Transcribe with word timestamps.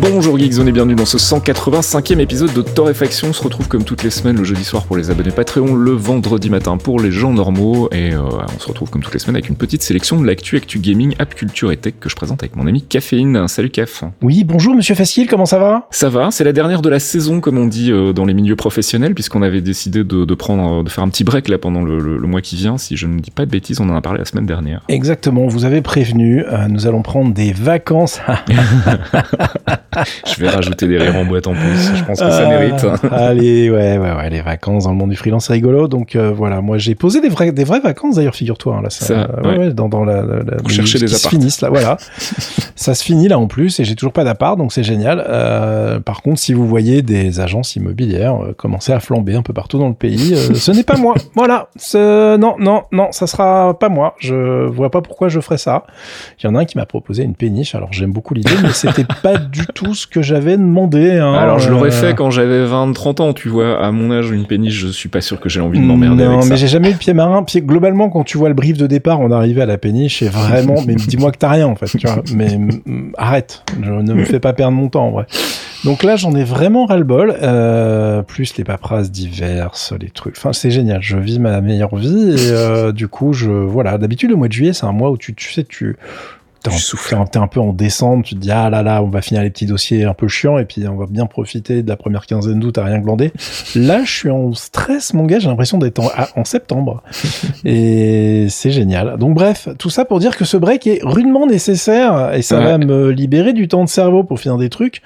Bonjour 0.00 0.38
Geekzone 0.38 0.66
et 0.66 0.72
bienvenue 0.72 0.94
dans 0.94 1.04
ce 1.04 1.18
185e 1.18 2.20
épisode 2.20 2.54
de 2.54 2.62
Torréfaction. 2.62 3.28
On 3.28 3.32
se 3.34 3.42
retrouve 3.42 3.68
comme 3.68 3.84
toutes 3.84 4.02
les 4.02 4.08
semaines 4.08 4.38
le 4.38 4.44
jeudi 4.44 4.64
soir 4.64 4.84
pour 4.84 4.96
les 4.96 5.10
abonnés 5.10 5.30
Patreon, 5.30 5.74
le 5.74 5.90
vendredi 5.90 6.48
matin 6.48 6.78
pour 6.78 6.98
les 7.00 7.10
gens 7.10 7.34
normaux 7.34 7.90
et 7.92 8.14
euh, 8.14 8.20
on 8.22 8.58
se 8.58 8.66
retrouve 8.66 8.88
comme 8.88 9.02
toutes 9.02 9.12
les 9.12 9.18
semaines 9.18 9.36
avec 9.36 9.50
une 9.50 9.56
petite 9.56 9.82
sélection 9.82 10.18
de 10.18 10.26
l'actu, 10.26 10.56
actu 10.56 10.78
gaming, 10.78 11.14
app 11.18 11.34
culture 11.34 11.70
et 11.70 11.76
tech 11.76 11.94
que 12.00 12.08
je 12.08 12.16
présente 12.16 12.42
avec 12.42 12.56
mon 12.56 12.66
ami 12.66 12.80
Caféine. 12.80 13.46
Salut 13.46 13.68
Caf. 13.68 14.04
Oui, 14.22 14.42
bonjour 14.44 14.74
Monsieur 14.74 14.94
Facile, 14.94 15.28
comment 15.28 15.44
ça 15.44 15.58
va? 15.58 15.86
Ça 15.90 16.08
va, 16.08 16.30
c'est 16.30 16.44
la 16.44 16.54
dernière 16.54 16.80
de 16.80 16.88
la 16.88 16.98
saison 16.98 17.40
comme 17.40 17.58
on 17.58 17.66
dit 17.66 17.92
euh, 17.92 18.14
dans 18.14 18.24
les 18.24 18.32
milieux 18.32 18.56
professionnels 18.56 19.12
puisqu'on 19.12 19.42
avait 19.42 19.60
décidé 19.60 20.02
de, 20.02 20.24
de, 20.24 20.34
prendre, 20.34 20.82
de 20.82 20.88
faire 20.88 21.04
un 21.04 21.10
petit 21.10 21.24
break 21.24 21.48
là 21.48 21.58
pendant 21.58 21.82
le, 21.82 21.98
le, 21.98 22.16
le, 22.16 22.26
mois 22.26 22.40
qui 22.40 22.56
vient. 22.56 22.78
Si 22.78 22.96
je 22.96 23.06
ne 23.06 23.18
dis 23.18 23.30
pas 23.30 23.44
de 23.44 23.50
bêtises, 23.50 23.80
on 23.80 23.90
en 23.90 23.96
a 23.96 24.00
parlé 24.00 24.20
la 24.20 24.24
semaine 24.24 24.46
dernière. 24.46 24.80
Exactement, 24.88 25.46
vous 25.46 25.66
avez 25.66 25.82
prévenu, 25.82 26.42
euh, 26.46 26.68
nous 26.68 26.86
allons 26.86 27.02
prendre 27.02 27.34
des 27.34 27.52
vacances. 27.52 28.18
je 30.26 30.40
vais 30.40 30.48
rajouter 30.48 30.86
des 30.86 30.98
rires 30.98 31.16
en 31.16 31.24
boîte 31.24 31.46
en 31.46 31.52
plus. 31.52 31.96
Je 31.96 32.04
pense 32.04 32.20
que 32.20 32.30
ça 32.30 32.48
mérite. 32.48 32.84
allez, 33.10 33.70
ouais, 33.70 33.98
ouais, 33.98 34.12
ouais, 34.12 34.30
les 34.30 34.40
vacances 34.40 34.84
dans 34.84 34.90
le 34.90 34.96
monde 34.96 35.10
du 35.10 35.16
freelance, 35.16 35.46
c'est 35.46 35.52
rigolo. 35.52 35.88
Donc 35.88 36.16
euh, 36.16 36.30
voilà, 36.30 36.60
moi 36.60 36.78
j'ai 36.78 36.94
posé 36.94 37.20
des 37.20 37.28
vraies, 37.28 37.52
des 37.52 37.64
vraies 37.64 37.80
vacances 37.80 38.16
d'ailleurs, 38.16 38.34
figure-toi. 38.34 38.76
Hein, 38.76 38.82
là, 38.82 38.90
ça, 38.90 39.06
ça 39.06 39.40
ouais. 39.42 39.58
Ouais, 39.58 39.72
dans, 39.72 39.88
dans 39.88 40.04
la, 40.04 40.22
la, 40.22 40.42
Vous 40.62 40.70
cherchez 40.70 40.98
des 40.98 41.14
apparts. 41.14 41.30
finissent 41.30 41.60
là, 41.60 41.68
voilà. 41.68 41.96
ça 42.76 42.94
se 42.94 43.04
finit 43.04 43.28
là 43.28 43.38
en 43.38 43.46
plus 43.46 43.80
et 43.80 43.84
j'ai 43.84 43.94
toujours 43.94 44.12
pas 44.12 44.24
d'appart, 44.24 44.56
donc 44.56 44.72
c'est 44.72 44.82
génial. 44.82 45.24
Euh, 45.28 46.00
par 46.00 46.22
contre, 46.22 46.38
si 46.38 46.52
vous 46.52 46.66
voyez 46.66 47.02
des 47.02 47.40
agences 47.40 47.76
immobilières 47.76 48.42
euh, 48.42 48.52
commencer 48.52 48.92
à 48.92 49.00
flamber 49.00 49.34
un 49.34 49.42
peu 49.42 49.52
partout 49.52 49.78
dans 49.78 49.88
le 49.88 49.94
pays, 49.94 50.34
euh, 50.34 50.54
ce 50.54 50.70
n'est 50.72 50.82
pas 50.82 50.96
moi. 50.96 51.14
Voilà, 51.34 51.68
non, 51.94 52.56
non, 52.58 52.82
non, 52.92 53.12
ça 53.12 53.26
sera 53.26 53.78
pas 53.78 53.88
moi. 53.88 54.14
Je 54.18 54.66
vois 54.66 54.90
pas 54.90 55.02
pourquoi 55.02 55.28
je 55.28 55.40
ferais 55.40 55.58
ça. 55.58 55.84
Il 56.38 56.46
y 56.46 56.48
en 56.48 56.54
a 56.54 56.60
un 56.60 56.64
qui 56.64 56.78
m'a 56.78 56.86
proposé 56.86 57.22
une 57.22 57.34
péniche. 57.34 57.74
Alors 57.74 57.92
j'aime 57.92 58.12
beaucoup 58.12 58.34
l'idée, 58.34 58.50
mais 58.62 58.72
c'était 58.72 59.04
pas 59.22 59.36
du 59.36 59.66
tout 59.66 59.79
ce 59.94 60.06
que 60.06 60.22
j'avais 60.22 60.56
demandé. 60.56 61.18
Hein. 61.18 61.34
Alors 61.34 61.58
je 61.58 61.70
l'aurais 61.70 61.90
fait 61.90 62.14
quand 62.14 62.30
j'avais 62.30 62.66
20-30 62.66 63.22
ans, 63.22 63.32
tu 63.32 63.48
vois. 63.48 63.82
À 63.82 63.90
mon 63.92 64.10
âge, 64.12 64.30
une 64.30 64.46
péniche, 64.46 64.74
je 64.74 64.88
suis 64.88 65.08
pas 65.08 65.20
sûr 65.20 65.40
que 65.40 65.48
j'ai 65.48 65.60
envie 65.60 65.80
de 65.80 65.84
m'emmerder 65.84 66.24
avec 66.24 66.42
ça. 66.42 66.48
mais 66.48 66.56
j'ai 66.56 66.68
jamais 66.68 66.88
eu 66.88 66.92
le 66.92 66.98
pied 66.98 67.14
marin. 67.14 67.42
Puis 67.42 67.60
globalement, 67.60 68.10
quand 68.10 68.24
tu 68.24 68.38
vois 68.38 68.48
le 68.48 68.54
brief 68.54 68.76
de 68.76 68.86
départ, 68.86 69.20
on 69.20 69.30
arrivait 69.30 69.62
à 69.62 69.66
la 69.66 69.78
péniche 69.78 70.22
et 70.22 70.28
vraiment, 70.28 70.82
mais 70.86 70.94
dis-moi 70.94 71.32
que 71.32 71.38
t'as 71.38 71.50
rien 71.50 71.66
en 71.66 71.74
fait, 71.74 71.86
tu 71.86 72.06
vois. 72.06 72.22
Mais 72.34 72.58
arrête, 73.16 73.62
je 73.82 73.90
ne 73.90 74.14
me 74.14 74.24
fais 74.24 74.40
pas 74.40 74.52
perdre 74.52 74.76
mon 74.76 74.88
temps 74.88 75.06
en 75.06 75.10
vrai. 75.10 75.26
Donc 75.84 76.02
là, 76.02 76.16
j'en 76.16 76.34
ai 76.34 76.44
vraiment 76.44 76.84
ras-le-bol. 76.84 77.36
Euh, 77.42 78.22
plus 78.22 78.56
les 78.56 78.64
paperasses 78.64 79.10
diverses, 79.10 79.94
les 79.98 80.10
trucs. 80.10 80.36
Enfin, 80.36 80.52
c'est 80.52 80.70
génial. 80.70 81.02
Je 81.02 81.16
vis 81.16 81.38
ma 81.38 81.60
meilleure 81.60 81.96
vie 81.96 82.32
et 82.32 82.50
euh, 82.50 82.92
du 82.92 83.08
coup, 83.08 83.32
je 83.32 83.50
voilà. 83.50 83.96
D'habitude, 83.96 84.30
le 84.30 84.36
mois 84.36 84.48
de 84.48 84.52
juillet, 84.52 84.72
c'est 84.72 84.84
un 84.84 84.92
mois 84.92 85.10
où 85.10 85.16
tu, 85.16 85.34
tu 85.34 85.52
sais, 85.52 85.64
tu 85.64 85.96
T'es 86.62 86.70
un, 87.14 87.42
un, 87.42 87.46
peu 87.46 87.60
en 87.60 87.72
descente, 87.72 88.24
tu 88.24 88.34
te 88.34 88.40
dis 88.40 88.50
ah 88.50 88.68
là 88.68 88.82
là, 88.82 89.02
on 89.02 89.08
va 89.08 89.22
finir 89.22 89.42
les 89.42 89.50
petits 89.50 89.66
dossiers 89.66 90.04
un 90.04 90.12
peu 90.12 90.28
chiants 90.28 90.58
et 90.58 90.66
puis 90.66 90.86
on 90.86 90.96
va 90.96 91.06
bien 91.06 91.24
profiter 91.24 91.82
de 91.82 91.88
la 91.88 91.96
première 91.96 92.26
quinzaine 92.26 92.60
d'août 92.60 92.76
à 92.76 92.84
rien 92.84 92.98
glandé. 92.98 93.32
Là, 93.74 94.04
je 94.04 94.10
suis 94.10 94.30
en 94.30 94.52
stress, 94.52 95.14
mon 95.14 95.24
gars, 95.24 95.38
j'ai 95.38 95.48
l'impression 95.48 95.78
d'être 95.78 96.00
en, 96.00 96.10
en, 96.36 96.44
septembre 96.44 97.02
et 97.64 98.46
c'est 98.50 98.72
génial. 98.72 99.16
Donc 99.18 99.34
bref, 99.34 99.68
tout 99.78 99.90
ça 99.90 100.04
pour 100.04 100.18
dire 100.18 100.36
que 100.36 100.44
ce 100.44 100.56
break 100.56 100.86
est 100.86 101.00
rudement 101.02 101.46
nécessaire 101.46 102.34
et 102.34 102.42
ça 102.42 102.58
ouais. 102.58 102.64
va 102.64 102.78
me 102.78 103.10
libérer 103.10 103.52
du 103.52 103.68
temps 103.68 103.84
de 103.84 103.88
cerveau 103.88 104.22
pour 104.22 104.38
finir 104.38 104.58
des 104.58 104.68
trucs, 104.68 105.02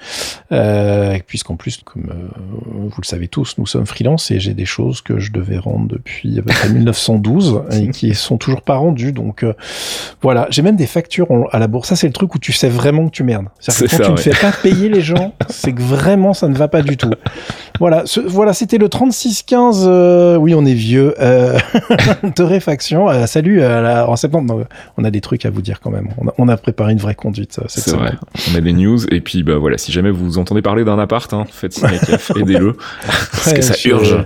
euh, 0.51 1.17
puisqu'en 1.25 1.55
plus, 1.55 1.77
comme 1.83 2.09
euh, 2.09 2.39
vous 2.65 3.01
le 3.01 3.05
savez 3.05 3.27
tous, 3.27 3.57
nous 3.57 3.65
sommes 3.65 3.85
freelance 3.85 4.31
et 4.31 4.39
j'ai 4.39 4.53
des 4.53 4.65
choses 4.65 5.01
que 5.01 5.19
je 5.19 5.31
devais 5.31 5.57
rendre 5.57 5.87
depuis 5.87 6.37
à 6.37 6.41
peu 6.41 6.49
près 6.49 6.69
1912 6.69 7.61
et 7.71 7.89
qui 7.91 8.13
sont 8.13 8.37
toujours 8.37 8.61
pas 8.61 8.75
rendues. 8.75 9.13
Donc 9.13 9.43
euh, 9.43 9.53
voilà, 10.21 10.47
j'ai 10.49 10.61
même 10.61 10.75
des 10.75 10.87
factures 10.87 11.27
à 11.51 11.59
la 11.59 11.67
bourse. 11.67 11.89
Ça, 11.89 11.95
c'est 11.95 12.07
le 12.07 12.13
truc 12.13 12.35
où 12.35 12.39
tu 12.39 12.53
sais 12.53 12.69
vraiment 12.69 13.07
que 13.07 13.11
tu 13.11 13.23
merdes. 13.23 13.47
C'est-à-dire 13.59 13.85
que 13.85 13.91
quand 13.91 13.97
ça, 13.97 14.03
tu 14.03 14.09
ouais. 14.09 14.31
ne 14.31 14.35
fais 14.35 14.41
pas 14.41 14.51
payer 14.51 14.89
les 14.89 15.01
gens, 15.01 15.33
c'est 15.49 15.73
que 15.73 15.81
vraiment 15.81 16.33
ça 16.33 16.47
ne 16.47 16.55
va 16.55 16.67
pas 16.67 16.81
du 16.81 16.97
tout. 16.97 17.11
Voilà, 17.79 18.03
ce, 18.05 18.19
voilà, 18.19 18.53
c'était 18.53 18.77
le 18.77 18.87
36-15. 18.87 19.83
Euh, 19.85 20.35
oui, 20.37 20.53
on 20.55 20.65
est 20.65 20.73
vieux. 20.73 21.13
Euh, 21.19 21.57
torréfaction. 22.35 23.09
Euh, 23.09 23.25
salut. 23.25 23.59
La, 23.59 24.09
en 24.09 24.15
septembre, 24.15 24.53
non, 24.53 24.65
on 24.97 25.03
a 25.03 25.11
des 25.11 25.21
trucs 25.21 25.45
à 25.45 25.49
vous 25.49 25.61
dire 25.61 25.79
quand 25.81 25.91
même. 25.91 26.09
On 26.17 26.27
a, 26.27 26.33
on 26.37 26.47
a 26.47 26.57
préparé 26.57 26.93
une 26.93 26.99
vraie 26.99 27.15
conduite. 27.15 27.59
C'est 27.67 27.95
vrai. 27.95 28.13
On 28.51 28.57
a 28.57 28.61
des 28.61 28.73
news 28.73 29.05
et 29.11 29.21
puis 29.21 29.43
bah 29.43 29.57
voilà, 29.57 29.77
si 29.77 29.91
jamais 29.91 30.11
vous 30.11 30.37
entendez 30.37 30.61
parler 30.61 30.83
d'un 30.83 30.99
appart, 30.99 31.31
hein, 31.33 31.45
faites 31.49 31.73
signer 31.73 31.99
aidez-le 32.35 32.73
parce 33.03 33.47
ouais, 33.47 33.53
que 33.55 33.61
ça 33.61 33.75
urge. 33.85 34.17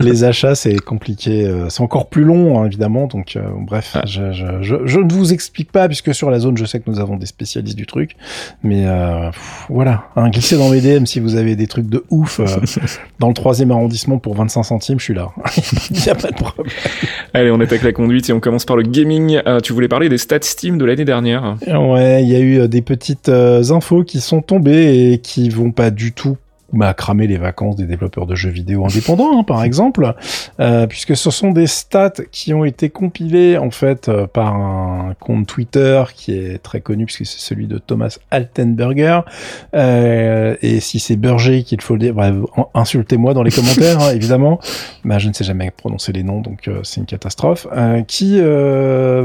les 0.00 0.24
achats, 0.24 0.54
c'est 0.54 0.76
compliqué. 0.76 1.50
C'est 1.68 1.82
encore 1.82 2.08
plus 2.08 2.24
long, 2.24 2.60
hein, 2.60 2.66
évidemment. 2.66 3.06
Donc 3.06 3.38
bref, 3.60 3.92
ah. 3.94 4.02
je, 4.06 4.32
je, 4.32 4.46
je, 4.84 4.98
ne 4.98 5.12
vous 5.12 5.32
explique 5.32 5.72
pas 5.72 5.86
puisque 5.88 6.14
sur 6.14 6.30
la 6.30 6.38
zone, 6.38 6.56
je 6.56 6.64
sais 6.64 6.80
que 6.80 6.90
nous 6.90 7.00
avons 7.00 7.16
des 7.16 7.26
spécialistes 7.26 7.76
du 7.76 7.86
truc, 7.86 8.16
mais 8.62 8.86
euh, 8.86 9.30
pff, 9.30 9.66
voilà, 9.68 10.04
hein, 10.16 10.28
glissez 10.30 10.56
dans 10.56 10.68
mes 10.68 10.80
DM 10.80 11.04
si 11.04 11.20
vous 11.20 11.36
avez 11.36 11.56
des 11.56 11.66
trucs 11.66 11.88
de 11.88 12.04
ouf 12.10 12.40
euh, 12.40 12.46
dans 13.18 13.28
le 13.28 13.34
troisième 13.34 13.70
arrondissement 13.70 14.18
pour 14.18 14.34
25 14.34 14.62
centimes, 14.62 14.98
je 14.98 15.04
suis 15.04 15.14
là. 15.14 15.28
Il 15.90 15.96
n'y 15.96 16.08
a 16.08 16.14
pas 16.14 16.30
de 16.30 16.36
problème. 16.36 16.72
Allez, 17.34 17.50
on 17.50 17.60
attaque 17.60 17.82
la 17.82 17.92
conduite 17.92 18.28
et 18.30 18.32
on 18.32 18.40
commence 18.40 18.64
par 18.64 18.76
le 18.76 18.82
gaming. 18.82 19.40
Euh, 19.46 19.60
tu 19.60 19.72
voulais 19.72 19.88
parler 19.88 20.08
des 20.08 20.18
stats 20.18 20.38
Steam 20.42 20.78
de 20.78 20.84
l'année 20.84 21.04
dernière 21.04 21.56
Ouais, 21.66 22.22
il 22.22 22.28
y 22.28 22.36
a 22.36 22.40
eu 22.40 22.68
des 22.68 22.82
petites 22.82 23.28
infos 23.28 24.04
qui 24.04 24.20
sont 24.20 24.42
tombées 24.42 25.12
et 25.12 25.18
qui 25.18 25.48
vont 25.48 25.72
pas 25.72 25.90
du 25.90 26.12
tout 26.12 26.36
à 26.80 26.94
cramer 26.94 27.26
les 27.26 27.38
vacances 27.38 27.76
des 27.76 27.86
développeurs 27.86 28.26
de 28.26 28.34
jeux 28.34 28.50
vidéo 28.50 28.84
indépendants, 28.84 29.38
hein, 29.38 29.42
par 29.42 29.64
exemple, 29.64 30.14
euh, 30.60 30.86
puisque 30.86 31.16
ce 31.16 31.30
sont 31.30 31.50
des 31.50 31.66
stats 31.66 32.12
qui 32.30 32.52
ont 32.52 32.64
été 32.64 32.90
compilés 32.90 33.56
en 33.56 33.70
fait 33.70 34.08
euh, 34.08 34.26
par 34.26 34.54
un 34.54 35.14
compte 35.18 35.46
Twitter 35.46 36.04
qui 36.14 36.32
est 36.32 36.62
très 36.62 36.80
connu 36.80 37.06
puisque 37.06 37.24
c'est 37.24 37.40
celui 37.40 37.66
de 37.66 37.78
Thomas 37.78 38.18
Altenberger. 38.30 39.20
Euh, 39.74 40.56
et 40.60 40.80
si 40.80 41.00
c'est 41.00 41.16
Berger 41.16 41.62
qu'il 41.62 41.80
faut 41.80 41.96
dire, 41.96 42.14
bref, 42.14 42.34
insultez-moi 42.74 43.32
dans 43.32 43.42
les 43.42 43.50
commentaires, 43.50 44.00
hein, 44.00 44.12
évidemment. 44.14 44.60
Bah, 45.04 45.18
je 45.18 45.28
ne 45.28 45.32
sais 45.32 45.44
jamais 45.44 45.70
prononcer 45.70 46.12
les 46.12 46.22
noms, 46.22 46.40
donc 46.40 46.68
euh, 46.68 46.80
c'est 46.82 47.00
une 47.00 47.06
catastrophe. 47.06 47.66
qui 48.06 48.40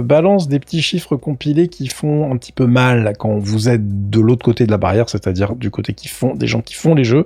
balance 0.04 0.48
des 0.48 0.60
petits 0.60 0.81
chiffres 0.81 1.16
compilés 1.16 1.68
qui 1.68 1.88
font 1.88 2.31
un 2.31 2.38
petit 2.38 2.52
peu 2.52 2.68
mal 2.68 3.14
quand 3.20 3.38
vous 3.38 3.70
êtes 3.70 4.10
de 4.10 4.20
l'autre 4.20 4.44
côté 4.44 4.66
de 4.66 4.72
la 4.72 4.78
barrière, 4.78 5.10
c'est-à-dire 5.10 5.56
du 5.56 5.70
côté 5.70 5.94
qui 5.94 6.08
font 6.08 6.36
des 6.36 6.48
gens 6.48 6.62
qui 6.62 6.74
font 6.74 6.96
les 6.96 7.04
jeux. 7.04 7.25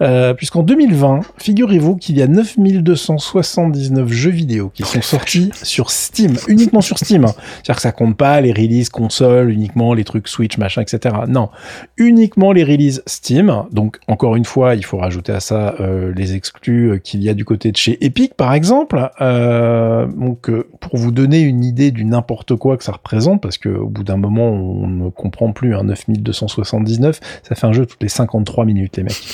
Euh, 0.00 0.34
puisqu'en 0.34 0.62
2020, 0.62 1.20
figurez-vous 1.38 1.96
qu'il 1.96 2.18
y 2.18 2.22
a 2.22 2.26
9279 2.26 4.10
jeux 4.10 4.30
vidéo 4.30 4.70
qui 4.74 4.82
sont 4.82 5.02
sortis 5.02 5.50
sur 5.62 5.90
Steam, 5.90 6.36
uniquement 6.48 6.80
sur 6.80 6.98
Steam. 6.98 7.26
C'est-à-dire 7.26 7.76
que 7.76 7.82
ça 7.82 7.92
compte 7.92 8.16
pas 8.16 8.40
les 8.40 8.52
releases 8.52 8.88
console, 8.88 9.50
uniquement 9.50 9.94
les 9.94 10.04
trucs 10.04 10.28
Switch, 10.28 10.58
machin, 10.58 10.82
etc. 10.82 11.14
Non, 11.28 11.50
uniquement 11.96 12.52
les 12.52 12.64
releases 12.64 13.02
Steam. 13.06 13.64
Donc 13.70 13.98
encore 14.08 14.36
une 14.36 14.44
fois, 14.44 14.74
il 14.74 14.84
faut 14.84 14.98
rajouter 14.98 15.32
à 15.32 15.40
ça 15.40 15.74
euh, 15.80 16.12
les 16.14 16.34
exclus 16.34 17.00
qu'il 17.02 17.22
y 17.22 17.28
a 17.28 17.34
du 17.34 17.44
côté 17.44 17.70
de 17.70 17.76
chez 17.76 18.04
Epic, 18.04 18.34
par 18.34 18.52
exemple. 18.54 19.10
Euh, 19.20 20.06
donc 20.06 20.50
pour 20.80 20.98
vous 20.98 21.12
donner 21.12 21.40
une 21.40 21.64
idée 21.64 21.90
du 21.90 22.04
n'importe 22.04 22.56
quoi 22.56 22.76
que 22.76 22.84
ça 22.84 22.92
représente, 22.92 23.40
parce 23.40 23.58
que 23.58 23.68
au 23.68 23.88
bout 23.88 24.04
d'un 24.04 24.16
moment, 24.16 24.48
on 24.48 24.86
ne 24.86 25.08
comprend 25.10 25.52
plus. 25.52 25.74
Hein, 25.74 25.84
9279, 25.84 27.20
ça 27.42 27.54
fait 27.54 27.66
un 27.66 27.72
jeu 27.72 27.86
toutes 27.86 28.02
les 28.02 28.08
53 28.08 28.64
minutes, 28.64 28.96
les 28.96 29.04
mecs. 29.04 29.33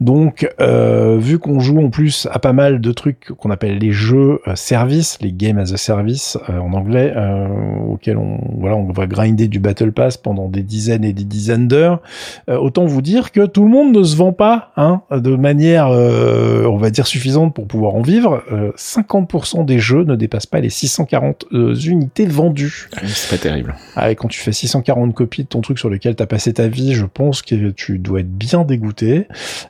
Donc, 0.00 0.48
euh, 0.60 1.16
vu 1.18 1.38
qu'on 1.38 1.58
joue 1.58 1.80
en 1.80 1.90
plus 1.90 2.28
à 2.30 2.38
pas 2.38 2.52
mal 2.52 2.80
de 2.80 2.92
trucs 2.92 3.32
qu'on 3.36 3.50
appelle 3.50 3.78
les 3.78 3.90
jeux 3.90 4.40
euh, 4.46 4.54
service, 4.54 5.18
les 5.20 5.32
games 5.32 5.58
as 5.58 5.72
a 5.72 5.76
service 5.76 6.38
euh, 6.48 6.58
en 6.58 6.72
anglais, 6.72 7.12
euh, 7.16 7.48
auxquels 7.88 8.16
on 8.16 8.38
voilà, 8.58 8.76
on 8.76 8.90
va 8.92 9.06
grinder 9.06 9.48
du 9.48 9.58
battle 9.58 9.92
pass 9.92 10.16
pendant 10.16 10.48
des 10.48 10.62
dizaines 10.62 11.04
et 11.04 11.12
des 11.12 11.24
dizaines 11.24 11.66
d'heures. 11.66 12.00
Euh, 12.48 12.56
autant 12.56 12.86
vous 12.86 13.02
dire 13.02 13.32
que 13.32 13.44
tout 13.46 13.64
le 13.64 13.70
monde 13.70 13.92
ne 13.92 14.02
se 14.04 14.16
vend 14.16 14.32
pas, 14.32 14.70
hein, 14.76 15.02
de 15.10 15.34
manière, 15.34 15.88
euh, 15.88 16.64
on 16.66 16.76
va 16.76 16.90
dire 16.90 17.06
suffisante 17.06 17.54
pour 17.54 17.66
pouvoir 17.66 17.94
en 17.94 18.02
vivre. 18.02 18.42
50% 18.76 19.64
des 19.64 19.78
jeux 19.78 20.04
ne 20.04 20.14
dépassent 20.14 20.46
pas 20.46 20.60
les 20.60 20.70
640 20.70 21.46
unités 21.52 22.26
vendues. 22.26 22.88
C'est 23.04 23.30
pas 23.30 23.42
terrible. 23.42 23.74
Ah, 23.96 24.10
quand 24.14 24.28
tu 24.28 24.40
fais 24.40 24.52
640 24.52 25.14
copies 25.14 25.42
de 25.42 25.48
ton 25.48 25.60
truc 25.60 25.78
sur 25.78 25.90
lequel 25.90 26.14
t'as 26.14 26.26
passé 26.26 26.52
ta 26.52 26.68
vie, 26.68 26.94
je 26.94 27.04
pense 27.04 27.42
que 27.42 27.70
tu 27.70 27.98
dois 27.98 28.20
être 28.20 28.30
bien 28.30 28.64
dégoûté. 28.64 29.26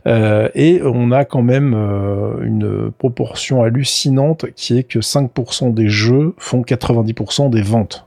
Euh, 0.07 0.18
et 0.55 0.81
on 0.83 1.11
a 1.13 1.25
quand 1.25 1.43
même 1.43 1.75
euh, 1.75 2.43
une 2.43 2.91
proportion 2.93 3.63
hallucinante 3.63 4.47
qui 4.55 4.79
est 4.79 4.85
que 4.85 5.01
5% 5.01 5.75
des 5.75 5.89
jeux 5.89 6.35
font 6.39 6.63
90% 6.63 7.51
des 7.51 7.63
ventes. 7.63 8.07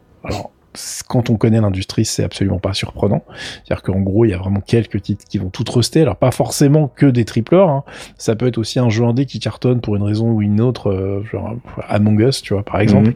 Quand 1.07 1.29
on 1.29 1.37
connaît 1.37 1.61
l'industrie, 1.61 2.05
c'est 2.05 2.23
absolument 2.23 2.59
pas 2.59 2.73
surprenant. 2.73 3.23
C'est-à-dire 3.65 3.83
qu'en 3.83 3.99
gros, 3.99 4.25
il 4.25 4.31
y 4.31 4.33
a 4.33 4.37
vraiment 4.37 4.61
quelques 4.61 5.01
titres 5.01 5.25
qui 5.27 5.37
vont 5.37 5.49
tout 5.49 5.63
truster. 5.63 6.01
Alors 6.01 6.15
pas 6.15 6.31
forcément 6.31 6.87
que 6.87 7.05
des 7.05 7.25
tripleurs. 7.25 7.69
Hein. 7.69 7.83
Ça 8.17 8.35
peut 8.35 8.47
être 8.47 8.57
aussi 8.57 8.79
un 8.79 8.89
jeu 8.89 9.03
indé 9.03 9.25
qui 9.25 9.39
cartonne 9.39 9.81
pour 9.81 9.95
une 9.95 10.03
raison 10.03 10.31
ou 10.31 10.41
une 10.41 10.61
autre, 10.61 10.91
euh, 10.91 11.23
genre 11.31 11.55
Among 11.87 12.19
Us, 12.21 12.41
tu 12.41 12.53
vois, 12.53 12.63
par 12.63 12.79
exemple. 12.79 13.09
Mhm. 13.09 13.15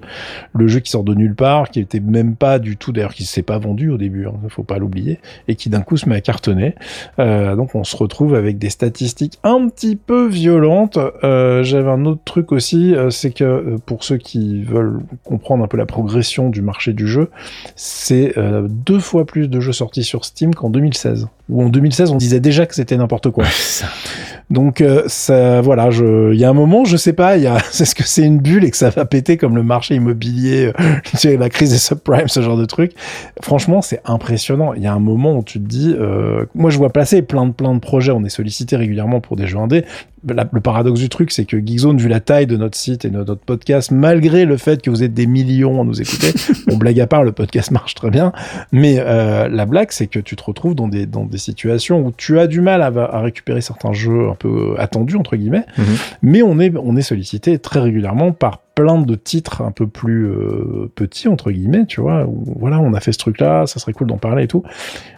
Le 0.53 0.67
jeu 0.67 0.79
qui 0.79 0.91
sort 0.91 1.03
de 1.03 1.13
nulle 1.13 1.35
part, 1.35 1.69
qui 1.69 1.79
était 1.79 1.99
même 1.99 2.35
pas 2.35 2.59
du 2.59 2.77
tout, 2.77 2.91
d'ailleurs, 2.91 3.13
qui 3.13 3.25
s'est 3.25 3.43
pas 3.43 3.57
vendu 3.57 3.89
au 3.89 3.97
début, 3.97 4.27
hein, 4.27 4.33
faut 4.49 4.63
pas 4.63 4.77
l'oublier, 4.77 5.19
et 5.47 5.55
qui 5.55 5.69
d'un 5.69 5.81
coup 5.81 5.97
se 5.97 6.07
met 6.07 6.15
à 6.15 6.21
cartonner. 6.21 6.75
Euh, 7.19 7.55
donc 7.55 7.75
on 7.75 7.83
se 7.83 7.95
retrouve 7.95 8.35
avec 8.35 8.57
des 8.57 8.69
statistiques 8.69 9.39
un 9.43 9.67
petit 9.69 9.95
peu 9.95 10.27
violentes. 10.27 10.97
Euh, 11.23 11.63
J'avais 11.63 11.89
un 11.89 12.05
autre 12.05 12.21
truc 12.25 12.51
aussi, 12.51 12.95
euh, 12.95 13.09
c'est 13.09 13.31
que 13.31 13.43
euh, 13.43 13.77
pour 13.85 14.03
ceux 14.03 14.17
qui 14.17 14.63
veulent 14.63 14.99
comprendre 15.23 15.63
un 15.63 15.67
peu 15.67 15.77
la 15.77 15.85
progression 15.85 16.49
du 16.49 16.61
marché 16.61 16.93
du 16.93 17.07
jeu, 17.07 17.29
c'est 17.75 18.37
euh, 18.37 18.67
deux 18.69 18.99
fois 18.99 19.25
plus 19.25 19.47
de 19.47 19.59
jeux 19.59 19.73
sortis 19.73 20.03
sur 20.03 20.25
Steam 20.25 20.53
qu'en 20.53 20.69
2016. 20.69 21.27
Ou 21.49 21.63
en 21.63 21.69
2016, 21.69 22.11
on 22.11 22.17
disait 22.17 22.39
déjà 22.39 22.65
que 22.65 22.75
c'était 22.75 22.97
n'importe 22.97 23.29
quoi. 23.31 23.45
Donc 24.49 24.81
euh, 24.81 25.03
ça, 25.07 25.61
voilà, 25.61 25.89
il 25.91 26.37
y 26.37 26.45
a 26.45 26.49
un 26.49 26.53
moment, 26.53 26.85
je 26.85 26.97
sais 26.97 27.13
pas, 27.13 27.37
il 27.37 27.43
y 27.43 27.47
a, 27.47 27.57
c'est 27.71 27.85
ce 27.85 27.95
que 27.95 28.03
c'est 28.03 28.23
une 28.23 28.39
bulle 28.39 28.63
et 28.63 28.71
que 28.71 28.77
ça 28.77 28.89
va 28.89 29.05
péter 29.05 29.37
comme 29.37 29.55
le 29.55 29.63
marché 29.63 29.95
immobilier, 29.95 30.71
euh, 30.79 31.37
la 31.37 31.49
crise 31.49 31.71
des 31.71 31.77
subprimes, 31.77 32.27
ce 32.27 32.41
genre 32.41 32.57
de 32.57 32.65
truc? 32.65 32.93
Franchement, 33.41 33.81
c'est 33.81 34.01
impressionnant. 34.05 34.73
Il 34.73 34.83
y 34.83 34.87
a 34.87 34.93
un 34.93 34.99
moment 34.99 35.37
où 35.37 35.43
tu 35.43 35.59
te 35.59 35.67
dis, 35.67 35.95
euh, 35.97 36.45
moi 36.53 36.69
je 36.69 36.77
vois 36.77 36.89
passer 36.89 37.21
plein 37.21 37.45
de 37.45 37.51
plein 37.51 37.73
de 37.73 37.79
projets. 37.79 38.11
On 38.11 38.23
est 38.23 38.29
sollicité 38.29 38.75
régulièrement 38.75 39.19
pour 39.19 39.35
des 39.35 39.47
jeux 39.47 39.59
indés 39.59 39.85
le 40.25 40.59
paradoxe 40.59 40.99
du 40.99 41.09
truc, 41.09 41.31
c'est 41.31 41.45
que 41.45 41.57
Geekzone, 41.57 41.97
vu 41.97 42.07
la 42.07 42.19
taille 42.19 42.47
de 42.47 42.57
notre 42.57 42.77
site 42.77 43.05
et 43.05 43.09
de 43.09 43.17
notre 43.17 43.35
podcast, 43.35 43.91
malgré 43.91 44.45
le 44.45 44.57
fait 44.57 44.81
que 44.81 44.89
vous 44.89 45.03
êtes 45.03 45.13
des 45.13 45.27
millions 45.27 45.81
à 45.81 45.83
nous 45.83 46.01
écouter, 46.01 46.33
bon, 46.67 46.77
blague 46.77 46.99
à 46.99 47.07
part, 47.07 47.23
le 47.23 47.31
podcast 47.31 47.71
marche 47.71 47.93
très 47.93 48.09
bien, 48.09 48.31
mais 48.71 48.95
euh, 48.99 49.47
la 49.47 49.65
blague, 49.65 49.91
c'est 49.91 50.07
que 50.07 50.19
tu 50.19 50.35
te 50.35 50.43
retrouves 50.43 50.75
dans 50.75 50.87
des, 50.87 51.05
dans 51.05 51.25
des 51.25 51.37
situations 51.37 52.05
où 52.05 52.11
tu 52.15 52.39
as 52.39 52.47
du 52.47 52.61
mal 52.61 52.81
à, 52.81 52.87
à 52.87 53.21
récupérer 53.21 53.61
certains 53.61 53.93
jeux 53.93 54.29
un 54.35 54.37
peu 54.37 54.75
attendus, 54.77 55.15
entre 55.15 55.35
guillemets, 55.35 55.65
mhm. 55.77 55.85
mais 56.21 56.41
on 56.41 56.59
est, 56.59 56.75
on 56.77 56.95
est 56.95 57.01
sollicité 57.01 57.57
très 57.59 57.79
régulièrement 57.79 58.31
par 58.31 58.59
plein 58.75 59.01
de 59.01 59.15
titres 59.15 59.61
un 59.61 59.71
peu 59.71 59.87
plus 59.87 60.27
euh, 60.27 60.91
petits 60.93 61.29
entre 61.29 61.49
guillemets, 61.49 61.85
tu 61.85 62.01
vois. 62.01 62.25
Où, 62.25 62.43
voilà, 62.59 62.79
on 62.81 62.93
a 62.93 62.99
fait 62.99 63.13
ce 63.13 63.17
truc-là, 63.17 63.65
ça 63.65 63.79
serait 63.79 63.93
cool 63.93 64.07
d'en 64.07 64.17
parler 64.17 64.43
et 64.43 64.47
tout. 64.47 64.63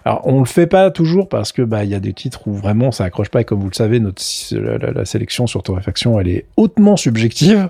Alors 0.05 0.21
on 0.25 0.39
le 0.39 0.45
fait 0.45 0.67
pas 0.67 0.91
toujours 0.91 1.27
parce 1.27 1.51
que 1.51 1.63
bah 1.63 1.83
il 1.83 1.89
y 1.89 1.95
a 1.95 1.99
des 1.99 2.13
titres 2.13 2.47
où 2.47 2.53
vraiment 2.53 2.91
ça 2.91 3.03
accroche 3.03 3.29
pas 3.29 3.41
et 3.41 3.43
comme 3.43 3.59
vous 3.59 3.69
le 3.69 3.73
savez, 3.73 3.99
notre 3.99 4.21
la, 4.55 5.05
sélection 5.05 5.47
sur 5.47 5.63
Torréfaction 5.63 6.19
elle 6.19 6.29
est 6.29 6.45
hautement 6.55 6.95
subjective. 6.95 7.69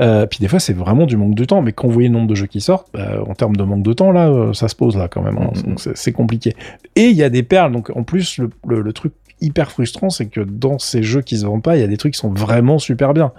Euh, 0.00 0.26
puis 0.26 0.40
des 0.40 0.48
fois 0.48 0.58
c'est 0.58 0.72
vraiment 0.72 1.06
du 1.06 1.16
manque 1.16 1.36
de 1.36 1.44
temps. 1.44 1.62
Mais 1.62 1.72
quand 1.72 1.86
vous 1.86 1.94
voyez 1.94 2.08
le 2.08 2.14
nombre 2.14 2.28
de 2.28 2.34
jeux 2.34 2.46
qui 2.46 2.60
sortent, 2.60 2.88
bah, 2.92 3.22
en 3.26 3.34
termes 3.34 3.56
de 3.56 3.62
manque 3.62 3.84
de 3.84 3.92
temps 3.92 4.10
là, 4.10 4.28
euh, 4.28 4.52
ça 4.52 4.68
se 4.68 4.74
pose 4.74 4.96
là 4.96 5.06
quand 5.06 5.22
même. 5.22 5.38
Hein. 5.38 5.52
Mm, 5.64 5.72
mm. 5.72 5.94
c'est 5.94 6.12
compliqué. 6.12 6.56
Et 6.96 7.06
il 7.06 7.16
y 7.16 7.22
a 7.22 7.30
des 7.30 7.44
perles. 7.44 7.72
Donc 7.72 7.90
en 7.94 8.02
plus 8.02 8.38
le, 8.38 8.50
le, 8.66 8.82
le 8.82 8.92
truc 8.92 9.12
hyper 9.40 9.70
frustrant, 9.70 10.10
c'est 10.10 10.26
que 10.26 10.40
dans 10.40 10.78
ces 10.78 11.02
jeux 11.02 11.22
qui 11.22 11.38
se 11.38 11.46
vendent 11.46 11.62
pas, 11.62 11.76
il 11.76 11.80
y 11.80 11.84
a 11.84 11.88
des 11.88 11.96
trucs 11.96 12.14
qui 12.14 12.20
sont 12.20 12.32
vraiment 12.32 12.78
super 12.78 13.14
bien. 13.14 13.32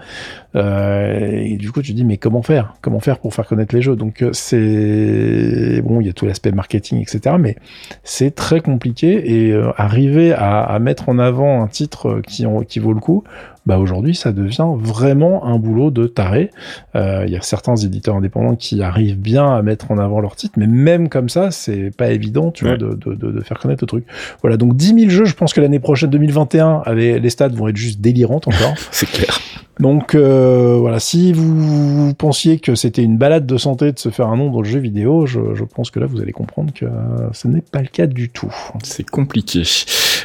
Euh, 0.55 1.29
et 1.31 1.57
du 1.57 1.71
coup, 1.71 1.81
tu 1.81 1.93
dis 1.93 2.03
mais 2.03 2.17
comment 2.17 2.41
faire? 2.41 2.75
Comment 2.81 2.99
faire 2.99 3.19
pour 3.19 3.33
faire 3.33 3.45
connaître 3.45 3.75
les 3.75 3.81
jeux? 3.81 3.95
Donc 3.95 4.21
euh, 4.21 4.29
c'est 4.33 5.81
bon, 5.81 6.01
il 6.01 6.07
y 6.07 6.09
a 6.09 6.13
tout 6.13 6.25
l'aspect 6.25 6.51
marketing, 6.51 7.01
etc. 7.01 7.35
Mais 7.39 7.55
c'est 8.03 8.33
très 8.33 8.61
compliqué 8.61 9.47
et 9.47 9.51
euh, 9.51 9.71
arriver 9.77 10.33
à, 10.33 10.61
à, 10.61 10.79
mettre 10.79 11.09
en 11.09 11.19
avant 11.19 11.61
un 11.61 11.67
titre 11.67 12.21
qui, 12.25 12.45
vaut 12.79 12.93
le 12.93 12.99
coup 12.99 13.23
bah 13.65 13.77
aujourd'hui 13.77 14.15
ça 14.15 14.31
devient 14.31 14.69
vraiment 14.75 15.45
un 15.45 15.59
boulot 15.59 15.91
de 15.91 16.07
taré. 16.07 16.49
Euh, 16.95 17.23
il 17.27 17.31
y 17.31 17.37
a 17.37 17.41
certains 17.41 17.75
éditeurs 17.75 18.15
indépendants 18.15 18.55
qui 18.55 18.81
arrivent 18.81 19.19
bien 19.19 19.53
à 19.53 19.61
mettre 19.61 19.91
en 19.91 19.99
avant 19.99 20.21
leur 20.21 20.35
titre, 20.35 20.55
mais 20.57 20.65
même 20.65 21.07
comme 21.07 21.29
ça, 21.29 21.51
c'est 21.51 21.95
pas 21.95 22.09
évident, 22.09 22.49
tu 22.49 22.65
vois, 22.65 22.77
de, 22.77 22.95
de, 22.95 23.13
de, 23.13 23.41
faire 23.41 23.59
connaître 23.59 23.83
le 23.83 23.87
truc. 23.87 24.05
Voilà, 24.41 24.57
donc 24.57 24.75
10 24.75 24.99
000 25.01 25.09
jeux, 25.09 25.25
je 25.25 25.35
pense 25.35 25.53
que 25.53 25.61
l'année 25.61 25.79
prochaine 25.79 26.09
2021, 26.09 26.81
avec 26.83 27.21
les 27.21 27.29
stats 27.29 27.49
vont 27.49 27.67
être 27.67 27.77
juste 27.77 28.01
délirantes 28.01 28.47
encore. 28.47 28.73
c'est 28.91 29.09
clair. 29.09 29.37
Donc 29.79 30.13
euh, 30.13 30.75
voilà, 30.77 30.99
si 30.99 31.31
vous 31.31 32.13
pensiez 32.13 32.59
que 32.59 32.75
c'était 32.75 33.03
une 33.03 33.17
balade 33.17 33.45
de 33.45 33.57
santé 33.57 33.93
de 33.93 33.99
se 33.99 34.09
faire 34.09 34.27
un 34.27 34.35
nom 34.35 34.51
dans 34.51 34.61
le 34.61 34.67
jeu 34.67 34.79
vidéo, 34.79 35.25
je, 35.25 35.39
pense 35.63 35.89
que 35.89 35.99
là 35.99 36.05
vous 36.05 36.21
allez 36.21 36.33
comprendre 36.33 36.73
que 36.73 36.85
ce 37.31 37.47
n'est 37.47 37.61
pas 37.61 37.81
le 37.81 37.87
cas 37.87 38.05
du 38.05 38.29
tout. 38.29 38.53
C'est 38.83 39.09
compliqué. 39.09 39.63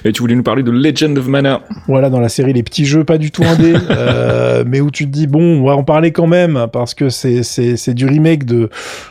Et 0.05 0.12
tu 0.12 0.20
voulais 0.20 0.35
nous 0.35 0.43
parler 0.43 0.62
de 0.62 0.70
Legend 0.70 1.17
of 1.19 1.29
Mana. 1.29 1.62
Voilà, 1.87 2.11
dans 2.11 2.20
la 2.20 2.29
série 2.29 2.52
Les 2.52 2.62
Petits 2.62 2.85
Jeux, 2.85 3.05
pas 3.05 3.19
du 3.19 3.31
tout 3.31 3.44
indé, 3.44 3.75
euh, 3.91 4.64
mais 4.67 4.81
où 4.81 4.91
tu 4.91 5.06
te 5.06 5.11
dis 5.11 5.26
bon, 5.26 5.61
on 5.61 5.64
va 5.64 5.76
en 5.76 5.85
parler 5.85 6.12
quand 6.12 6.26
même 6.26 6.67
parce 6.73 6.94
que 6.94 7.08
c'est 7.08 7.43
c'est 7.43 7.94
du 7.94 8.06
remake 8.06 8.44
de 8.44 8.70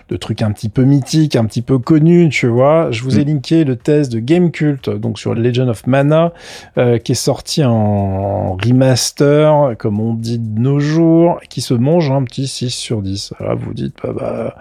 de 0.10 0.18
trucs 0.18 0.42
un 0.42 0.52
petit 0.52 0.70
peu 0.70 0.84
mythiques, 0.84 1.36
un 1.36 1.46
petit 1.46 1.62
peu 1.62 1.80
connus, 1.80 2.30
tu 2.30 2.48
vois. 2.48 2.90
Je 2.92 3.04
vous 3.04 3.20
ai 3.20 3.26
mm. 3.26 3.28
linké 3.28 3.64
le 3.64 3.76
test 3.76 4.12
de 4.12 4.20
Game 4.20 4.52
Cult 4.52 4.90
donc 4.90 5.20
sur 5.20 5.34
Legend 5.34 5.70
of 5.70 5.88
Mana 5.88 6.34
euh, 6.78 6.98
qui 6.98 7.14
est 7.14 7.16
sorti 7.16 7.64
en 7.64 8.56
remaster, 8.56 9.76
comme 9.78 10.00
on 10.00 10.14
dit 10.14 10.40
de 10.40 10.60
nos 10.60 10.80
jours, 10.80 11.40
qui 11.50 11.62
se 11.62 11.74
mange 11.74 12.12
un 12.12 12.24
petit 12.24 12.48
6 12.48 12.70
sur 12.70 13.02
10. 13.02 13.34
Alors 13.40 13.58
vous 13.58 13.74
dites, 13.74 13.96
bah, 14.04 14.14
bah, 14.16 14.56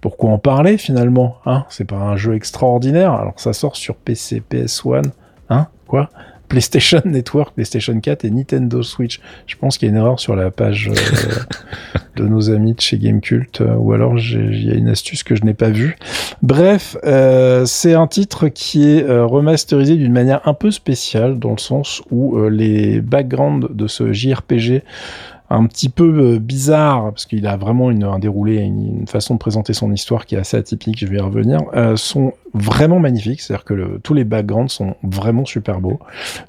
pourquoi 0.00 0.30
en 0.30 0.38
parler 0.38 0.78
finalement 0.78 1.36
hein? 1.46 1.64
C'est 1.68 1.84
pas 1.84 1.96
un 1.96 2.16
jeu 2.16 2.34
extraordinaire? 2.34 3.12
Alors 3.12 3.34
ça 3.36 3.52
sort 3.52 3.76
sur 3.76 3.96
PC, 3.96 4.42
PS1, 4.50 5.02
hein? 5.50 5.68
Quoi? 5.86 6.10
PlayStation 6.48 7.02
Network, 7.04 7.54
PlayStation 7.54 7.98
4 8.00 8.24
et 8.24 8.30
Nintendo 8.30 8.82
Switch. 8.82 9.20
Je 9.46 9.56
pense 9.56 9.78
qu'il 9.78 9.86
y 9.86 9.90
a 9.90 9.92
une 9.92 9.98
erreur 9.98 10.18
sur 10.18 10.34
la 10.34 10.50
page 10.50 10.90
euh, 10.90 10.98
de 12.16 12.26
nos 12.26 12.50
amis 12.50 12.74
de 12.74 12.80
chez 12.80 12.98
Gamecult, 12.98 13.60
euh, 13.60 13.74
ou 13.74 13.92
alors 13.92 14.18
il 14.18 14.64
y 14.64 14.70
a 14.70 14.74
une 14.74 14.88
astuce 14.88 15.22
que 15.22 15.36
je 15.36 15.44
n'ai 15.44 15.54
pas 15.54 15.70
vue. 15.70 15.96
Bref, 16.42 16.96
euh, 17.04 17.64
c'est 17.66 17.94
un 17.94 18.06
titre 18.06 18.48
qui 18.48 18.88
est 18.88 19.06
remasterisé 19.08 19.96
d'une 19.96 20.12
manière 20.12 20.46
un 20.48 20.54
peu 20.54 20.70
spéciale, 20.70 21.38
dans 21.38 21.52
le 21.52 21.58
sens 21.58 22.02
où 22.10 22.40
les 22.48 23.00
backgrounds 23.00 23.68
de 23.70 23.86
ce 23.86 24.12
JRPG 24.12 24.82
un 25.50 25.66
petit 25.66 25.88
peu 25.88 26.34
euh, 26.34 26.38
bizarre 26.38 27.04
parce 27.04 27.24
qu'il 27.24 27.46
a 27.46 27.56
vraiment 27.56 27.90
une, 27.90 28.04
un 28.04 28.18
déroulé, 28.18 28.56
une, 28.56 29.06
façon 29.06 29.34
de 29.34 29.38
présenter 29.38 29.72
son 29.72 29.92
histoire 29.92 30.26
qui 30.26 30.34
est 30.34 30.38
assez 30.38 30.56
atypique. 30.56 30.98
Je 30.98 31.06
vais 31.06 31.16
y 31.16 31.20
revenir. 31.20 31.60
Euh, 31.74 31.96
sont 31.96 32.34
vraiment 32.52 32.98
magnifiques, 32.98 33.40
c'est-à-dire 33.40 33.64
que 33.64 33.98
tous 33.98 34.14
les 34.14 34.24
backgrounds 34.24 34.70
sont 34.70 34.96
vraiment 35.02 35.44
super 35.44 35.80
beaux. 35.80 35.98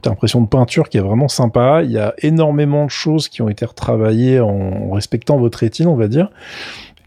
T'as 0.01 0.10
l'impression 0.10 0.42
de 0.42 0.48
peinture 0.48 0.90
qui 0.90 0.98
est 0.98 1.01
vraiment 1.01 1.28
sympa. 1.28 1.81
Il 1.84 1.92
y 1.92 1.98
a 1.98 2.13
énormément 2.19 2.86
de 2.86 2.90
choses 2.90 3.30
qui 3.30 3.42
ont 3.42 3.50
été 3.50 3.66
retravaillées 3.66 4.40
en 4.40 4.92
respectant 4.92 5.38
votre 5.38 5.60
rétine, 5.60 5.88
on 5.88 5.96
va 5.96 6.07
dire. 6.07 6.30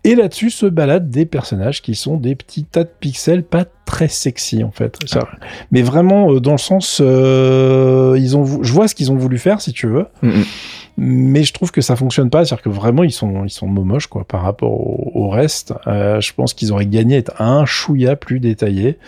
Et 0.05 0.17
là-dessus 0.17 0.51
se 0.51 0.67
baladent 0.67 1.11
des 1.11 1.27
personnages 1.27 1.81
qui 1.81 1.95
sont 1.95 2.17
des 2.17 2.35
petits 2.35 2.65
tas 2.65 2.83
de 2.83 2.91
pixels 2.99 3.45
pas 3.45 3.65
très 3.93 4.09
sexy 4.09 4.65
en 4.65 4.71
fait. 4.71 4.99
Ça. 5.05 5.29
Mais 5.71 5.83
vraiment 5.83 6.33
euh, 6.33 6.41
dans 6.41 6.53
le 6.53 6.59
sens, 6.59 7.01
euh, 7.05 8.17
ils 8.19 8.39
ont, 8.39 8.63
je 8.63 8.73
vois 8.73 8.89
ce 8.89 8.95
qu'ils 8.95 9.13
ont 9.13 9.17
voulu 9.17 9.39
faire 9.39 9.61
si 9.61 9.75
tu 9.75 9.87
veux. 9.87 10.07
Mm, 10.23 10.41
mais 10.97 11.43
je 11.43 11.53
trouve 11.53 11.71
que 11.71 11.81
ça 11.81 11.97
fonctionne 11.97 12.29
pas, 12.29 12.45
c'est-à-dire 12.45 12.63
que 12.63 12.69
vraiment 12.69 13.03
ils 13.03 13.13
sont 13.13 13.45
ils 13.45 13.51
sont 13.51 13.67
moches 13.67 14.07
quoi 14.07 14.25
par 14.25 14.43
rapport 14.43 14.73
au, 15.17 15.29
reste. 15.29 15.73
Euh, 15.87 16.21
je 16.21 16.33
pense 16.35 16.53
qu'ils 16.53 16.73
auraient 16.73 16.87
gagné 16.87 17.15
à 17.15 17.19
être 17.19 17.41
un 17.41 17.65
chouïa 17.65 18.17
plus 18.17 18.41
détaillé. 18.41 18.99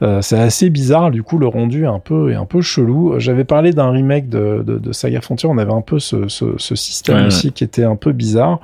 Euh, 0.00 0.22
c'est 0.22 0.38
assez 0.38 0.70
bizarre 0.70 1.10
du 1.10 1.22
coup 1.22 1.38
le 1.38 1.46
rendu 1.46 1.84
est 1.84 1.88
un 1.88 1.98
peu 1.98 2.32
est 2.32 2.36
un 2.36 2.46
peu 2.46 2.60
chelou. 2.62 3.14
J'avais 3.18 3.44
parlé 3.44 3.72
d'un 3.72 3.90
remake 3.90 4.28
de, 4.28 4.62
de, 4.66 4.78
de, 4.78 4.92
Saga 4.92 5.20
Frontier, 5.20 5.48
on 5.50 5.58
avait 5.58 5.72
un 5.72 5.82
peu 5.82 5.98
ce, 5.98 6.28
ce, 6.28 6.54
ce 6.56 6.74
système 6.74 7.26
aussi 7.26 7.52
qui 7.52 7.64
était 7.64 7.84
un 7.84 7.96
peu 7.96 8.12
bizarre. 8.12 8.60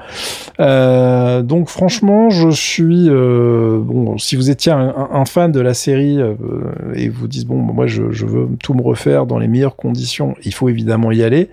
Donc 0.58 1.68
franchement, 1.68 2.30
je 2.30 2.50
suis 2.50 3.08
bon. 3.08 4.18
Si 4.18 4.36
vous 4.36 4.50
étiez 4.50 4.72
un, 4.72 4.94
un, 5.12 5.24
fan 5.24 5.52
de 5.52 5.60
la 5.60 5.69
série 5.74 6.20
euh, 6.20 6.34
et 6.94 7.08
vous 7.08 7.28
dites 7.28 7.46
bon, 7.46 7.56
moi 7.56 7.86
je, 7.86 8.10
je, 8.10 8.26
veux 8.26 8.48
tout 8.62 8.74
me 8.74 8.82
refaire 8.82 9.26
dans 9.26 9.38
les 9.38 9.48
meilleures 9.48 9.76
conditions, 9.76 10.34
il 10.44 10.54
faut 10.54 10.68
évidemment 10.68 11.12
y 11.12 11.22
aller. 11.22 11.50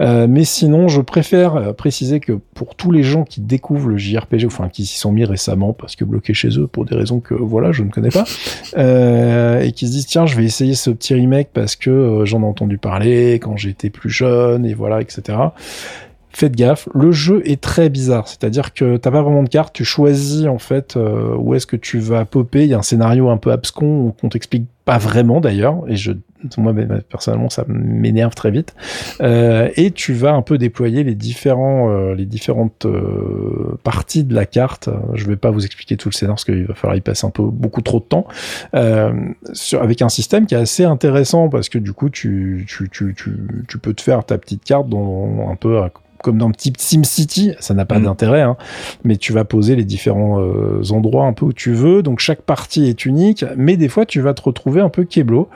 mais 0.00 0.44
si 0.44 0.66
sinon, 0.66 0.88
je 0.88 1.00
préfère 1.00 1.54
euh, 1.54 1.72
préciser 1.72 2.18
que 2.18 2.32
pour 2.32 2.74
tous 2.74 2.90
les 2.90 3.04
gens 3.04 3.22
qui 3.22 3.40
découvrent 3.40 3.90
le 3.90 3.98
JRPG, 3.98 4.46
enfin 4.46 4.68
qui 4.68 4.84
s'y 4.84 4.98
sont 4.98 5.12
mis 5.12 5.24
récemment 5.24 5.72
parce 5.72 5.94
que 5.94 6.04
bloqués 6.04 6.34
chez 6.34 6.58
eux 6.58 6.66
pour 6.66 6.84
des 6.84 6.96
raisons 6.96 7.20
que 7.20 7.34
voilà, 7.34 7.70
je 7.70 7.84
ne 7.84 7.90
connais 7.90 8.08
pas, 8.08 8.24
euh, 8.76 9.60
et 9.60 9.70
qui 9.70 9.86
se 9.86 9.92
disent 9.92 10.06
tiens, 10.06 10.26
je 10.26 10.36
vais 10.36 10.44
essayer 10.44 10.74
ce 10.74 10.90
petit 10.90 11.14
remake 11.14 11.50
parce 11.52 11.76
que 11.76 11.90
euh, 11.90 12.24
j'en 12.24 12.42
ai 12.42 12.46
entendu 12.46 12.78
parler 12.78 13.34
quand 13.34 13.56
j'étais 13.56 13.90
plus 13.90 14.10
jeune 14.10 14.66
et 14.66 14.74
voilà, 14.74 15.00
etc 15.00 15.38
faites 16.36 16.54
gaffe, 16.54 16.88
le 16.94 17.12
jeu 17.12 17.42
est 17.44 17.60
très 17.60 17.88
bizarre, 17.88 18.28
c'est-à-dire 18.28 18.74
que 18.74 18.96
t'as 18.96 19.10
pas 19.10 19.22
vraiment 19.22 19.42
de 19.42 19.48
carte, 19.48 19.74
tu 19.74 19.84
choisis 19.84 20.46
en 20.46 20.58
fait 20.58 20.96
où 21.38 21.54
est-ce 21.54 21.66
que 21.66 21.76
tu 21.76 21.98
vas 21.98 22.24
popper, 22.24 22.64
il 22.64 22.68
y 22.68 22.74
a 22.74 22.78
un 22.78 22.82
scénario 22.82 23.28
un 23.30 23.36
peu 23.38 23.52
abscon 23.52 24.14
qu'on 24.20 24.28
t'explique 24.28 24.66
pas 24.84 24.98
vraiment 24.98 25.40
d'ailleurs, 25.40 25.82
et 25.88 25.96
je 25.96 26.12
moi 26.58 26.72
personnellement 27.08 27.50
ça 27.50 27.64
m'énerve 27.68 28.34
très 28.34 28.50
vite. 28.50 28.74
Euh, 29.20 29.68
et 29.76 29.90
tu 29.90 30.12
vas 30.12 30.32
un 30.32 30.42
peu 30.42 30.58
déployer 30.58 31.02
les 31.04 31.14
différents, 31.14 31.90
euh, 31.90 32.14
les 32.14 32.24
différentes 32.24 32.86
euh, 32.86 33.78
parties 33.82 34.24
de 34.24 34.34
la 34.34 34.46
carte. 34.46 34.88
Je 35.14 35.26
vais 35.26 35.36
pas 35.36 35.50
vous 35.50 35.64
expliquer 35.64 35.96
tout 35.96 36.08
le 36.08 36.14
scénario 36.14 36.34
parce 36.34 36.44
qu'il 36.44 36.64
va 36.64 36.74
falloir 36.74 36.96
y 36.96 37.00
passer 37.00 37.26
un 37.26 37.30
peu 37.30 37.42
beaucoup 37.42 37.82
trop 37.82 37.98
de 37.98 38.04
temps. 38.04 38.26
Euh, 38.74 39.12
avec 39.80 40.02
un 40.02 40.08
système 40.08 40.46
qui 40.46 40.54
est 40.54 40.58
assez 40.58 40.84
intéressant 40.84 41.48
parce 41.48 41.68
que 41.68 41.78
du 41.78 41.92
coup 41.92 42.10
tu, 42.10 42.66
tu, 42.68 42.88
tu, 42.90 43.14
tu, 43.68 43.78
peux 43.78 43.94
te 43.94 44.02
faire 44.02 44.24
ta 44.24 44.38
petite 44.38 44.64
carte 44.64 44.88
dans 44.88 45.48
un 45.50 45.56
peu 45.56 45.80
comme 46.22 46.38
dans 46.38 46.48
le 46.48 46.54
type 46.54 46.76
SimCity, 46.78 47.52
ça 47.60 47.74
n'a 47.74 47.84
pas 47.84 47.98
mm. 47.98 48.04
d'intérêt, 48.04 48.42
hein, 48.42 48.56
mais 49.04 49.16
tu 49.16 49.32
vas 49.32 49.44
poser 49.44 49.76
les 49.76 49.84
différents 49.84 50.40
euh, 50.40 50.82
endroits 50.90 51.26
un 51.26 51.32
peu 51.32 51.46
où 51.46 51.52
tu 51.52 51.72
veux, 51.72 52.02
donc 52.02 52.18
chaque 52.18 52.42
partie 52.42 52.86
est 52.86 53.04
unique, 53.06 53.44
mais 53.56 53.76
des 53.76 53.88
fois 53.88 54.06
tu 54.06 54.20
vas 54.20 54.34
te 54.34 54.42
retrouver 54.42 54.80
un 54.80 54.88
peu 54.88 55.04
keblo, 55.04 55.48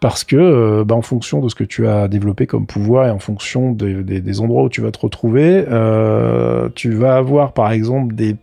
parce 0.00 0.24
que 0.24 0.36
euh, 0.36 0.84
bah, 0.84 0.94
en 0.94 1.02
fonction 1.02 1.40
de 1.40 1.48
ce 1.48 1.54
que 1.54 1.64
tu 1.64 1.86
as 1.86 2.08
développé 2.08 2.46
comme 2.46 2.66
pouvoir 2.66 3.06
et 3.06 3.10
en 3.10 3.18
fonction 3.18 3.72
des 3.72 4.40
endroits 4.40 4.64
où 4.64 4.68
tu 4.68 4.80
vas 4.80 4.90
te 4.90 4.98
retrouver, 4.98 5.64
euh, 5.68 6.68
tu 6.74 6.92
vas 6.92 7.16
avoir 7.16 7.52
par 7.52 7.70
exemple 7.72 8.14
des 8.14 8.36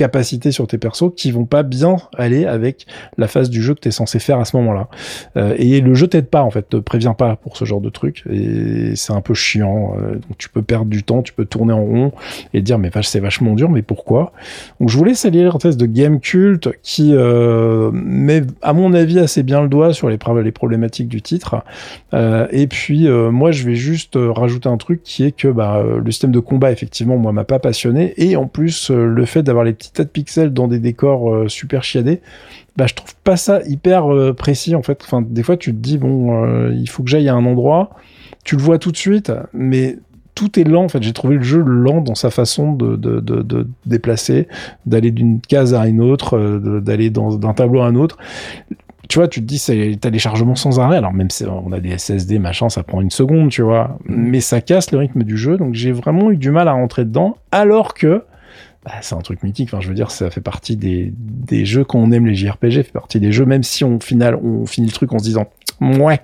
capacités 0.00 0.50
sur 0.50 0.66
tes 0.66 0.78
persos 0.78 1.12
qui 1.14 1.30
vont 1.30 1.44
pas 1.44 1.62
bien 1.62 1.96
aller 2.16 2.46
avec 2.46 2.86
la 3.18 3.28
phase 3.28 3.50
du 3.50 3.60
jeu 3.60 3.74
que 3.74 3.80
tu 3.80 3.88
es 3.88 3.90
censé 3.90 4.18
faire 4.18 4.38
à 4.38 4.46
ce 4.46 4.56
moment-là. 4.56 4.88
Euh, 5.36 5.54
et 5.58 5.82
le 5.82 5.92
jeu 5.92 6.06
t'aide 6.06 6.28
pas 6.28 6.42
en 6.42 6.48
fait, 6.48 6.70
te 6.70 6.78
prévient 6.78 7.12
pas 7.16 7.36
pour 7.36 7.58
ce 7.58 7.66
genre 7.66 7.82
de 7.82 7.90
truc 7.90 8.24
et 8.30 8.96
c'est 8.96 9.12
un 9.12 9.20
peu 9.20 9.34
chiant. 9.34 9.94
Euh, 9.98 10.14
donc 10.14 10.38
tu 10.38 10.48
peux 10.48 10.62
perdre 10.62 10.86
du 10.86 11.02
temps, 11.02 11.20
tu 11.20 11.34
peux 11.34 11.44
tourner 11.44 11.74
en 11.74 11.84
rond 11.84 12.12
et 12.54 12.62
dire 12.62 12.78
mais 12.78 12.90
c'est 13.02 13.20
vachement 13.20 13.52
dur, 13.52 13.68
mais 13.68 13.82
pourquoi? 13.82 14.32
Donc 14.80 14.88
je 14.88 14.96
voulais 14.96 15.12
saluer 15.12 15.50
test 15.60 15.78
de 15.78 15.84
Game 15.84 16.18
Cult 16.18 16.70
qui 16.82 17.10
euh, 17.12 17.90
met 17.92 18.42
à 18.62 18.72
mon 18.72 18.94
avis 18.94 19.18
assez 19.18 19.42
bien 19.42 19.60
le 19.60 19.68
doigt 19.68 19.92
sur 19.92 20.08
les, 20.08 20.16
problématiques 20.16 21.08
du 21.08 21.20
titre. 21.20 21.62
Et 22.14 22.66
puis 22.68 23.06
moi 23.08 23.52
je 23.52 23.64
vais 23.64 23.74
juste 23.74 24.16
rajouter 24.16 24.70
un 24.70 24.78
truc 24.78 25.02
qui 25.02 25.24
est 25.24 25.32
que 25.32 25.48
bah, 25.48 25.84
le 26.02 26.10
système 26.10 26.32
de 26.32 26.40
combat 26.40 26.72
effectivement 26.72 27.18
moi 27.18 27.32
m'a 27.32 27.44
pas 27.44 27.58
passionné 27.58 28.14
et 28.16 28.36
en 28.36 28.46
plus 28.46 28.90
le 28.90 29.24
fait 29.26 29.42
d'avoir 29.42 29.64
les 29.64 29.74
petits 29.74 29.89
tas 29.92 30.04
de 30.04 30.08
pixels 30.08 30.52
dans 30.52 30.68
des 30.68 30.78
décors 30.78 31.32
euh, 31.32 31.48
super 31.48 31.82
chiadés, 31.82 32.20
bah, 32.76 32.86
je 32.86 32.94
trouve 32.94 33.14
pas 33.24 33.36
ça 33.36 33.60
hyper 33.66 34.12
euh, 34.12 34.32
précis 34.32 34.74
en 34.74 34.82
fait. 34.82 35.02
Enfin, 35.04 35.22
des 35.22 35.42
fois, 35.42 35.56
tu 35.56 35.72
te 35.72 35.78
dis, 35.78 35.98
bon, 35.98 36.44
euh, 36.44 36.72
il 36.74 36.88
faut 36.88 37.02
que 37.02 37.10
j'aille 37.10 37.28
à 37.28 37.34
un 37.34 37.44
endroit, 37.44 37.90
tu 38.44 38.56
le 38.56 38.62
vois 38.62 38.78
tout 38.78 38.92
de 38.92 38.96
suite, 38.96 39.32
mais 39.52 39.98
tout 40.34 40.58
est 40.58 40.64
lent 40.64 40.84
en 40.84 40.88
fait. 40.88 41.02
J'ai 41.02 41.12
trouvé 41.12 41.36
le 41.36 41.42
jeu 41.42 41.60
lent 41.60 42.00
dans 42.00 42.14
sa 42.14 42.30
façon 42.30 42.72
de, 42.72 42.96
de, 42.96 43.20
de, 43.20 43.66
déplacer, 43.86 44.48
d'aller 44.86 45.10
d'une 45.10 45.40
case 45.40 45.74
à 45.74 45.86
une 45.86 46.00
autre, 46.00 46.38
d'aller 46.80 47.10
d'un 47.10 47.52
tableau 47.52 47.80
à 47.80 47.86
un 47.86 47.94
autre 47.94 48.16
tu 49.10 49.18
vois, 49.18 49.26
tu 49.26 49.40
te 49.40 49.44
dis, 49.44 49.58
c'est 49.58 49.98
téléchargement 50.00 50.54
sans 50.54 50.78
arrêt. 50.78 50.96
Alors, 50.96 51.12
même 51.12 51.30
si 51.30 51.44
on 51.44 51.72
a 51.72 51.80
des 51.80 51.98
SSD, 51.98 52.38
machin, 52.38 52.68
ça 52.68 52.84
prend 52.84 53.00
une 53.00 53.10
seconde, 53.10 53.50
tu 53.50 53.60
vois. 53.60 53.98
Mais 54.04 54.40
ça 54.40 54.60
casse 54.60 54.92
le 54.92 54.98
rythme 54.98 55.24
du 55.24 55.36
jeu. 55.36 55.56
Donc, 55.56 55.74
j'ai 55.74 55.90
vraiment 55.90 56.30
eu 56.30 56.36
du 56.36 56.52
mal 56.52 56.68
à 56.68 56.72
rentrer 56.72 57.04
dedans. 57.04 57.36
Alors 57.50 57.94
que, 57.94 58.22
bah, 58.84 58.92
c'est 59.02 59.14
un 59.14 59.20
truc 59.20 59.42
mythique. 59.42 59.68
Enfin, 59.72 59.80
je 59.80 59.88
veux 59.88 59.94
dire, 59.94 60.10
ça 60.10 60.30
fait 60.30 60.40
partie 60.40 60.76
des, 60.76 61.12
des 61.16 61.64
jeux 61.66 61.84
qu'on 61.84 62.12
aime 62.12 62.26
les 62.26 62.34
JRPG, 62.34 62.82
fait 62.82 62.92
partie 62.92 63.20
des 63.20 63.32
jeux, 63.32 63.44
même 63.44 63.62
si 63.62 63.84
on 63.84 64.00
final, 64.00 64.36
on 64.36 64.66
finit 64.66 64.86
le 64.86 64.92
truc 64.92 65.12
en 65.12 65.18
se 65.18 65.24
disant, 65.24 65.46
ouais, 65.80 66.20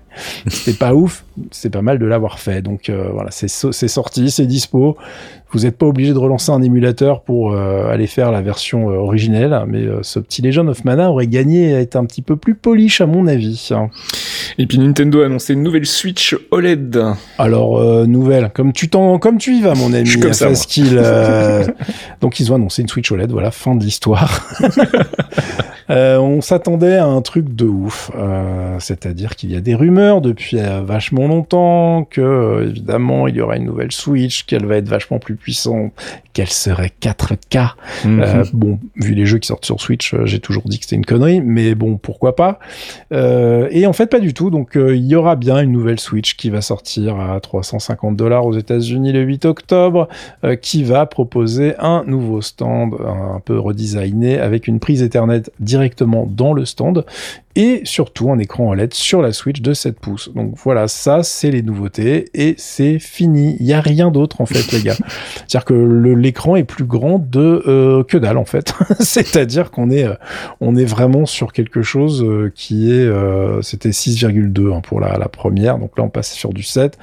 c'était 0.46 0.76
pas 0.76 0.94
ouf, 0.94 1.24
c'est 1.50 1.70
pas 1.70 1.82
mal 1.82 1.98
de 1.98 2.06
l'avoir 2.06 2.38
fait. 2.38 2.62
Donc 2.62 2.88
euh, 2.88 3.10
voilà, 3.12 3.30
c'est 3.30 3.48
sorti, 3.48 4.30
c'est 4.30 4.46
dispo. 4.46 4.96
Vous 5.50 5.60
n'êtes 5.60 5.78
pas 5.78 5.86
obligé 5.86 6.12
de 6.12 6.18
relancer 6.18 6.50
un 6.50 6.60
émulateur 6.62 7.22
pour 7.22 7.52
euh, 7.52 7.88
aller 7.90 8.06
faire 8.06 8.32
la 8.32 8.42
version 8.42 8.90
euh, 8.90 8.94
originelle, 8.94 9.56
mais 9.68 9.84
ce 10.02 10.18
petit 10.18 10.42
Legend 10.42 10.68
of 10.68 10.84
Mana 10.84 11.10
aurait 11.10 11.26
gagné 11.26 11.74
à 11.74 11.80
être 11.80 11.96
un 11.96 12.04
petit 12.04 12.22
peu 12.22 12.36
plus 12.36 12.54
polish 12.54 13.00
à 13.00 13.06
mon 13.06 13.26
avis. 13.26 13.70
Et 14.58 14.66
puis 14.66 14.78
Nintendo 14.78 15.22
a 15.22 15.26
annoncé 15.26 15.54
une 15.54 15.62
nouvelle 15.62 15.86
Switch 15.86 16.36
OLED. 16.50 17.00
Alors 17.38 18.06
nouvelle, 18.06 18.50
comme 18.54 18.72
tu 18.72 18.88
t'en, 18.88 19.18
comme 19.18 19.38
tu 19.38 19.54
y 19.54 19.62
vas 19.62 19.74
mon 19.74 19.92
ami. 19.92 20.06
Je 20.06 20.18
comme 20.18 20.32
ça. 20.32 20.52
Qu'il, 20.52 20.96
donc 22.20 22.40
ils 22.40 22.52
ont 22.52 22.56
annoncé 22.56 22.82
une 22.82 22.88
Switch 22.88 23.10
OLED, 23.12 23.30
voilà, 23.30 23.50
fin 23.50 23.74
de 23.74 23.84
l'histoire. 23.84 24.46
Euh, 25.88 26.18
on 26.18 26.40
s'attendait 26.40 26.96
à 26.96 27.06
un 27.06 27.22
truc 27.22 27.54
de 27.54 27.64
ouf, 27.64 28.10
euh, 28.16 28.76
c'est-à-dire 28.80 29.36
qu'il 29.36 29.52
y 29.52 29.56
a 29.56 29.60
des 29.60 29.74
rumeurs 29.76 30.20
depuis 30.20 30.58
euh, 30.58 30.80
vachement 30.82 31.28
longtemps 31.28 32.04
que 32.04 32.66
évidemment 32.68 33.28
il 33.28 33.36
y 33.36 33.40
aura 33.40 33.56
une 33.56 33.66
nouvelle 33.66 33.92
Switch, 33.92 34.44
qu'elle 34.46 34.66
va 34.66 34.76
être 34.76 34.88
vachement 34.88 35.20
plus 35.20 35.36
puissante, 35.36 35.92
qu'elle 36.36 36.50
serait 36.50 36.92
4K. 37.00 37.74
Mhm. 38.04 38.44
bon, 38.52 38.78
vu 38.96 39.14
les 39.14 39.24
jeux 39.24 39.38
qui 39.38 39.46
sortent 39.46 39.64
sur 39.64 39.80
Switch, 39.80 40.14
j'ai 40.24 40.38
toujours 40.38 40.64
dit 40.66 40.78
que 40.78 40.84
c'était 40.84 40.96
une 40.96 41.06
connerie, 41.06 41.40
mais 41.40 41.74
bon, 41.74 41.96
pourquoi 41.96 42.36
pas. 42.36 42.58
et 43.10 43.86
en 43.86 43.92
fait, 43.92 44.06
pas 44.06 44.20
du 44.20 44.34
tout. 44.34 44.50
Donc 44.50 44.72
il 44.76 45.06
y 45.06 45.14
aura 45.14 45.36
bien 45.36 45.60
une 45.60 45.72
nouvelle 45.72 45.98
Switch 45.98 46.36
qui 46.36 46.50
va 46.50 46.60
sortir 46.60 47.18
à 47.18 47.40
350 47.40 48.16
dollars 48.16 48.44
aux 48.44 48.52
États-Unis 48.52 49.12
le 49.12 49.22
8 49.22 49.46
octobre, 49.46 50.08
qui 50.60 50.84
va 50.84 51.06
proposer 51.06 51.74
un 51.78 52.04
nouveau 52.06 52.42
stand 52.42 52.94
un 53.00 53.40
peu 53.40 53.58
redesigné 53.58 54.38
avec 54.38 54.68
une 54.68 54.78
prise 54.78 55.02
Ethernet 55.02 55.42
directe 55.58 55.86
directement 55.86 56.26
dans 56.28 56.52
le 56.52 56.64
stand 56.64 57.04
et 57.56 57.80
surtout 57.84 58.30
un 58.30 58.38
écran 58.38 58.68
OLED 58.68 58.92
sur 58.92 59.22
la 59.22 59.32
Switch 59.32 59.62
de 59.62 59.72
7 59.72 59.98
pouces. 59.98 60.30
Donc 60.34 60.54
voilà, 60.62 60.88
ça 60.88 61.22
c'est 61.22 61.50
les 61.50 61.62
nouveautés 61.62 62.28
et 62.34 62.54
c'est 62.58 62.98
fini. 62.98 63.56
Il 63.58 63.66
y 63.66 63.72
a 63.72 63.80
rien 63.80 64.10
d'autre 64.10 64.42
en 64.42 64.46
fait 64.46 64.70
les 64.72 64.82
gars. 64.82 64.94
C'est-à-dire 65.48 65.64
que 65.64 65.74
l'écran 65.74 66.56
est 66.56 66.64
plus 66.64 66.84
grand 66.84 67.18
de 67.18 67.62
euh, 67.66 68.04
que 68.04 68.18
dalle 68.18 68.36
en 68.36 68.44
fait. 68.44 68.74
C'est-à-dire 69.00 69.70
qu'on 69.70 69.90
est 69.90 70.04
euh, 70.04 70.14
on 70.60 70.76
est 70.76 70.84
vraiment 70.84 71.24
sur 71.24 71.54
quelque 71.54 71.82
chose 71.82 72.22
euh, 72.22 72.52
qui 72.54 72.92
est 72.92 73.06
c'était 73.62 73.90
6,2 73.90 74.74
hein, 74.74 74.80
pour 74.82 75.00
la, 75.00 75.16
la, 75.16 75.28
première. 75.28 75.78
Donc 75.78 75.96
là 75.96 76.04
on 76.04 76.10
passe 76.10 76.32
sur 76.32 76.52
du 76.52 76.62
7. 76.62 76.98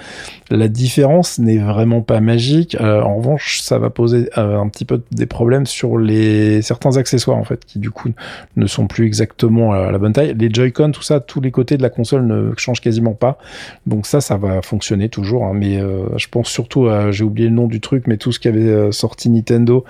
La 0.52 0.68
différence 0.68 1.40
n'est 1.40 1.58
vraiment 1.58 2.02
pas 2.02 2.22
magique. 2.22 2.78
en 2.80 3.16
revanche, 3.16 3.62
ça 3.62 3.80
va 3.80 3.90
poser 3.90 4.30
un 4.36 4.68
petit 4.68 4.86
peu 4.86 5.02
des 5.12 5.26
problèmes 5.26 5.66
sur 5.66 5.98
les 5.98 6.62
certains 6.62 6.98
accessoires 6.98 7.38
en 7.38 7.44
fait 7.44 7.66
qui 7.66 7.80
du 7.80 7.90
coup 7.90 8.10
ne 8.56 8.68
sont 8.68 8.86
plus 8.86 9.06
exactement 9.06 9.74
à 9.74 9.92
la 9.92 9.98
bonne 9.98 10.14
taille 10.14 10.36
les 10.44 10.54
Joy-Con, 10.54 10.92
tout 10.92 11.02
ça, 11.02 11.20
tous 11.20 11.42
les 11.42 11.52
côtés 11.52 11.78
de 11.78 11.82
la 11.82 11.90
console 11.90 12.26
ne 12.26 12.52
changent 12.58 12.82
quasiment 12.82 13.14
pas. 13.14 13.38
Donc 13.88 14.06
ça, 14.06 14.22
ça 14.22 14.38
va 14.38 14.62
fonctionner 14.62 15.10
toujours. 15.10 15.46
Hein. 15.46 15.54
mais 15.54 15.80
euh, 15.80 16.06
je 16.18 16.28
pense 16.28 16.50
surtout, 16.50 16.88
à, 16.88 17.12
j'ai 17.12 17.24
oublié 17.24 17.50
le 17.50 17.56
nom 17.56 17.68
du 17.68 17.80
truc, 17.80 18.08
mais 18.08 18.18
tout 18.18 18.32
ce 18.32 18.40
qui 18.40 18.48
avait 18.48 18.62
euh, 18.62 18.92
sorti 18.92 19.30
Nintendo, 19.30 19.84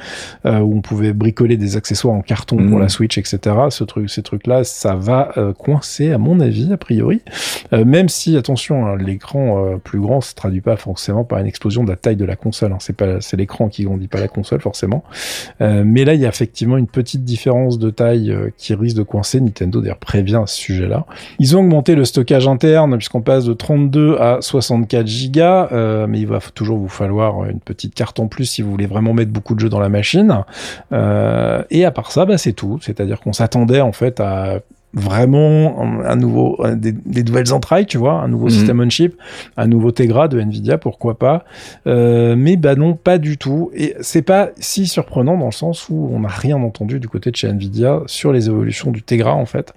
euh, 0.45 0.59
où 0.59 0.77
on 0.77 0.81
pouvait 0.81 1.13
bricoler 1.13 1.57
des 1.57 1.75
accessoires 1.77 2.15
en 2.15 2.21
carton 2.21 2.57
pour 2.69 2.79
la 2.79 2.85
mm. 2.85 2.89
Switch, 2.89 3.17
etc. 3.17 3.39
Ce 3.69 3.83
truc, 3.83 4.09
ces 4.09 4.23
trucs-là, 4.23 4.63
ça 4.63 4.95
va 4.95 5.33
coincer 5.57 6.11
à 6.11 6.17
mon 6.17 6.39
avis, 6.39 6.71
a 6.71 6.77
priori. 6.77 7.21
même 7.71 8.09
si, 8.09 8.37
attention, 8.37 8.85
hein, 8.85 8.97
l'écran 8.97 9.77
plus 9.83 9.99
grand 9.99 10.21
se 10.21 10.35
traduit 10.35 10.61
pas 10.61 10.75
forcément 10.75 11.23
par 11.23 11.39
une 11.39 11.47
explosion 11.47 11.83
de 11.83 11.89
la 11.89 11.95
taille 11.95 12.15
de 12.15 12.25
la 12.25 12.35
console. 12.35 12.73
Hein. 12.73 12.77
C'est 12.79 12.95
pas, 12.95 13.21
c'est 13.21 13.37
l'écran 13.37 13.69
qui 13.69 13.83
grandit 13.83 14.07
pas 14.07 14.19
la 14.19 14.27
console 14.27 14.61
forcément. 14.61 15.03
mais 15.59 16.05
là, 16.05 16.13
il 16.13 16.21
y 16.21 16.25
a 16.25 16.29
effectivement 16.29 16.77
une 16.77 16.87
petite 16.87 17.23
différence 17.23 17.79
de 17.79 17.89
taille 17.89 18.35
qui 18.57 18.73
risque 18.75 18.97
de 18.97 19.03
coincer. 19.03 19.41
Nintendo 19.41 19.81
d'ailleurs 19.81 19.97
prévient 19.97 20.42
ce 20.45 20.57
sujet-là. 20.57 21.05
Ils 21.39 21.55
ont 21.55 21.61
augmenté 21.61 21.95
le 21.95 22.05
stockage 22.05 22.47
interne 22.47 22.95
puisqu'on 22.97 23.21
passe 23.21 23.45
de 23.45 23.53
32 23.53 24.17
à 24.19 24.37
64 24.41 25.07
gigas, 25.07 25.69
euh, 25.71 26.07
mais 26.07 26.19
il 26.19 26.27
va 26.27 26.39
toujours 26.53 26.77
vous 26.77 26.89
falloir 26.89 27.45
une 27.45 27.59
petite 27.59 27.95
carte 27.95 28.19
en 28.19 28.27
plus 28.27 28.45
si 28.45 28.61
vous 28.61 28.71
voulez 28.71 28.87
vraiment 28.87 29.13
mettre 29.13 29.31
beaucoup 29.31 29.55
de 29.55 29.59
jeux 29.59 29.69
dans 29.69 29.79
la 29.79 29.89
machine. 29.89 30.43
Euh, 30.91 31.63
et 31.69 31.85
à 31.85 31.91
part 31.91 32.11
ça, 32.11 32.25
bah, 32.25 32.37
c'est 32.37 32.53
tout. 32.53 32.79
C'est-à-dire 32.81 33.19
qu'on 33.19 33.33
s'attendait 33.33 33.81
en 33.81 33.91
fait 33.91 34.19
à 34.19 34.59
vraiment 34.93 36.01
un 36.05 36.15
nouveau 36.15 36.57
des, 36.75 37.23
nouvelles 37.23 37.53
entrailles 37.53 37.85
tu 37.85 37.97
vois 37.97 38.13
un 38.13 38.27
nouveau 38.27 38.45
mhm. 38.45 38.51
système 38.51 38.79
on 38.79 38.89
chip 38.89 39.15
un 39.57 39.67
nouveau 39.67 39.91
Tegra 39.91 40.27
de 40.27 40.39
Nvidia 40.39 40.77
pourquoi 40.77 41.17
pas. 41.17 41.45
Euh, 41.87 42.35
mais 42.37 42.57
bah 42.57 42.75
non 42.75 42.95
pas 42.95 43.17
du 43.17 43.37
tout. 43.37 43.71
Et 43.73 43.95
c'est 44.01 44.21
pas 44.21 44.49
si 44.57 44.87
surprenant 44.87 45.37
dans 45.37 45.47
le 45.47 45.51
sens 45.51 45.89
où 45.89 46.09
on 46.11 46.19
n'a 46.19 46.29
rien 46.29 46.57
entendu 46.57 46.99
du 46.99 47.07
côté 47.07 47.31
de 47.31 47.35
chez 47.35 47.47
Nvidia 47.47 48.01
sur 48.05 48.31
les 48.31 48.47
évolutions 48.47 48.91
du 48.91 49.01
Tegra 49.01 49.33
en 49.33 49.45
fait. 49.45 49.73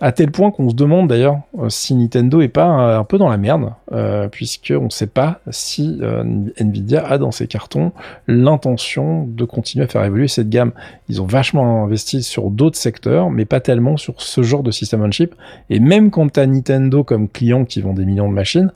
À 0.00 0.12
tel 0.12 0.30
point 0.30 0.50
qu'on 0.50 0.70
se 0.70 0.74
demande 0.74 1.08
d'ailleurs 1.08 1.40
euh, 1.58 1.68
si 1.68 1.94
Nintendo 1.94 2.40
est 2.40 2.48
pas 2.48 2.66
un, 2.66 3.04
peu 3.04 3.18
dans 3.18 3.28
la 3.28 3.36
merde 3.36 3.72
euh, 3.92 4.28
puisque 4.28 4.72
on 4.78 4.90
sait 4.90 5.08
pas 5.08 5.40
si 5.50 5.98
euh, 6.02 6.22
Nvidia 6.56 7.04
a 7.04 7.18
dans 7.18 7.32
ses 7.32 7.48
cartons 7.48 7.92
l'intention 8.28 9.24
de 9.26 9.44
continuer 9.44 9.84
à 9.84 9.88
faire 9.88 10.04
évoluer 10.04 10.28
cette 10.28 10.48
gamme. 10.48 10.72
Ils 11.08 11.20
ont 11.20 11.26
vachement 11.26 11.84
investi 11.84 12.22
sur 12.22 12.50
d'autres 12.50 12.78
secteurs 12.78 13.30
mais 13.30 13.44
pas 13.44 13.60
tellement 13.60 13.96
sur 13.96 14.20
ce 14.22 14.42
genre 14.42 14.57
de 14.62 14.70
système 14.70 15.02
on 15.02 15.10
chip. 15.10 15.34
Et 15.70 15.80
même 15.80 16.10
quand 16.10 16.32
tu 16.32 16.40
as 16.40 16.46
Nintendo 16.46 17.04
comme 17.04 17.28
client 17.28 17.64
qui 17.64 17.80
vend 17.80 17.94
des 17.94 18.04
millions 18.04 18.28
de 18.28 18.34
machines, 18.34 18.72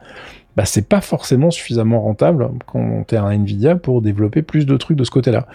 bah, 0.56 0.66
c'est 0.66 0.86
pas 0.86 1.00
forcément 1.00 1.50
suffisamment 1.50 2.02
rentable 2.02 2.50
quand 2.66 3.04
tu 3.08 3.16
un 3.16 3.30
Nvidia 3.30 3.76
pour 3.76 4.02
développer 4.02 4.42
plus 4.42 4.66
de 4.66 4.76
trucs 4.76 4.98
de 4.98 5.04
ce 5.04 5.10
côté-là. 5.10 5.46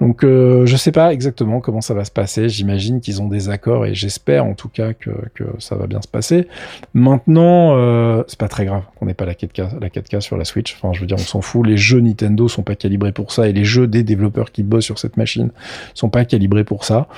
Donc 0.00 0.22
euh, 0.22 0.66
je 0.66 0.76
sais 0.76 0.92
pas 0.92 1.14
exactement 1.14 1.60
comment 1.60 1.80
ça 1.80 1.94
va 1.94 2.04
se 2.04 2.10
passer. 2.10 2.50
J'imagine 2.50 3.00
qu'ils 3.00 3.22
ont 3.22 3.28
des 3.28 3.48
accords 3.48 3.86
et 3.86 3.94
j'espère 3.94 4.44
en 4.44 4.54
tout 4.54 4.68
cas 4.68 4.92
que, 4.92 5.10
que, 5.34 5.44
ça 5.58 5.76
va 5.76 5.86
bien 5.86 6.02
se 6.02 6.08
passer. 6.08 6.46
Maintenant, 6.92 7.74
euh, 7.76 8.22
c'est 8.26 8.38
pas 8.38 8.48
très 8.48 8.66
grave 8.66 8.82
qu'on 8.96 9.06
n'ait 9.06 9.14
pas 9.14 9.24
la 9.24 9.32
4K, 9.32 9.80
la 9.80 9.88
4K 9.88 10.20
sur 10.20 10.36
la 10.36 10.44
Switch. 10.44 10.74
Enfin, 10.74 10.92
je 10.92 11.00
veux 11.00 11.06
dire, 11.06 11.16
on 11.18 11.22
s'en 11.22 11.40
fout. 11.40 11.66
Les 11.66 11.78
jeux 11.78 12.00
Nintendo 12.00 12.46
sont 12.48 12.62
pas 12.62 12.74
calibrés 12.74 13.12
pour 13.12 13.32
ça 13.32 13.48
et 13.48 13.52
les 13.52 13.64
jeux 13.64 13.86
des 13.86 14.02
développeurs 14.02 14.52
qui 14.52 14.62
bossent 14.62 14.84
sur 14.84 14.98
cette 14.98 15.16
machine 15.16 15.52
sont 15.94 16.10
pas 16.10 16.26
calibrés 16.26 16.64
pour 16.64 16.84
ça. 16.84 17.08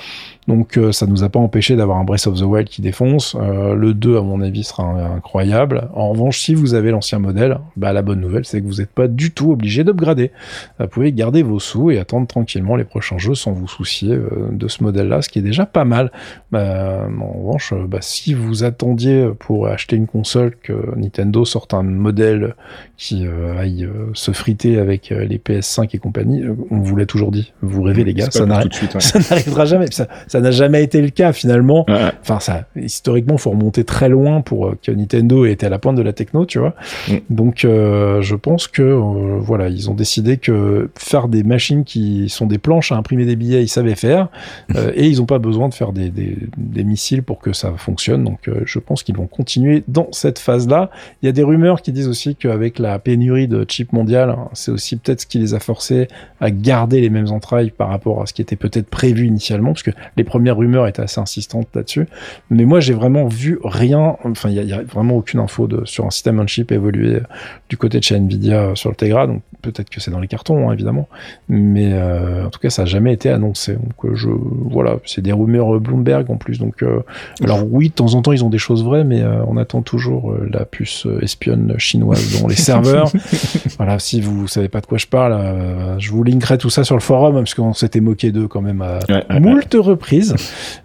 Donc 0.47 0.77
euh, 0.77 0.91
ça 0.91 1.05
nous 1.07 1.23
a 1.23 1.29
pas 1.29 1.39
empêché 1.39 1.75
d'avoir 1.75 1.97
un 1.97 2.05
Breath 2.05 2.27
of 2.27 2.39
the 2.39 2.43
Wild 2.43 2.69
qui 2.69 2.81
défonce. 2.81 3.35
Euh, 3.39 3.75
le 3.75 3.93
2 3.93 4.17
à 4.17 4.21
mon 4.21 4.41
avis 4.41 4.63
sera 4.63 4.83
incroyable. 4.83 5.89
En 5.93 6.09
revanche, 6.09 6.39
si 6.39 6.55
vous 6.55 6.73
avez 6.73 6.91
l'ancien 6.91 7.19
modèle, 7.19 7.59
bah 7.75 7.91
la 7.91 8.01
bonne 8.01 8.21
nouvelle 8.21 8.45
c'est 8.45 8.61
que 8.61 8.65
vous 8.65 8.75
n'êtes 8.75 8.91
pas 8.91 9.07
du 9.07 9.31
tout 9.31 9.51
obligé 9.51 9.83
d'upgrader. 9.83 10.31
Vous 10.79 10.87
pouvez 10.87 11.11
garder 11.11 11.43
vos 11.43 11.59
sous 11.59 11.91
et 11.91 11.99
attendre 11.99 12.27
tranquillement 12.27 12.75
les 12.75 12.85
prochains 12.85 13.17
jeux 13.17 13.35
sans 13.35 13.51
vous 13.51 13.67
soucier 13.67 14.13
euh, 14.13 14.29
de 14.51 14.67
ce 14.67 14.83
modèle-là, 14.83 15.21
ce 15.21 15.29
qui 15.29 15.39
est 15.39 15.43
déjà 15.43 15.65
pas 15.65 15.85
mal. 15.85 16.11
Bah, 16.51 17.07
en 17.19 17.39
revanche, 17.39 17.73
bah, 17.87 17.99
si 18.01 18.33
vous 18.33 18.63
attendiez 18.63 19.29
pour 19.39 19.67
acheter 19.67 19.97
une 19.97 20.07
console 20.07 20.55
que 20.55 20.95
Nintendo 20.95 21.43
sorte 21.43 21.73
un 21.73 21.83
modèle 21.83 22.55
qui 22.95 23.27
euh, 23.27 23.59
aille 23.59 23.87
se 24.13 24.31
friter 24.31 24.79
avec 24.79 25.09
les 25.09 25.37
PS5 25.37 25.89
et 25.93 25.97
compagnie, 25.97 26.43
on 26.71 26.79
vous 26.79 26.95
l'a 26.95 27.05
toujours 27.05 27.31
dit. 27.31 27.51
Vous 27.61 27.81
rêvez 27.81 28.05
les 28.05 28.13
gars, 28.13 28.29
ça 28.31 28.45
n'arrivera 28.45 29.65
jamais. 29.65 29.87
Ça 29.91 30.07
n'a 30.39 30.51
jamais 30.51 30.83
été 30.83 31.01
le 31.01 31.09
cas 31.09 31.33
finalement. 31.33 31.85
Enfin, 32.21 32.39
ça 32.39 32.65
historiquement, 32.75 33.37
faut 33.37 33.51
remonter 33.51 33.83
très 33.83 34.09
loin 34.09 34.41
pour 34.41 34.73
que 34.81 34.91
Nintendo 34.91 35.45
ait 35.45 35.51
été 35.51 35.65
à 35.65 35.69
la 35.69 35.79
pointe 35.79 35.95
de 35.95 36.01
la 36.01 36.13
techno, 36.13 36.45
tu 36.45 36.59
vois. 36.59 36.75
Mm. 37.07 37.15
Donc, 37.29 37.59
je 37.61 38.35
pense 38.35 38.67
que 38.67 38.81
voilà, 38.83 39.69
ils 39.69 39.89
ont 39.89 39.93
décidé 39.93 40.37
que 40.37 40.89
faire 40.97 41.27
des 41.27 41.43
machines 41.43 41.83
qui 41.83 42.29
sont 42.29 42.45
des 42.45 42.57
planches 42.57 42.91
à 42.91 42.95
imprimer 42.95 43.25
des 43.25 43.35
billets, 43.35 43.63
ils 43.63 43.67
savaient 43.67 43.95
faire, 43.95 44.29
euh, 44.75 44.91
et 44.95 45.07
ils 45.07 45.17
n'ont 45.17 45.25
pas 45.25 45.39
besoin 45.39 45.69
de 45.69 45.73
faire 45.73 45.93
des, 45.93 46.09
des, 46.09 46.83
missiles 46.83 47.23
pour 47.23 47.39
que 47.39 47.53
ça 47.53 47.73
fonctionne. 47.77 48.23
Donc, 48.23 48.47
euh, 48.47 48.61
je 48.65 48.79
pense 48.79 49.03
qu'ils 49.03 49.15
vont 49.15 49.27
continuer 49.27 49.83
dans 49.87 50.07
cette 50.11 50.39
phase-là. 50.39 50.89
Il 51.21 51.25
y 51.25 51.29
a 51.29 51.31
des 51.31 51.43
rumeurs 51.43 51.81
qui 51.81 51.91
disent 51.91 52.07
aussi 52.07 52.35
qu'avec 52.35 52.79
la 52.79 52.99
pénurie 52.99 53.47
de 53.47 53.63
chips 53.63 53.91
mondiales, 53.93 54.35
c'est 54.53 54.71
aussi 54.71 54.95
peut-être 54.97 55.21
ce 55.21 55.25
qui 55.25 55.39
les 55.39 55.53
a 55.53 55.59
forcés 55.59 56.07
à 56.39 56.51
garder 56.51 57.01
les 57.01 57.09
mêmes 57.09 57.31
entrailles 57.31 57.71
par 57.71 57.89
rapport 57.89 58.21
à 58.21 58.25
ce 58.25 58.33
qui 58.33 58.41
était 58.41 58.55
peut-être 58.55 58.87
prévu 58.87 59.25
initialement, 59.25 59.73
parce 59.73 59.83
que 59.83 59.91
les 60.15 60.23
premières 60.27 60.57
rumeurs 60.57 60.87
étaient 60.87 61.01
assez 61.01 61.19
insistantes 61.19 61.67
là-dessus. 61.73 62.07
Mais 62.49 62.65
moi, 62.65 62.79
j'ai 62.79 62.93
vraiment 62.93 63.27
vu 63.27 63.59
rien. 63.63 64.17
Enfin, 64.23 64.49
il 64.49 64.63
y, 64.63 64.73
a 64.73 64.83
vraiment 64.83 65.15
aucune 65.15 65.39
info 65.39 65.67
de, 65.67 65.83
sur 65.85 66.05
un 66.05 66.11
système 66.11 66.39
on 66.39 66.47
chip 66.47 66.71
évolué 66.71 67.21
du 67.69 67.77
côté 67.77 67.99
de 67.99 68.03
chez 68.03 68.15
Nvidia 68.15 68.75
sur 68.75 68.89
le 68.89 68.95
Tegra. 68.95 69.27
Donc, 69.27 69.41
peut-être 69.61 69.89
que 69.89 69.99
c'est 69.99 70.11
dans 70.11 70.19
les 70.19 70.27
cartons, 70.27 70.69
hein, 70.69 70.73
évidemment. 70.73 71.07
Mais 71.49 71.93
euh, 71.93 72.45
en 72.45 72.49
tout 72.49 72.59
cas, 72.59 72.69
ça 72.69 72.83
n'a 72.83 72.85
jamais 72.85 73.13
été 73.13 73.29
annoncé. 73.29 73.73
Donc, 73.73 74.05
euh, 74.05 74.15
je, 74.15 74.29
voilà, 74.29 74.97
c'est 75.05 75.21
des 75.21 75.31
rumeurs 75.31 75.79
Bloomberg 75.79 76.29
en 76.29 76.37
plus. 76.37 76.59
Donc, 76.59 76.83
euh, 76.83 76.99
alors 77.43 77.61
oui, 77.69 77.89
de 77.89 77.93
temps 77.93 78.13
en 78.13 78.21
temps, 78.21 78.31
ils 78.31 78.43
ont 78.43 78.49
des 78.49 78.57
choses 78.57 78.83
vraies, 78.83 79.03
mais 79.03 79.23
on 79.47 79.57
attend 79.57 79.81
toujours 79.81 80.33
la 80.49 80.65
puce 80.65 81.07
espionne 81.21 81.75
chinoise 81.77 82.41
dans 82.41 82.47
les 82.47 82.55
serveurs. 82.55 83.11
voilà, 83.77 83.99
si 83.99 84.21
vous 84.21 84.47
savez 84.47 84.69
pas 84.69 84.81
de 84.81 84.85
quoi 84.85 84.97
je 84.97 85.07
parle, 85.07 85.97
je 85.99 86.11
vous 86.11 86.23
linkerai 86.23 86.57
tout 86.57 86.69
ça 86.69 86.83
sur 86.83 86.95
le 86.95 87.01
forum, 87.01 87.35
parce 87.35 87.53
qu'on 87.53 87.73
s'était 87.73 88.01
moqué 88.01 88.31
d'eux 88.31 88.47
quand 88.47 88.61
même 88.61 88.81
à 88.81 89.39
moult 89.39 89.73
reprises. 89.73 90.06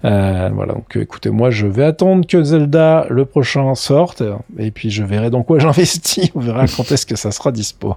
Voilà, 0.03 0.75
donc 0.75 0.97
écoutez, 0.97 1.31
moi, 1.31 1.51
je 1.51 1.67
vais 1.67 1.85
attendre 1.85 2.27
que 2.27 2.43
Zelda, 2.43 3.07
le 3.11 3.25
prochain, 3.25 3.75
sorte, 3.75 4.23
et 4.59 4.71
puis 4.71 4.91
je 4.91 5.03
verrai 5.03 5.31
dans 5.31 5.43
quoi 5.43 5.59
j'investis. 5.61 6.31
On 6.35 6.41
verra 6.41 6.67
quand 6.67 6.91
est-ce 6.93 7.07
que 7.07 7.17
ça 7.17 7.31
sera 7.31 7.53
dispo. 7.53 7.97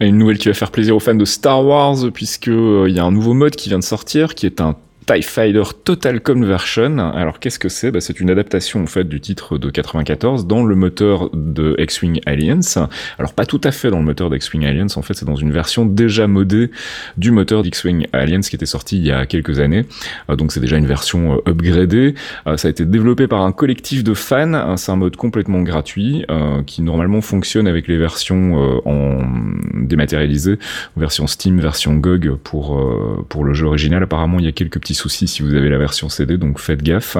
Une 0.00 0.18
nouvelle 0.18 0.38
qui 0.38 0.48
va 0.48 0.54
faire 0.54 0.70
plaisir 0.70 0.94
aux 0.96 1.00
fans 1.00 1.14
de 1.14 1.24
Star 1.24 1.64
Wars, 1.64 1.96
puisque 2.12 2.48
euh, 2.48 2.86
il 2.88 2.94
y 2.94 2.98
a 2.98 3.04
un 3.04 3.10
nouveau 3.10 3.34
mode 3.34 3.56
qui 3.56 3.68
vient 3.68 3.78
de 3.78 3.84
sortir, 3.84 4.34
qui 4.34 4.46
est 4.46 4.60
un 4.60 4.76
TIE 5.08 5.22
Fighter 5.22 5.62
Total 5.84 6.20
Conversion. 6.20 6.98
Alors 6.98 7.40
qu'est-ce 7.40 7.58
que 7.58 7.70
c'est? 7.70 7.90
Bah, 7.90 8.02
C'est 8.02 8.20
une 8.20 8.28
adaptation 8.28 8.82
en 8.82 8.86
fait 8.86 9.04
du 9.04 9.22
titre 9.22 9.56
de 9.56 9.70
94 9.70 10.46
dans 10.46 10.62
le 10.62 10.74
moteur 10.74 11.30
de 11.32 11.74
X-Wing 11.78 12.20
Alliance. 12.26 12.78
Alors 13.18 13.32
pas 13.32 13.46
tout 13.46 13.60
à 13.64 13.70
fait 13.72 13.90
dans 13.90 14.00
le 14.00 14.04
moteur 14.04 14.28
d'X-Wing 14.28 14.66
Alliance, 14.66 14.98
en 14.98 15.02
fait 15.02 15.14
c'est 15.14 15.24
dans 15.24 15.36
une 15.36 15.50
version 15.50 15.86
déjà 15.86 16.26
modée 16.26 16.70
du 17.16 17.30
moteur 17.30 17.62
d'X-Wing 17.62 18.06
Alliance 18.12 18.50
qui 18.50 18.56
était 18.56 18.66
sorti 18.66 18.98
il 18.98 19.06
y 19.06 19.10
a 19.10 19.24
quelques 19.24 19.60
années. 19.60 19.86
Euh, 20.28 20.36
donc 20.36 20.52
c'est 20.52 20.60
déjà 20.60 20.76
une 20.76 20.86
version 20.86 21.36
euh, 21.36 21.50
upgradée. 21.50 22.14
Euh, 22.46 22.58
ça 22.58 22.68
a 22.68 22.70
été 22.70 22.84
développé 22.84 23.28
par 23.28 23.40
un 23.40 23.52
collectif 23.52 24.04
de 24.04 24.12
fans. 24.12 24.76
C'est 24.76 24.92
un 24.92 24.96
mode 24.96 25.16
complètement 25.16 25.62
gratuit 25.62 26.26
qui 26.66 26.82
normalement 26.82 27.22
fonctionne 27.22 27.66
avec 27.66 27.88
les 27.88 27.96
versions 27.96 28.82
en 28.84 29.20
dématérialisées, 29.74 30.58
version 30.98 31.26
Steam, 31.26 31.60
version 31.60 31.94
GOG 31.94 32.36
pour 32.36 32.78
pour 33.30 33.44
le 33.44 33.54
jeu 33.54 33.66
original. 33.66 34.02
Apparemment 34.02 34.38
il 34.38 34.44
y 34.44 34.48
a 34.48 34.52
quelques 34.52 34.78
petits 34.78 34.97
souci 34.98 35.28
si 35.28 35.42
vous 35.42 35.54
avez 35.54 35.68
la 35.68 35.78
version 35.78 36.08
CD, 36.08 36.36
donc 36.36 36.58
faites 36.58 36.82
gaffe. 36.82 37.16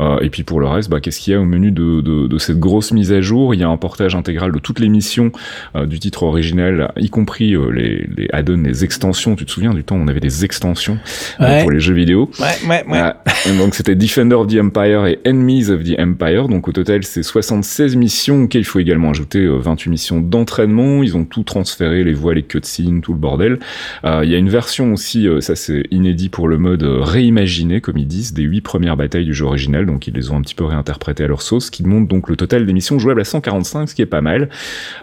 Euh, 0.00 0.18
et 0.20 0.30
puis 0.30 0.42
pour 0.42 0.60
le 0.60 0.66
reste, 0.66 0.90
bah, 0.90 1.00
qu'est-ce 1.00 1.20
qu'il 1.20 1.32
y 1.32 1.36
a 1.36 1.40
au 1.40 1.44
menu 1.44 1.70
de, 1.70 2.00
de, 2.00 2.26
de, 2.26 2.38
cette 2.38 2.58
grosse 2.58 2.92
mise 2.92 3.12
à 3.12 3.20
jour? 3.20 3.54
Il 3.54 3.60
y 3.60 3.64
a 3.64 3.68
un 3.68 3.76
portage 3.76 4.14
intégral 4.14 4.52
de 4.52 4.58
toutes 4.58 4.78
les 4.78 4.88
missions 4.88 5.32
euh, 5.74 5.86
du 5.86 5.98
titre 5.98 6.22
original, 6.22 6.92
y 6.96 7.10
compris 7.10 7.54
euh, 7.54 7.70
les, 7.70 8.08
les 8.16 8.28
add-ons, 8.32 8.62
les 8.62 8.84
extensions. 8.84 9.36
Tu 9.36 9.44
te 9.44 9.50
souviens 9.50 9.72
du 9.74 9.84
temps 9.84 9.96
où 9.96 10.00
on 10.00 10.08
avait 10.08 10.20
des 10.20 10.44
extensions 10.44 10.98
pour 11.38 11.70
les 11.70 11.80
jeux 11.80 11.94
vidéo? 11.94 12.30
Ouais, 12.38 12.68
ouais, 12.68 12.84
ouais. 12.88 13.58
donc 13.58 13.74
c'était 13.74 13.94
Defender 13.94 14.36
of 14.36 14.46
the 14.46 14.58
Empire 14.60 15.06
et 15.06 15.18
Enemies 15.26 15.70
of 15.70 15.82
the 15.82 15.98
Empire. 15.98 16.48
Donc 16.48 16.68
au 16.68 16.72
total, 16.72 17.04
c'est 17.04 17.22
76 17.22 17.96
missions 17.96 18.42
auxquelles 18.42 18.62
il 18.62 18.64
faut 18.64 18.80
également 18.80 19.10
ajouter 19.10 19.46
28 19.46 19.90
missions 19.90 20.20
d'entraînement. 20.20 21.02
Ils 21.02 21.16
ont 21.16 21.24
tout 21.24 21.42
transféré, 21.42 22.04
les 22.04 22.12
voix, 22.12 22.34
les 22.34 22.42
cutscenes, 22.42 23.00
tout 23.00 23.12
le 23.12 23.18
bordel. 23.18 23.58
Il 24.04 24.28
y 24.28 24.34
a 24.34 24.38
une 24.38 24.50
version 24.50 24.92
aussi, 24.92 25.26
ça 25.40 25.56
c'est 25.56 25.84
inédit 25.90 26.28
pour 26.28 26.48
le 26.48 26.58
mode 26.58 26.82
réimaginer, 27.06 27.80
comme 27.80 27.96
ils 27.96 28.06
disent, 28.06 28.34
des 28.34 28.42
huit 28.42 28.60
premières 28.60 28.96
batailles 28.96 29.24
du 29.24 29.34
jeu 29.34 29.46
original, 29.46 29.86
donc 29.86 30.06
ils 30.06 30.14
les 30.14 30.30
ont 30.30 30.36
un 30.36 30.42
petit 30.42 30.54
peu 30.54 30.64
réinterprétées 30.64 31.24
à 31.24 31.28
leur 31.28 31.42
sauce, 31.42 31.70
qui 31.70 31.84
monte 31.84 32.08
donc 32.08 32.28
le 32.28 32.36
total 32.36 32.66
d'émissions 32.66 32.98
jouables 32.98 33.20
à 33.20 33.24
145, 33.24 33.88
ce 33.88 33.94
qui 33.94 34.02
est 34.02 34.06
pas 34.06 34.20
mal. 34.20 34.48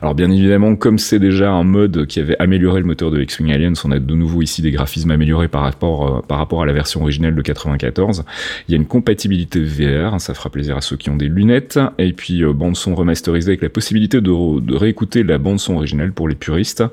Alors 0.02 0.14
bien 0.14 0.30
évidemment, 0.30 0.76
comme 0.76 1.00
c'est 1.00 1.20
déjà 1.20 1.52
un 1.52 1.64
mode 1.64 2.06
qui 2.06 2.20
avait 2.20 2.38
amélioré 2.40 2.80
le 2.82 2.86
moteur 2.86 3.12
de 3.12 3.22
X-Wing 3.22 3.52
Alliance, 3.52 3.86
on 3.86 3.92
a 3.92 4.00
de 4.00 4.14
nouveau 4.14 4.42
ici 4.42 4.62
des 4.62 4.72
graphismes 4.72 5.12
améliorés 5.12 5.48
par 5.48 5.62
rapport, 5.62 6.18
euh, 6.18 6.22
par 6.22 6.38
rapport 6.38 6.62
à 6.62 6.66
la 6.66 6.74
version 6.74 7.02
originale 7.02 7.36
de 7.36 7.42
94. 7.42 8.26
Il 8.68 8.72
y 8.72 8.76
a 8.76 8.78
une 8.78 8.86
compatibilité 8.86 9.62
VR, 9.62 10.20
ça 10.20 10.34
fera 10.34 10.50
plaisir 10.50 10.78
à 10.78 10.82
ceux 10.82 10.98
qui 10.98 11.10
ont 11.10 11.16
des 11.16 11.30
lunettes, 11.30 11.80
et 11.98 12.14
puis 12.14 12.44
euh, 12.44 12.54
bande 12.54 12.76
son 12.76 12.96
remasterisée 12.96 13.52
avec 13.52 13.62
la 13.62 13.70
possibilité 13.70 14.22
de, 14.22 14.76
réécouter 14.76 15.24
la 15.24 15.38
bande 15.38 15.60
son 15.60 15.76
originale 15.76 16.12
pour 16.12 16.28
les 16.28 16.36
puristes. 16.36 16.84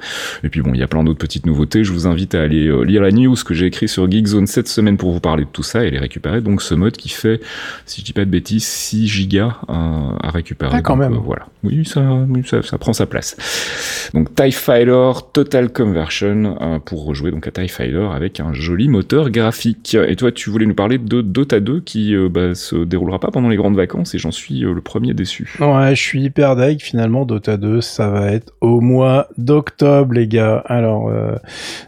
Et 0.45 0.49
puis 0.49 0.63
bon, 0.63 0.73
il 0.75 0.81
y 0.81 0.83
a 0.83 0.89
plein 0.89 1.05
d'autres 1.05 1.19
petites 1.19 1.47
nouveautés. 1.47 1.85
Je 1.85 1.93
vous 1.93 2.07
invite 2.07 2.35
à 2.35 2.43
aller 2.43 2.69
euh, 2.69 2.83
lire 2.83 3.03
la 3.03 3.11
news 3.11 3.35
que 3.45 3.55
j'ai 3.55 3.67
écrit 3.67 3.89
sur 3.89 4.11
Geekzone 4.11 4.47
cette 4.47 4.69
semaine 4.69 4.97
pour 5.01 5.13
vous 5.13 5.21
parler 5.21 5.45
de 5.45 5.49
tout 5.49 5.63
ça 5.63 5.83
et 5.87 5.91
les 5.91 5.99
récupérer. 5.99 6.43
Donc 6.43 6.61
ce 6.61 6.75
mode 6.75 6.95
qui 6.95 7.09
fait, 7.09 7.41
si 7.87 8.03
je 8.03 8.05
dis 8.05 8.13
pas 8.13 8.27
de 8.27 8.31
bêtises, 8.31 8.67
6 8.67 9.09
gigas 9.09 9.57
à, 9.67 10.31
récupérer. 10.31 10.73
Ah, 10.75 10.83
quand 10.83 10.95
même. 10.95 11.15
Euh, 11.15 11.21
voilà. 11.25 11.47
Oui, 11.65 11.87
ça, 11.87 12.03
ça, 12.45 12.61
ça, 12.61 12.77
prend 12.77 12.93
sa 12.93 13.07
place. 13.07 14.11
Donc 14.13 14.35
TIE 14.35 14.53
Fighter 14.53 15.11
Total 15.33 15.73
Conversion 15.73 16.59
euh, 16.61 16.79
pour 16.81 17.07
rejouer 17.07 17.31
donc 17.31 17.47
à 17.47 17.51
TIE 17.51 17.69
Fighter 17.69 18.09
avec 18.15 18.41
un 18.41 18.53
joli 18.53 18.89
moteur 18.89 19.31
graphique. 19.31 19.97
Et 20.07 20.17
toi, 20.17 20.33
tu 20.33 20.51
voulais 20.51 20.67
nous 20.67 20.75
parler 20.75 20.99
de 20.99 21.23
Dota 21.23 21.61
2 21.61 21.81
qui 21.81 22.15
euh, 22.15 22.29
bah, 22.29 22.55
se 22.55 22.77
déroulera 22.77 23.19
pas 23.19 23.31
pendant 23.31 23.49
les 23.49 23.57
grandes 23.57 23.77
vacances 23.77 24.15
et 24.15 24.19
j'en 24.19 24.31
suis 24.31 24.61
le 24.61 24.83
premier 24.83 25.15
déçu. 25.15 25.57
Ouais, 25.61 25.95
je 25.95 26.03
suis 26.03 26.23
hyper 26.25 26.57
deg 26.57 26.83
finalement. 26.83 27.25
Dota 27.25 27.57
2, 27.57 27.81
ça 27.81 28.11
va 28.11 28.33
être 28.33 28.53
au 28.61 28.83
mois 28.83 29.29
d'octobre, 29.39 30.13
les 30.13 30.29
gars. 30.29 30.63
Alors, 30.67 31.11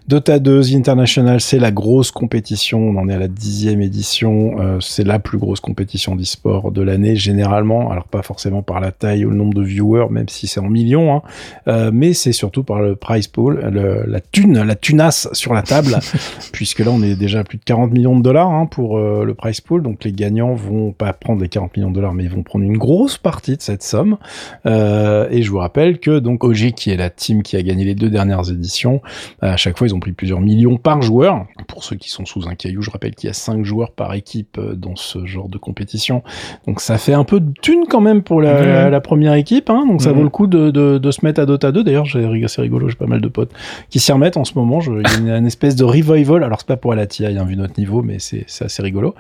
Dota 0.09 0.38
2 0.38 0.62
The 0.62 0.75
International, 0.77 1.42
c'est 1.42 1.59
la 1.59 1.70
grosse 1.70 2.11
compétition. 2.11 3.02
On 3.03 3.07
en 3.07 3.09
est 3.09 3.15
à 3.15 3.19
la 3.19 3.27
dixième 3.27 3.83
édition. 3.83 4.61
Euh, 4.61 4.79
c'est 4.79 5.03
la 5.03 5.19
plus 5.19 5.37
grosse 5.37 5.59
compétition 5.59 6.15
d'e-sport 6.15 6.71
de 6.71 6.83
l'année 6.83 7.17
généralement. 7.17 7.91
Alors 7.91 8.05
pas 8.05 8.23
forcément 8.23 8.62
par 8.62 8.79
la 8.79 8.93
taille 8.93 9.25
ou 9.25 9.31
le 9.31 9.35
nombre 9.35 9.55
de 9.55 9.62
viewers, 9.62 10.07
même 10.09 10.29
si 10.29 10.47
c'est 10.47 10.61
en 10.61 10.69
millions, 10.69 11.17
hein. 11.17 11.23
euh, 11.67 11.91
mais 11.93 12.12
c'est 12.12 12.31
surtout 12.31 12.62
par 12.62 12.81
le 12.81 12.95
prize 12.95 13.27
pool, 13.27 13.59
la 14.07 14.21
thune, 14.21 14.62
la 14.62 14.77
tunasse 14.77 15.29
sur 15.33 15.53
la 15.53 15.62
table, 15.62 15.99
puisque 16.53 16.79
là 16.79 16.93
on 16.93 17.03
est 17.03 17.17
déjà 17.17 17.41
à 17.41 17.45
plus 17.45 17.59
de 17.59 17.65
40 17.65 17.91
millions 17.91 18.17
de 18.17 18.23
dollars 18.23 18.51
hein, 18.51 18.67
pour 18.67 18.99
euh, 18.99 19.25
le 19.25 19.35
prize 19.35 19.61
pool. 19.61 19.83
Donc 19.83 20.05
les 20.05 20.12
gagnants 20.12 20.55
vont 20.55 20.93
pas 20.93 21.12
prendre 21.12 21.43
les 21.43 21.49
40 21.49 21.77
millions 21.77 21.91
de 21.91 21.97
dollars, 21.97 22.15
mais 22.15 22.23
ils 22.23 22.31
vont 22.31 22.45
prendre 22.45 22.65
une 22.65 22.79
grosse 22.79 23.19
partie 23.19 23.57
de 23.57 23.62
cette 23.62 23.83
somme. 23.83 24.17
et 24.65 25.43
je 25.43 25.51
vous 25.51 25.59
rappelle 25.59 25.99
que 25.99 26.21
donc 26.21 26.45
OG, 26.45 26.71
qui 26.77 26.91
est 26.91 26.97
la 26.97 27.11
team 27.11 27.43
qui 27.43 27.57
a 27.57 27.62
gagné 27.62 27.85
les 27.85 27.97
deux 27.97 28.11
dernières 28.11 28.49
éditions, 28.49 29.03
à 29.41 29.57
chaque 29.57 29.77
fois 29.77 29.88
ils 29.88 29.95
ont 29.95 30.01
pris 30.01 30.12
plusieurs 30.12 30.41
millions 30.41 30.77
par 30.77 31.03
joueur. 31.03 31.47
Pour 31.67 31.83
ceux 31.83 31.97
qui 31.97 32.09
sont 32.09 32.25
sous 32.25 32.47
un 32.47 32.55
caillou, 32.55 32.82
je 32.83 32.90
rappelle 32.90 33.14
qu'il 33.14 33.29
y 33.29 33.31
a 33.31 33.35
5 33.35 33.64
joueurs 33.64 33.92
par 33.92 34.14
équipe 34.14 34.59
euh, 34.59 34.75
dans 34.75 34.97
ce 34.97 35.25
genre 35.27 35.49
de 35.49 35.59
compétition. 35.59 36.23
Donc 36.66 36.81
ça 36.81 36.99
fait 36.99 37.14
un 37.14 37.25
peu 37.25 37.40
de 37.40 37.53
thune 37.61 37.85
quand 37.88 38.01
même 38.01 38.23
pour 38.23 38.40
la, 38.40 39.01
première 39.01 39.35
équipe. 39.35 39.71
Hein. 39.71 39.85
Donc 39.87 40.03
ça 40.03 40.12
vaut 40.12 40.23
le 40.23 40.29
coup 40.29 40.47
de, 40.47 40.71
de, 40.71 41.11
se 41.11 41.25
mettre 41.25 41.40
à 41.40 41.47
Dota 41.47 41.73
2. 41.73 41.85
D'ailleurs, 41.85 42.07
c'est 42.07 42.61
rigolo, 42.61 42.88
j'ai 42.88 42.97
pas 42.97 43.07
mal 43.07 43.21
de 43.21 43.29
potes 43.29 43.51
qui 43.90 43.99
s'y 43.99 44.12
remettent 44.12 44.37
en 44.37 44.45
ce 44.45 44.55
moment. 44.55 44.81
Je, 44.81 44.92
il 44.92 45.27
y 45.27 45.31
a 45.31 45.37
une, 45.37 45.47
espèce 45.47 45.77
de 45.77 45.85
revival. 45.85 46.45
Alors 46.45 46.59
c'est 46.61 46.68
pas 46.68 46.77
pour 46.77 46.95
la 46.95 47.07
TI, 47.07 47.27
hein, 47.27 47.45
vu 47.45 47.57
notre 47.57 47.79
niveau, 47.79 48.03
mais 48.03 48.18
c'est 48.18 48.47
assez 48.61 48.83
rigolo. 48.83 49.14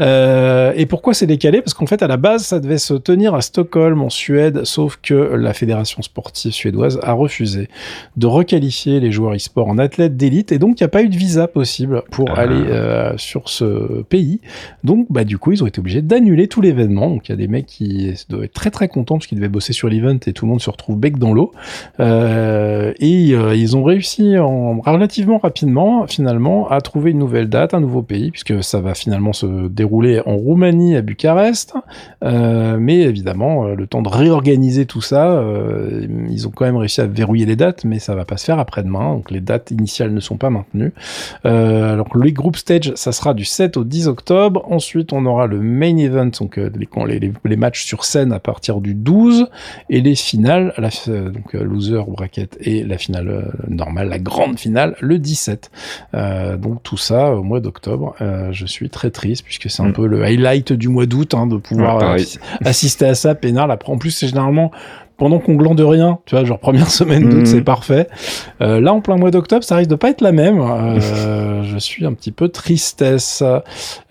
Euh, 0.00 0.72
et 0.76 0.86
pourquoi 0.86 1.14
c'est 1.14 1.26
décalé? 1.26 1.62
Parce 1.62 1.74
qu'en 1.74 1.86
fait, 1.86 2.02
à 2.02 2.06
la 2.06 2.16
base, 2.16 2.44
ça 2.44 2.60
devait 2.60 2.78
se 2.78 2.94
tenir 2.94 3.34
à 3.34 3.40
Stockholm, 3.40 4.02
en 4.02 4.10
Suède, 4.10 4.64
sauf 4.64 4.98
que 5.02 5.14
la 5.14 5.52
fédération 5.52 6.02
sportive 6.02 6.52
suédoise 6.52 6.98
a 7.02 7.12
refusé 7.12 7.68
de 8.16 8.26
requalifier 8.26 9.00
les 9.00 9.10
joueurs 9.12 9.34
e-sport 9.34 9.68
en 9.68 9.78
athlètes 9.78 10.16
d'élite, 10.16 10.52
et 10.52 10.58
donc 10.58 10.80
il 10.80 10.82
n'y 10.82 10.86
a 10.86 10.88
pas 10.88 11.02
eu 11.02 11.08
de 11.08 11.16
visa 11.16 11.48
possible 11.48 12.02
pour 12.10 12.30
ah. 12.30 12.40
aller 12.40 12.64
euh, 12.68 12.95
sur 13.16 13.48
ce 13.48 14.02
pays. 14.02 14.40
Donc, 14.84 15.06
bah, 15.10 15.24
du 15.24 15.38
coup, 15.38 15.52
ils 15.52 15.62
ont 15.62 15.66
été 15.66 15.80
obligés 15.80 16.02
d'annuler 16.02 16.48
tout 16.48 16.60
l'événement. 16.60 17.10
Donc, 17.10 17.28
il 17.28 17.32
y 17.32 17.34
a 17.34 17.36
des 17.36 17.48
mecs 17.48 17.66
qui 17.66 18.14
doivent 18.28 18.44
être 18.44 18.52
très 18.52 18.70
très 18.70 18.88
contents 18.88 19.16
parce 19.16 19.26
qu'ils 19.26 19.38
devaient 19.38 19.48
bosser 19.48 19.72
sur 19.72 19.88
l'event 19.88 20.18
et 20.26 20.32
tout 20.32 20.44
le 20.44 20.50
monde 20.50 20.60
se 20.60 20.70
retrouve 20.70 20.98
bec 20.98 21.18
dans 21.18 21.32
l'eau. 21.32 21.52
Euh, 22.00 22.92
et 22.98 23.32
euh, 23.32 23.54
ils 23.54 23.76
ont 23.76 23.84
réussi 23.84 24.38
en 24.38 24.80
relativement 24.80 25.38
rapidement, 25.38 26.06
finalement, 26.06 26.68
à 26.68 26.80
trouver 26.80 27.10
une 27.10 27.18
nouvelle 27.18 27.48
date, 27.48 27.74
un 27.74 27.80
nouveau 27.80 28.02
pays, 28.02 28.30
puisque 28.30 28.62
ça 28.62 28.80
va 28.80 28.94
finalement 28.94 29.32
se 29.32 29.68
dérouler 29.68 30.20
en 30.26 30.36
Roumanie, 30.36 30.96
à 30.96 31.02
Bucarest. 31.02 31.74
Euh, 32.24 32.76
mais 32.78 33.00
évidemment, 33.00 33.66
euh, 33.66 33.74
le 33.74 33.86
temps 33.86 34.02
de 34.02 34.08
réorganiser 34.08 34.86
tout 34.86 35.00
ça, 35.00 35.32
euh, 35.32 36.06
ils 36.28 36.46
ont 36.46 36.50
quand 36.50 36.64
même 36.64 36.76
réussi 36.76 37.00
à 37.00 37.06
verrouiller 37.06 37.46
les 37.46 37.56
dates, 37.56 37.84
mais 37.84 37.98
ça 37.98 38.14
va 38.14 38.24
pas 38.24 38.36
se 38.36 38.44
faire 38.44 38.58
après-demain. 38.58 39.14
Donc 39.14 39.30
les 39.30 39.40
dates 39.40 39.70
initiales 39.70 40.12
ne 40.12 40.20
sont 40.20 40.36
pas 40.36 40.50
maintenues. 40.50 40.92
Euh, 41.44 41.92
alors 41.92 42.16
les 42.16 42.32
group 42.32 42.56
stage, 42.56 42.85
ça 42.94 43.12
sera 43.12 43.34
du 43.34 43.44
7 43.44 43.76
au 43.76 43.84
10 43.84 44.08
octobre. 44.08 44.64
Ensuite, 44.70 45.12
on 45.12 45.26
aura 45.26 45.46
le 45.46 45.60
main 45.60 45.96
event, 45.96 46.30
donc 46.38 46.58
euh, 46.58 46.70
les, 46.76 47.18
les, 47.18 47.32
les, 47.44 47.56
matchs 47.56 47.84
sur 47.84 48.04
scène 48.04 48.32
à 48.32 48.38
partir 48.38 48.80
du 48.80 48.94
12 48.94 49.48
et 49.90 50.00
les 50.00 50.14
finales, 50.14 50.72
la, 50.78 50.90
donc 51.30 51.52
loser 51.54 52.02
bracket 52.06 52.56
et 52.60 52.82
la 52.84 52.98
finale 52.98 53.52
normale, 53.68 54.08
la 54.08 54.18
grande 54.18 54.58
finale, 54.58 54.96
le 55.00 55.18
17. 55.18 55.70
donc 56.58 56.82
tout 56.82 56.96
ça 56.96 57.34
au 57.34 57.42
mois 57.42 57.60
d'octobre. 57.60 58.14
je 58.50 58.66
suis 58.66 58.90
très 58.90 59.10
triste 59.10 59.44
puisque 59.44 59.70
c'est 59.70 59.82
un 59.82 59.88
mm. 59.88 59.92
peu 59.94 60.06
le 60.06 60.22
highlight 60.22 60.72
du 60.72 60.88
mois 60.88 61.06
d'août 61.06 61.34
hein, 61.34 61.46
de 61.46 61.56
pouvoir 61.56 62.16
assister 62.64 63.06
à 63.06 63.14
ça, 63.14 63.34
pénal. 63.34 63.70
Après, 63.70 63.92
en 63.92 63.98
plus, 63.98 64.10
c'est 64.10 64.28
généralement 64.28 64.70
pendant 65.16 65.38
qu'on 65.38 65.54
glande 65.54 65.80
rien, 65.80 66.18
tu 66.26 66.34
vois, 66.34 66.44
genre 66.44 66.58
première 66.58 66.90
semaine 66.90 67.28
d'août, 67.28 67.40
mhm. 67.40 67.46
c'est 67.46 67.62
parfait. 67.62 68.08
Euh, 68.60 68.80
là, 68.80 68.92
en 68.92 69.00
plein 69.00 69.16
mois 69.16 69.30
d'octobre, 69.30 69.64
ça 69.64 69.76
risque 69.76 69.90
de 69.90 69.94
pas 69.94 70.10
être 70.10 70.20
la 70.20 70.32
même. 70.32 70.60
Euh, 70.60 71.62
je 71.62 71.78
suis 71.78 72.04
un 72.04 72.12
petit 72.12 72.32
peu 72.32 72.48
tristesse. 72.48 73.42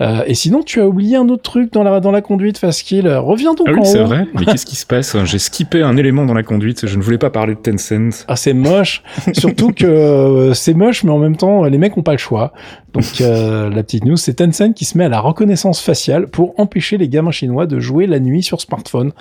Euh, 0.01 0.23
et 0.27 0.35
sinon, 0.35 0.63
tu 0.63 0.81
as 0.81 0.87
oublié 0.87 1.17
un 1.17 1.29
autre 1.29 1.43
truc 1.43 1.71
dans 1.73 1.83
la 1.83 1.99
dans 1.99 2.11
la 2.11 2.21
conduite, 2.21 2.57
Fastkill. 2.57 3.07
Reviens 3.07 3.53
donc 3.53 3.67
ah 3.69 3.73
oui, 3.73 3.85
c'est 3.85 4.03
vrai. 4.03 4.25
Mais 4.33 4.45
qu'est-ce 4.45 4.65
qui 4.65 4.75
se 4.75 4.85
passe? 4.85 5.15
J'ai 5.25 5.39
skippé 5.39 5.81
un 5.81 5.97
élément 5.97 6.25
dans 6.25 6.33
la 6.33 6.43
conduite. 6.43 6.85
Je 6.85 6.97
ne 6.97 7.03
voulais 7.03 7.17
pas 7.17 7.29
parler 7.29 7.55
de 7.55 7.59
Tencent. 7.59 8.25
Ah, 8.27 8.35
c'est 8.35 8.53
moche. 8.53 9.03
Surtout 9.33 9.71
que 9.71 9.85
euh, 9.85 10.53
c'est 10.53 10.73
moche, 10.73 11.03
mais 11.03 11.11
en 11.11 11.19
même 11.19 11.37
temps, 11.37 11.63
les 11.65 11.77
mecs 11.77 11.97
ont 11.97 12.03
pas 12.03 12.13
le 12.13 12.17
choix. 12.17 12.53
Donc 12.95 13.19
euh, 13.19 13.69
la 13.69 13.83
petite 13.83 14.05
news, 14.05 14.15
c'est 14.15 14.35
Tencent 14.35 14.73
qui 14.73 14.85
se 14.85 14.97
met 14.97 15.03
à 15.03 15.09
la 15.09 15.19
reconnaissance 15.19 15.81
faciale 15.81 16.27
pour 16.27 16.57
empêcher 16.57 16.97
les 16.97 17.09
gamins 17.09 17.31
chinois 17.31 17.65
de 17.65 17.77
jouer 17.77 18.07
la 18.07 18.19
nuit 18.19 18.41
sur 18.41 18.61
smartphone. 18.61 19.11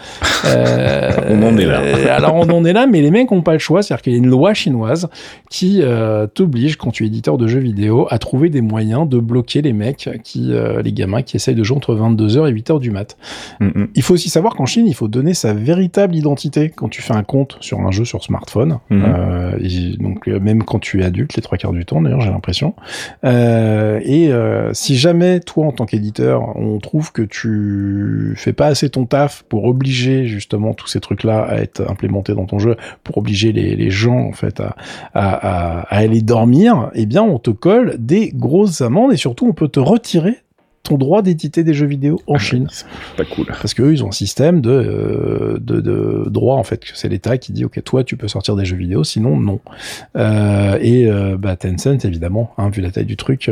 Euh, 0.44 1.10
on 1.28 1.42
en 1.42 1.56
est 1.56 1.66
là. 1.66 1.73
Alors 2.08 2.34
on 2.34 2.48
en 2.50 2.64
est 2.64 2.72
là, 2.72 2.87
mais 2.87 3.00
les 3.00 3.10
mecs 3.10 3.30
n'ont 3.30 3.42
pas 3.42 3.52
le 3.52 3.58
choix, 3.58 3.82
c'est-à-dire 3.82 4.02
qu'il 4.02 4.12
y 4.12 4.16
a 4.16 4.18
une 4.18 4.28
loi 4.28 4.54
chinoise 4.54 5.08
qui 5.50 5.80
euh, 5.82 6.26
t'oblige, 6.26 6.76
quand 6.76 6.90
tu 6.90 7.04
es 7.04 7.06
éditeur 7.06 7.38
de 7.38 7.46
jeux 7.46 7.60
vidéo, 7.60 8.06
à 8.10 8.18
trouver 8.18 8.50
des 8.50 8.60
moyens 8.60 9.08
de 9.08 9.18
bloquer 9.18 9.62
les 9.62 9.72
mecs, 9.72 10.10
qui, 10.22 10.52
euh, 10.52 10.82
les 10.82 10.92
gamins 10.92 11.22
qui 11.22 11.37
essayent 11.37 11.54
de 11.54 11.64
jouer 11.64 11.76
entre 11.76 11.94
22h 11.94 12.48
et 12.48 12.52
8h 12.52 12.80
du 12.80 12.90
mat. 12.90 13.16
Mm-hmm. 13.60 13.88
Il 13.94 14.02
faut 14.02 14.14
aussi 14.14 14.28
savoir 14.28 14.54
qu'en 14.54 14.66
Chine, 14.66 14.87
il 14.87 14.94
faut 14.94 15.08
donner 15.08 15.34
sa 15.34 15.54
véritable 15.54 16.14
identité 16.14 16.70
quand 16.70 16.88
tu 16.88 17.02
fais 17.02 17.14
un 17.14 17.22
compte 17.22 17.56
sur 17.60 17.80
un 17.80 17.90
jeu 17.90 18.04
sur 18.04 18.22
smartphone. 18.24 18.78
Mm-hmm. 18.90 19.98
donc 19.98 20.26
même 20.26 20.62
quand 20.62 20.78
tu 20.78 21.00
es 21.00 21.04
adulte, 21.04 21.37
les 21.37 21.42
trois 21.42 21.58
quarts 21.58 21.72
du 21.72 21.84
temps 21.84 22.02
d'ailleurs, 22.02 22.20
j'ai 22.20 22.30
l'impression. 22.30 22.74
Euh, 23.24 23.54
euh, 23.94 24.00
et 24.02 24.32
euh, 24.32 24.72
si 24.72 24.96
jamais 24.96 25.40
toi 25.40 25.66
en 25.66 25.72
tant 25.72 25.87
qu'éditeur, 25.87 26.56
on 26.56 26.78
trouve 26.78 27.12
que 27.12 27.22
tu 27.22 28.34
fais 28.37 28.52
pas 28.52 28.66
assez 28.66 28.88
ton 28.90 29.06
taf 29.06 29.44
pour 29.48 29.64
obliger 29.64 30.26
justement 30.26 30.74
tous 30.74 30.87
ces 30.87 31.00
trucs-là 31.00 31.42
à 31.42 31.58
être 31.64 31.90
implémentés 31.90 32.35
dans 32.35 32.46
ton 32.46 32.59
jeu, 32.59 32.77
pour 33.03 33.18
obliger 33.18 33.53
les, 33.53 33.90
gens 33.90 34.18
en 34.18 34.33
fait 34.33 34.62
à, 35.14 35.81
aller 35.88 36.22
dormir, 36.22 36.90
eh 36.94 37.07
bien 37.07 37.22
on 37.22 37.38
te 37.38 37.50
colle 37.50 37.96
des 37.98 38.31
grosses 38.31 38.81
amendes 38.81 39.12
et 39.12 39.16
surtout 39.16 39.46
on 39.46 39.53
peut 39.53 39.68
te 39.68 39.81
retirer 39.81 40.43
ton 40.84 40.98
droit 40.98 41.22
d'éditer 41.22 41.64
des 41.64 41.72
jeux 41.72 41.86
vidéo 41.86 42.20
en 42.26 42.34
ah, 42.34 42.38
Chine. 42.38 42.68
Pas 43.16 43.24
cool. 43.24 43.46
Parce 43.46 43.72
qu'eux, 43.72 43.92
ils 43.92 44.04
ont 44.04 44.08
un 44.08 44.12
système 44.12 44.60
de, 44.60 44.70
euh, 44.70 45.58
de, 45.58 45.80
de 45.80 46.24
droit, 46.28 46.56
en 46.56 46.62
fait. 46.62 46.82
C'est 46.92 47.08
l'État 47.08 47.38
qui 47.38 47.52
dit, 47.52 47.64
OK, 47.64 47.82
toi, 47.82 48.04
tu 48.04 48.18
peux 48.18 48.28
sortir 48.28 48.54
des 48.54 48.66
jeux 48.66 48.76
vidéo, 48.76 49.02
sinon, 49.02 49.40
non. 49.40 49.60
Euh, 50.16 50.78
et 50.82 51.06
euh, 51.06 51.38
bah, 51.38 51.56
Tencent, 51.56 52.04
évidemment, 52.04 52.52
hein, 52.58 52.68
vu 52.68 52.82
la 52.82 52.90
taille 52.90 53.06
du 53.06 53.16
truc, 53.16 53.50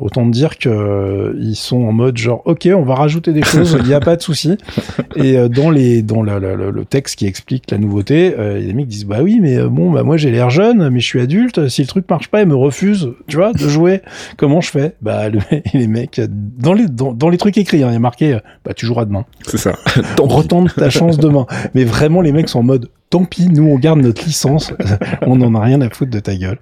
autant 0.00 0.26
dire 0.26 0.58
que 0.58 1.36
ils 1.40 1.54
sont 1.54 1.84
en 1.84 1.92
mode 1.92 2.16
genre, 2.16 2.42
OK, 2.46 2.68
on 2.74 2.82
va 2.82 2.96
rajouter 2.96 3.32
des 3.32 3.42
choses, 3.42 3.76
il 3.78 3.86
n'y 3.86 3.94
a 3.94 4.00
pas 4.00 4.16
de 4.16 4.22
souci. 4.22 4.58
Et 5.16 5.48
dans, 5.48 5.70
les, 5.70 6.02
dans 6.02 6.22
le, 6.22 6.40
le, 6.40 6.70
le, 6.70 6.84
texte 6.84 7.16
qui 7.16 7.26
explique 7.26 7.70
la 7.70 7.78
nouveauté, 7.78 8.30
des 8.30 8.72
mecs 8.72 8.88
disent, 8.88 9.06
bah 9.06 9.20
oui, 9.22 9.38
mais 9.40 9.62
bon, 9.62 9.92
bah 9.92 10.02
moi, 10.02 10.16
j'ai 10.16 10.32
l'air 10.32 10.50
jeune, 10.50 10.88
mais 10.88 10.98
je 10.98 11.06
suis 11.06 11.20
adulte. 11.20 11.68
Si 11.68 11.82
le 11.82 11.86
truc 11.86 12.10
marche 12.10 12.28
pas, 12.28 12.42
ils 12.42 12.48
me 12.48 12.56
refusent, 12.56 13.12
tu 13.28 13.36
vois, 13.36 13.52
de 13.52 13.68
jouer. 13.68 14.00
Comment 14.36 14.60
je 14.60 14.70
fais? 14.70 14.96
Bah, 15.00 15.26
les 15.74 15.86
mecs, 15.86 16.20
dans 16.28 16.71
dans 16.74 17.28
les, 17.28 17.38
trucs 17.38 17.58
écrits, 17.58 17.82
hein, 17.82 17.88
il 17.90 17.92
y 17.92 17.96
a 17.96 17.98
marqué, 17.98 18.34
euh, 18.34 18.40
bah, 18.64 18.74
tu 18.74 18.86
joueras 18.86 19.04
demain. 19.04 19.24
C'est 19.46 19.58
ça. 19.58 19.72
Retente 20.18 20.74
ta 20.74 20.90
chance 20.90 21.18
demain. 21.18 21.46
Mais 21.74 21.84
vraiment, 21.84 22.20
les 22.20 22.32
mecs 22.32 22.48
sont 22.48 22.60
en 22.60 22.64
mode, 22.64 22.88
tant 23.12 23.24
pis, 23.24 23.48
nous 23.48 23.64
on 23.64 23.78
garde 23.78 24.00
notre 24.00 24.24
licence, 24.24 24.72
on 25.26 25.36
n'en 25.36 25.54
a 25.54 25.60
rien 25.60 25.82
à 25.82 25.90
foutre 25.90 26.10
de 26.10 26.18
ta 26.18 26.34
gueule. 26.34 26.58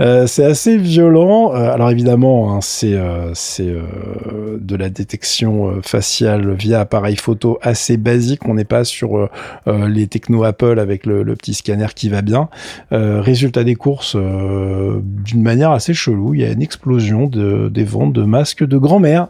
Euh, 0.00 0.26
c'est 0.26 0.44
assez 0.44 0.76
violent. 0.76 1.54
Euh, 1.54 1.72
alors 1.72 1.90
évidemment, 1.90 2.52
hein, 2.52 2.58
c'est 2.60 2.98
c'est 3.34 3.72
de 4.60 4.76
la 4.76 4.90
détection 4.90 5.80
faciale 5.82 6.52
via 6.54 6.80
appareil 6.80 7.16
photo 7.16 7.58
assez 7.62 7.96
basique. 7.96 8.48
On 8.48 8.54
n'est 8.54 8.64
pas 8.64 8.84
sur 8.84 9.28
les 9.66 10.06
techno 10.08 10.42
Apple 10.42 10.78
avec 10.80 11.06
le, 11.06 11.22
le, 11.22 11.36
petit 11.36 11.54
scanner 11.54 11.86
qui 11.94 12.08
va 12.08 12.22
bien. 12.22 12.48
résultat 12.90 13.62
des 13.62 13.76
courses, 13.76 14.16
d'une 14.16 15.42
manière 15.42 15.70
assez 15.70 15.94
chelou, 15.94 16.34
il 16.34 16.40
y 16.40 16.44
a 16.44 16.50
une 16.50 16.62
explosion 16.62 17.26
de, 17.26 17.68
des 17.68 17.84
ventes 17.84 18.12
de 18.12 18.24
masques 18.24 18.66
de 18.66 18.76
grand-mère. 18.76 19.28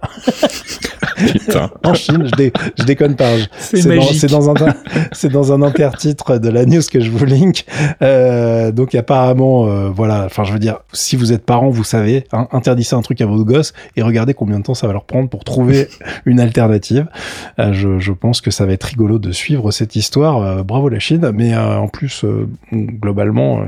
Putain. 1.26 1.70
en 1.84 1.94
Chine, 1.94 2.28
je, 2.38 2.50
je 2.78 2.84
déconne 2.84 3.16
pas. 3.16 3.32
C'est 3.58 3.84
magique. 3.86 4.24
Dans, 4.26 4.52
dans 4.52 4.64
un, 4.64 4.74
c'est 5.12 5.30
dans 5.30 5.52
un 5.52 5.62
intertitre 5.62 6.38
de 6.38 6.48
la 6.48 6.61
news 6.66 6.82
que 6.90 7.00
je 7.00 7.10
vous 7.10 7.24
link. 7.24 7.64
Euh, 8.02 8.72
donc 8.72 8.94
apparemment, 8.94 9.66
euh, 9.66 9.90
voilà. 9.90 10.24
Enfin, 10.24 10.44
je 10.44 10.52
veux 10.52 10.58
dire, 10.58 10.78
si 10.92 11.16
vous 11.16 11.32
êtes 11.32 11.44
parent, 11.44 11.70
vous 11.70 11.84
savez, 11.84 12.24
hein, 12.32 12.48
interdissez 12.52 12.94
un 12.94 13.02
truc 13.02 13.20
à 13.20 13.26
vos 13.26 13.44
gosses 13.44 13.72
et 13.96 14.02
regardez 14.02 14.34
combien 14.34 14.58
de 14.58 14.64
temps 14.64 14.74
ça 14.74 14.86
va 14.86 14.92
leur 14.92 15.04
prendre 15.04 15.28
pour 15.28 15.44
trouver 15.44 15.88
une 16.26 16.40
alternative. 16.40 17.06
Euh, 17.58 17.72
je, 17.72 17.98
je, 17.98 18.12
pense 18.12 18.40
que 18.40 18.50
ça 18.50 18.66
va 18.66 18.72
être 18.72 18.84
rigolo 18.84 19.18
de 19.18 19.32
suivre 19.32 19.70
cette 19.70 19.96
histoire. 19.96 20.64
Bravo 20.64 20.88
la 20.88 20.98
Chine. 20.98 21.30
Mais 21.34 21.56
en 21.56 21.88
plus, 21.88 22.24
globalement, 22.72 23.64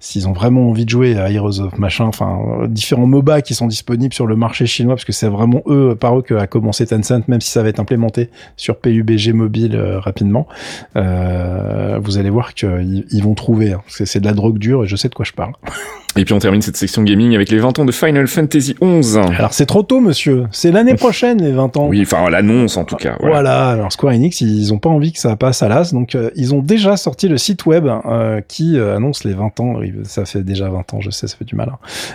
s'ils 0.00 0.28
ont 0.28 0.32
vraiment 0.32 0.68
envie 0.68 0.84
de 0.84 0.90
jouer 0.90 1.18
à 1.18 1.30
Heroes 1.30 1.60
of 1.60 1.78
machin, 1.78 2.04
enfin 2.04 2.66
différents 2.68 3.06
MOBA 3.06 3.42
qui 3.42 3.54
sont 3.54 3.66
disponibles 3.66 4.12
sur 4.12 4.26
le 4.26 4.36
marché 4.36 4.66
chinois, 4.66 4.96
parce 4.96 5.04
que 5.04 5.12
c'est 5.12 5.28
vraiment 5.28 5.62
eux, 5.66 5.94
par 5.94 6.18
eux, 6.18 6.22
que 6.22 6.34
a 6.34 6.46
commencé 6.46 6.86
Tencent, 6.86 7.28
même 7.28 7.40
si 7.40 7.50
ça 7.50 7.62
va 7.62 7.68
être 7.68 7.80
implémenté 7.80 8.30
sur 8.56 8.76
PUBG 8.78 9.32
mobile 9.32 9.80
rapidement. 10.00 10.46
vous 10.94 12.09
allez 12.18 12.30
voir 12.30 12.54
qu'ils 12.54 13.06
ils 13.10 13.22
vont 13.22 13.34
trouver. 13.34 13.72
Hein, 13.72 13.82
c'est 13.88 14.20
de 14.20 14.24
la 14.26 14.32
drogue 14.32 14.58
dure 14.58 14.84
et 14.84 14.86
je 14.86 14.96
sais 14.96 15.08
de 15.08 15.14
quoi 15.14 15.24
je 15.24 15.32
parle. 15.32 15.54
Et 16.16 16.24
puis 16.24 16.34
on 16.34 16.38
termine 16.40 16.60
cette 16.60 16.76
section 16.76 17.02
gaming 17.02 17.34
avec 17.36 17.50
les 17.50 17.58
20 17.58 17.78
ans 17.78 17.84
de 17.84 17.92
Final 17.92 18.26
Fantasy 18.26 18.74
XI. 18.82 19.18
Alors 19.18 19.52
c'est 19.52 19.66
trop 19.66 19.82
tôt, 19.82 20.00
monsieur. 20.00 20.46
C'est 20.50 20.72
l'année 20.72 20.94
prochaine, 20.96 21.40
les 21.40 21.52
20 21.52 21.76
ans. 21.76 21.86
Oui, 21.86 22.02
enfin 22.02 22.28
l'annonce 22.28 22.76
en 22.76 22.84
tout 22.84 22.96
cas. 22.96 23.16
Voilà. 23.20 23.34
voilà. 23.34 23.68
Alors 23.68 23.92
Square 23.92 24.14
Enix, 24.14 24.40
ils 24.40 24.74
ont 24.74 24.78
pas 24.78 24.88
envie 24.88 25.12
que 25.12 25.20
ça 25.20 25.36
passe 25.36 25.62
à 25.62 25.68
l'as, 25.68 25.92
donc 25.92 26.14
euh, 26.14 26.30
ils 26.34 26.54
ont 26.54 26.62
déjà 26.62 26.96
sorti 26.96 27.28
le 27.28 27.38
site 27.38 27.64
web 27.64 27.86
euh, 27.86 28.40
qui 28.46 28.76
euh, 28.76 28.96
annonce 28.96 29.22
les 29.24 29.34
20 29.34 29.60
ans. 29.60 29.80
Ça 30.04 30.24
fait 30.24 30.42
déjà 30.42 30.68
20 30.68 30.94
ans, 30.94 31.00
je 31.00 31.10
sais, 31.10 31.28
ça 31.28 31.36
fait 31.36 31.44
du 31.44 31.54
mal. 31.54 31.72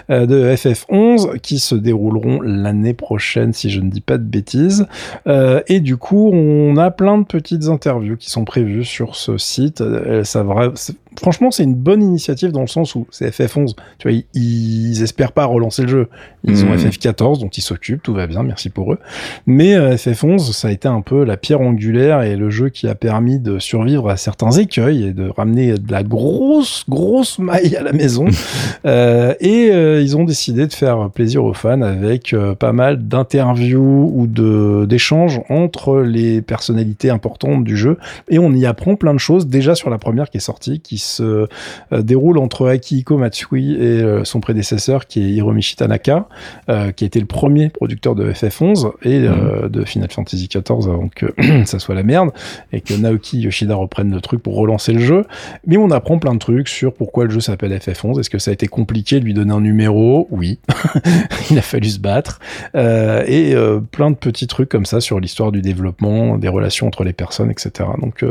Hein, 0.10 0.26
de 0.26 0.54
FF11 0.54 1.40
qui 1.40 1.60
se 1.60 1.76
dérouleront 1.76 2.42
l'année 2.42 2.94
prochaine, 2.94 3.54
si 3.54 3.70
je 3.70 3.80
ne 3.80 3.90
dis 3.90 4.02
pas 4.02 4.18
de 4.18 4.24
bêtises. 4.24 4.88
et 5.26 5.80
du 5.80 5.98
coup, 5.98 6.32
on 6.34 6.76
a 6.78 6.92
plein 6.92 7.18
de 7.18 7.24
petites 7.24 7.68
interviews 7.68 8.18
qui 8.18 8.30
sont 8.30 8.44
prévues 8.44 8.84
sur 8.84 9.16
ce 9.16 9.38
site. 9.38 9.84
ça 10.24 10.44
va, 10.44 10.74
franchement, 11.20 11.52
c'est 11.52 11.64
une 11.64 11.76
bonne 11.76 12.02
initiative 12.02 12.52
dans 12.52 12.62
le 12.62 12.68
sens 12.68 12.96
où 12.96 13.08
c'est 13.12 13.30
FF11. 13.30 13.76
Tu 14.00 14.10
vois, 14.10 14.22
ils, 14.34 15.04
espèrent 15.04 15.32
pas 15.32 15.46
relancer 15.46 15.84
le 15.84 15.88
jeu. 15.88 16.10
Ils 16.44 16.64
ont 16.66 16.70
mmh. 16.70 16.78
FF14 16.78 17.40
dont 17.40 17.50
ils 17.50 17.62
s'occupent, 17.62 18.02
tout 18.02 18.14
va 18.14 18.28
bien, 18.28 18.44
merci 18.44 18.70
pour 18.70 18.94
eux. 18.94 19.00
Mais 19.46 19.76
euh, 19.76 19.96
FF11, 19.96 20.54
ça 20.54 20.70
a 20.70 20.72
été 20.72 20.88
un 20.88 21.02
peu 21.02 21.24
la 21.24 21.38
pierre 21.38 21.62
angulaire 21.62 22.22
et 22.22 22.36
le 22.36 22.50
jeu 22.50 22.70
qui 22.70 22.88
a 22.88 22.96
permis 22.96 23.40
de 23.40 23.60
survivre 23.60 24.10
à 24.10 24.18
certains 24.18 24.52
écueils 24.52 25.06
et 25.06 25.14
de 25.14 25.30
ramener 25.30 25.74
de 25.74 25.92
la 25.92 26.04
grosse, 26.04 26.86
grosse 26.88 27.40
maille 27.40 27.76
à 27.76 27.84
la 27.84 27.94
maison. 27.94 28.26
euh, 28.86 29.34
et 29.40 29.70
euh, 29.72 30.02
ils 30.02 30.18
ont 30.18 30.24
décidé 30.24 30.68
de 30.68 30.74
faire 30.74 31.10
plaisir 31.10 31.44
aux 31.44 31.54
fans 31.54 31.82
avec 31.82 32.36
pas 32.60 32.74
mal 32.74 33.08
d'interviews 33.08 34.12
ou 34.14 34.28
de 34.28 34.86
d'échanges 34.86 35.42
entre 35.50 36.00
les 36.02 36.42
personnalités 36.42 37.10
importantes 37.10 37.64
du 37.64 37.78
jeu. 37.78 37.98
Et 38.30 38.40
on 38.40 38.52
y 38.54 38.66
apprend 38.66 38.96
plein 38.96 39.14
de 39.14 39.20
choses 39.20 39.48
déjà 39.48 39.76
sur 39.76 39.90
la 39.90 39.98
première 39.98 40.30
qui 40.30 40.38
est 40.38 40.42
sortie, 40.42 40.80
qui 40.80 40.98
se 41.06 41.48
euh, 41.94 42.02
déroule 42.02 42.38
entre 42.38 42.68
Akihiko 42.68 43.18
Matsui 43.18 43.76
et 43.76 44.02
euh, 44.02 44.24
son 44.24 44.40
prédécesseur 44.40 45.08
qui 45.08 45.22
est 45.22 45.30
Hiromichi 45.30 45.76
Tanaka, 45.76 46.28
euh, 46.70 46.92
qui 46.92 47.06
été 47.06 47.20
le 47.20 47.26
premier 47.26 47.70
producteur 47.70 48.16
de 48.16 48.32
FF11 48.32 48.92
et 49.04 49.20
mhm. 49.20 49.70
de 49.70 49.86
Final 49.86 50.10
Fantasy 50.12 50.48
XIV 50.48 50.90
avant 50.90 51.10
que 51.14 51.28
ça 51.66 51.80
soit 51.80 51.96
la 51.96 52.04
merde 52.04 52.32
et 52.72 52.82
que 52.82 52.94
Naoki 52.94 53.40
Yoshida 53.40 53.76
reprenne 53.76 54.12
le 54.12 54.22
truc 54.22 54.42
pour 54.42 54.56
relancer 54.56 54.94
le 54.94 55.00
jeu. 55.00 55.26
Mais 55.68 55.78
on 55.78 55.92
apprend 55.92 56.18
plein 56.20 56.34
de 56.34 56.40
trucs 56.40 56.68
sur 56.68 56.94
pourquoi 56.94 57.26
le 57.26 57.32
jeu 57.32 57.40
s'appelle 57.40 57.72
FF11. 57.78 58.20
Est-ce 58.20 58.30
que 58.30 58.40
ça 58.40 58.52
a 58.52 58.54
été 58.54 58.68
compliqué 58.68 59.20
de 59.20 59.26
lui 59.26 59.34
donner 59.34 59.54
un 59.54 59.62
numéro? 59.62 60.28
Oui. 60.32 60.60
Il 61.52 61.58
a 61.58 61.62
fallu 61.62 61.90
se 61.90 62.00
battre. 62.00 62.40
et 62.74 63.56
plein 63.92 64.12
de 64.12 64.16
petits 64.16 64.48
trucs 64.48 64.70
comme 64.70 64.86
ça 64.86 65.00
sur 65.00 65.20
l'histoire 65.20 65.52
du 65.52 65.62
développement, 65.62 66.38
des 66.38 66.48
relations 66.48 66.88
entre 66.88 67.04
les 67.04 67.14
personnes, 67.14 67.52
etc. 67.52 67.90
Donc, 68.02 68.26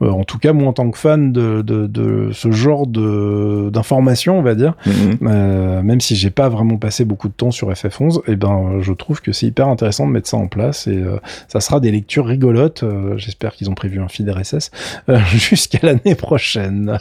en 0.00 0.24
tout 0.24 0.38
cas, 0.38 0.52
moi 0.52 0.68
en 0.68 0.72
tant 0.72 0.90
que 0.90 0.98
fan 0.98 1.32
de, 1.32 1.62
de, 1.62 1.86
de 1.86 2.05
ce, 2.06 2.32
ce 2.32 2.50
genre 2.52 2.86
de 2.86 3.70
d'informations, 3.70 4.38
on 4.38 4.42
va 4.42 4.54
dire, 4.54 4.74
Mhm. 4.86 5.18
euh, 5.28 5.82
même 5.82 6.00
si 6.00 6.14
j'ai 6.16 6.30
pas 6.30 6.48
vraiment 6.48 6.76
passé 6.76 7.04
beaucoup 7.04 7.28
de 7.28 7.32
temps 7.32 7.50
sur 7.50 7.70
FF11, 7.72 8.20
et 8.28 8.36
ben 8.36 8.78
je 8.80 8.92
trouve 8.92 9.20
que 9.20 9.32
c'est 9.32 9.46
hyper 9.46 9.68
intéressant 9.68 10.06
de 10.06 10.12
mettre 10.12 10.28
ça 10.28 10.36
en 10.36 10.46
place 10.46 10.86
et 10.86 10.96
euh, 10.96 11.16
ça 11.48 11.60
sera 11.60 11.80
des 11.80 11.90
lectures 11.90 12.26
rigolotes. 12.26 12.82
euh, 12.82 13.14
J'espère 13.16 13.52
qu'ils 13.54 13.70
ont 13.70 13.74
prévu 13.74 14.00
un 14.00 14.08
feed 14.08 14.28
RSS 14.28 14.70
jusqu'à 15.34 15.78
l'année 15.82 16.14
prochaine. 16.14 16.98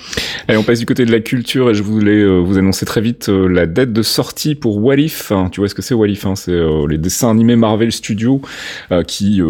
Allez, 0.47 0.57
on 0.57 0.63
passe 0.63 0.79
du 0.79 0.85
côté 0.85 1.05
de 1.05 1.11
la 1.11 1.19
culture 1.19 1.69
et 1.69 1.73
je 1.73 1.83
voulais 1.83 2.25
vous 2.39 2.57
annoncer 2.57 2.85
très 2.85 3.01
vite 3.01 3.27
la 3.29 3.65
date 3.65 3.93
de 3.93 4.01
sortie 4.01 4.55
pour 4.55 4.83
What 4.83 4.95
If. 4.97 5.31
Hein, 5.31 5.49
tu 5.51 5.59
vois 5.61 5.69
ce 5.69 5.75
que 5.75 5.81
c'est 5.81 5.93
What 5.93 6.07
If 6.07 6.25
hein, 6.25 6.35
C'est 6.35 6.57
les 6.89 6.97
dessins 6.97 7.29
animés 7.31 7.55
Marvel 7.55 7.91
Studios 7.91 8.41
qui 9.07 9.41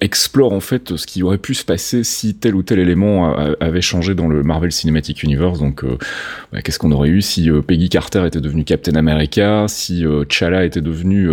explorent 0.00 0.52
en 0.52 0.60
fait 0.60 0.96
ce 0.96 1.06
qui 1.06 1.22
aurait 1.22 1.38
pu 1.38 1.54
se 1.54 1.64
passer 1.64 2.04
si 2.04 2.34
tel 2.34 2.54
ou 2.54 2.62
tel 2.62 2.78
élément 2.78 3.34
avait 3.60 3.80
changé 3.80 4.14
dans 4.14 4.28
le 4.28 4.42
Marvel 4.42 4.72
Cinematic 4.80 5.22
Universe. 5.22 5.58
Donc, 5.58 5.84
euh, 5.84 5.98
bah, 6.52 6.62
qu'est-ce 6.62 6.78
qu'on 6.78 6.92
aurait 6.92 7.08
eu 7.08 7.22
si 7.22 7.50
euh, 7.50 7.62
Peggy 7.62 7.88
Carter 7.88 8.26
était 8.26 8.40
devenue 8.40 8.64
Captain 8.64 8.94
America, 8.94 9.66
si 9.68 10.04
euh, 10.04 10.24
T'Challa 10.24 10.64
était 10.64 10.80
devenu 10.80 11.28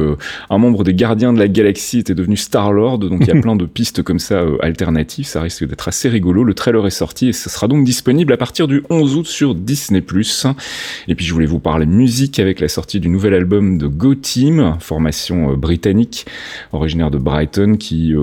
un 0.50 0.58
membre 0.58 0.84
des 0.84 0.94
Gardiens 0.94 1.34
de 1.34 1.40
la 1.40 1.48
Galaxie, 1.48 2.00
était 2.00 2.16
devenu 2.16 2.38
Star 2.38 2.72
Lord. 2.72 3.00
Donc, 3.00 3.22
il 3.22 3.28
y 3.28 3.38
a 3.38 3.42
plein 3.42 3.56
de 3.56 3.66
pistes 3.66 4.04
comme 4.04 4.20
ça 4.20 4.44
alternatives. 4.62 5.26
Ça 5.26 5.42
risque 5.42 5.66
d'être 5.66 5.88
assez 5.88 6.10
rigolo. 6.10 6.44
Le 6.44 6.54
trailer 6.54 6.86
est 6.88 6.92
sorti 6.92 7.30
et 7.30 7.34
ce 7.34 7.50
sera 7.50 7.68
donc 7.68 7.84
disponible 7.84 8.34
à 8.34 8.38
partir 8.38 8.68
du 8.68 8.84
11 8.90 9.16
août 9.16 9.28
sur 9.28 9.56
Disney+. 9.56 10.04
Et 11.08 11.16
puis 11.16 11.26
je 11.26 11.34
voulais 11.34 11.46
vous 11.46 11.60
parler 11.60 11.86
musique 11.86 12.40
avec 12.40 12.60
la 12.60 12.68
sortie 12.68 13.00
du 13.00 13.10
nouvel 13.10 13.34
album 13.34 13.78
de 13.78 13.88
Go 13.88 14.16
Team, 14.16 14.78
formation 14.80 15.54
britannique 15.54 16.26
originaire 16.72 17.12
de 17.12 17.18
Brighton 17.18 17.76
qui 17.78 18.14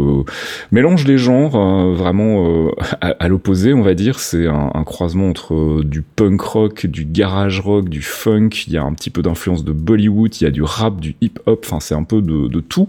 mélange 0.70 1.06
les 1.06 1.18
genres 1.18 1.56
euh, 1.56 1.94
vraiment 1.94 2.70
à, 3.00 3.08
à 3.18 3.28
l'opposé, 3.28 3.72
on 3.74 3.82
va 3.82 3.94
dire. 3.94 4.18
C'est 4.20 4.46
un, 4.46 4.70
un 4.74 4.84
croisement 4.84 5.13
entre 5.22 5.55
euh, 5.55 5.85
du 5.85 6.03
punk 6.03 6.40
rock, 6.40 6.87
du 6.87 7.05
garage 7.05 7.61
rock, 7.61 7.88
du 7.88 8.03
funk. 8.03 8.50
Il 8.66 8.72
y 8.72 8.77
a 8.77 8.83
un 8.83 8.92
petit 8.92 9.11
peu 9.11 9.22
d'influence 9.22 9.64
de 9.64 9.72
Bollywood, 9.72 10.40
il 10.40 10.44
y 10.44 10.46
a 10.46 10.50
du 10.50 10.62
rap, 10.62 11.00
du 11.00 11.16
hip 11.20 11.35
hop. 11.46 11.64
Enfin, 11.66 11.81
c'est 11.81 11.94
un 11.94 12.05
peu 12.05 12.22
de, 12.22 12.61
tout. 12.61 12.88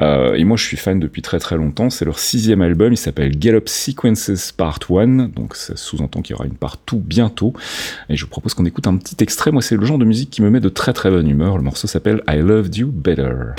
Euh, 0.00 0.34
et 0.34 0.44
moi, 0.44 0.56
je 0.56 0.64
suis 0.64 0.76
fan 0.76 0.98
depuis 0.98 1.22
très 1.22 1.38
très 1.38 1.56
longtemps. 1.56 1.90
C'est 1.90 2.04
leur 2.04 2.18
sixième 2.18 2.62
album. 2.62 2.92
Il 2.92 2.96
s'appelle 2.96 3.38
Gallop 3.38 3.66
Sequences 3.66 4.52
Part 4.52 4.80
1. 4.90 5.28
Donc, 5.28 5.56
ça 5.56 5.76
sous-entend 5.76 6.22
qu'il 6.22 6.34
y 6.34 6.34
aura 6.34 6.46
une 6.46 6.54
part 6.54 6.76
2 6.90 6.98
bientôt. 6.98 7.52
Et 8.08 8.16
je 8.16 8.24
vous 8.24 8.30
propose 8.30 8.54
qu'on 8.54 8.66
écoute 8.66 8.86
un 8.86 8.96
petit 8.96 9.16
extrait. 9.22 9.50
Moi, 9.50 9.62
c'est 9.62 9.76
le 9.76 9.84
genre 9.84 9.98
de 9.98 10.04
musique 10.04 10.30
qui 10.30 10.42
me 10.42 10.50
met 10.50 10.60
de 10.60 10.68
très 10.68 10.92
très 10.92 11.10
bonne 11.10 11.28
humeur. 11.28 11.56
Le 11.56 11.62
morceau 11.62 11.86
s'appelle 11.86 12.22
I 12.28 12.38
Loved 12.38 12.76
You 12.76 12.90
Better. 12.92 13.54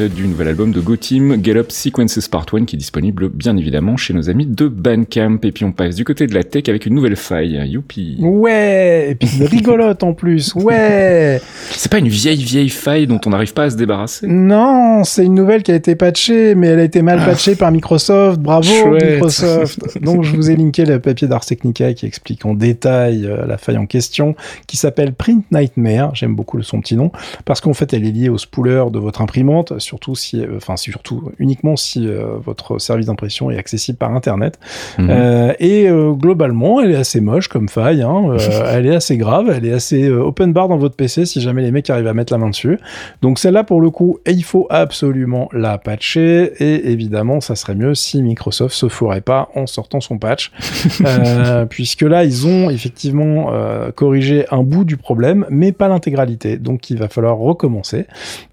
Tiré 0.00 0.08
du 0.08 0.28
nouvel 0.28 0.48
album 0.48 0.72
de 0.72 0.80
Go 0.80 0.96
Team, 0.96 1.44
Get 1.44 1.56
Up 1.56 1.70
Sequences 1.70 2.26
Part 2.28 2.46
1, 2.52 2.64
qui 2.64 2.76
est 2.76 2.78
disponible 2.78 3.28
bien 3.28 3.56
évidemment 3.56 3.98
chez 3.98 4.14
nos 4.14 4.30
amis 4.30 4.46
de 4.46 4.66
Bandcamp. 4.66 5.38
Et 5.42 5.52
puis 5.52 5.64
on 5.64 5.72
passe 5.72 5.94
du 5.94 6.04
côté 6.04 6.26
de 6.26 6.32
la 6.32 6.42
tech 6.42 6.68
avec 6.68 6.86
une 6.86 6.94
nouvelle 6.94 7.16
faille. 7.16 7.60
Youpi. 7.68 8.16
Ouais, 8.20 9.08
et 9.10 9.14
puis 9.14 9.28
une 9.38 9.46
rigolote 9.46 10.02
en 10.02 10.14
plus. 10.14 10.54
Ouais. 10.54 11.40
C'est 11.72 11.90
pas 11.90 11.98
une 11.98 12.08
vieille 12.08 12.42
vieille 12.42 12.70
faille 12.70 13.06
dont 13.06 13.20
on 13.26 13.30
n'arrive 13.30 13.52
pas 13.52 13.64
à 13.64 13.70
se 13.70 13.76
débarrasser? 13.76 14.26
Non, 14.26 15.04
c'est 15.04 15.24
une 15.24 15.34
nouvelle 15.34 15.62
qui 15.62 15.72
a 15.72 15.74
été 15.74 15.96
patchée, 15.96 16.54
mais 16.54 16.68
elle 16.68 16.80
a 16.80 16.84
été 16.84 17.02
mal 17.02 17.18
patchée 17.18 17.54
par 17.54 17.70
Microsoft. 17.70 18.40
Bravo 18.40 18.68
Chouette. 18.68 19.14
Microsoft. 19.14 19.98
Donc 20.02 20.24
je 20.24 20.34
vous 20.34 20.50
ai 20.50 20.56
linké 20.56 20.86
le 20.86 21.00
papier 21.00 21.28
d'Ars 21.28 21.44
Technica 21.44 21.92
qui 21.92 22.06
explique 22.06 22.46
en 22.46 22.54
détail 22.54 23.26
euh, 23.26 23.44
la 23.46 23.58
faille 23.58 23.76
en 23.76 23.86
question, 23.86 24.34
qui 24.66 24.76
s'appelle 24.78 25.12
Print 25.12 25.44
Nightmare. 25.52 26.14
J'aime 26.14 26.34
beaucoup 26.34 26.62
son 26.62 26.80
petit 26.80 26.96
nom 26.96 27.10
parce 27.44 27.60
qu'en 27.60 27.74
fait 27.74 27.92
elle 27.92 28.06
est 28.06 28.12
liée 28.12 28.28
au 28.28 28.38
spooler 28.38 28.84
de 28.90 28.98
votre 28.98 29.20
imprimante, 29.20 29.74
surtout 29.90 30.14
si, 30.14 30.40
euh, 30.40 30.56
enfin 30.56 30.76
surtout 30.76 31.32
uniquement 31.40 31.74
si 31.74 32.06
euh, 32.06 32.36
votre 32.44 32.78
service 32.78 33.06
d'impression 33.06 33.50
est 33.50 33.58
accessible 33.58 33.98
par 33.98 34.12
Internet. 34.14 34.60
Mhm. 34.98 35.08
Euh, 35.10 35.52
et 35.58 35.88
globalement, 36.12 36.80
elle 36.80 36.92
est 36.92 36.96
assez 36.96 37.20
moche 37.20 37.48
comme 37.48 37.68
faille. 37.68 38.02
Hein. 38.02 38.36
Elle 38.72 38.86
est 38.86 38.94
assez 38.94 39.16
grave. 39.16 39.52
Elle 39.54 39.66
est 39.66 39.72
assez 39.72 40.08
open 40.08 40.52
bar 40.52 40.68
dans 40.68 40.76
votre 40.76 40.94
PC 40.94 41.26
si 41.26 41.40
jamais 41.40 41.62
les 41.62 41.72
mecs 41.72 41.90
arrivent 41.90 42.06
à 42.06 42.14
mettre 42.14 42.32
la 42.32 42.38
main 42.38 42.50
dessus. 42.50 42.78
Donc 43.22 43.38
celle-là, 43.38 43.64
pour 43.64 43.80
le 43.80 43.90
coup, 43.90 44.18
il 44.26 44.44
faut 44.44 44.66
absolument 44.70 45.48
la 45.52 45.78
patcher. 45.78 46.52
Et 46.62 46.90
évidemment, 46.90 47.40
ça 47.40 47.56
serait 47.56 47.74
mieux 47.74 47.94
si 47.94 48.22
Microsoft 48.22 48.74
se 48.74 48.88
fourrait 48.88 49.20
pas 49.20 49.48
en 49.54 49.66
sortant 49.66 50.00
son 50.00 50.18
patch, 50.18 50.52
Euh, 51.00 51.66
puisque 51.66 52.02
là, 52.02 52.24
ils 52.24 52.46
ont 52.46 52.70
effectivement 52.70 53.52
euh, 53.52 53.90
corrigé 53.90 54.44
un 54.50 54.62
bout 54.62 54.84
du 54.84 54.96
problème, 54.96 55.46
mais 55.50 55.72
pas 55.72 55.88
l'intégralité. 55.88 56.56
Donc 56.56 56.90
il 56.90 56.98
va 56.98 57.08
falloir 57.08 57.36
recommencer. 57.36 58.06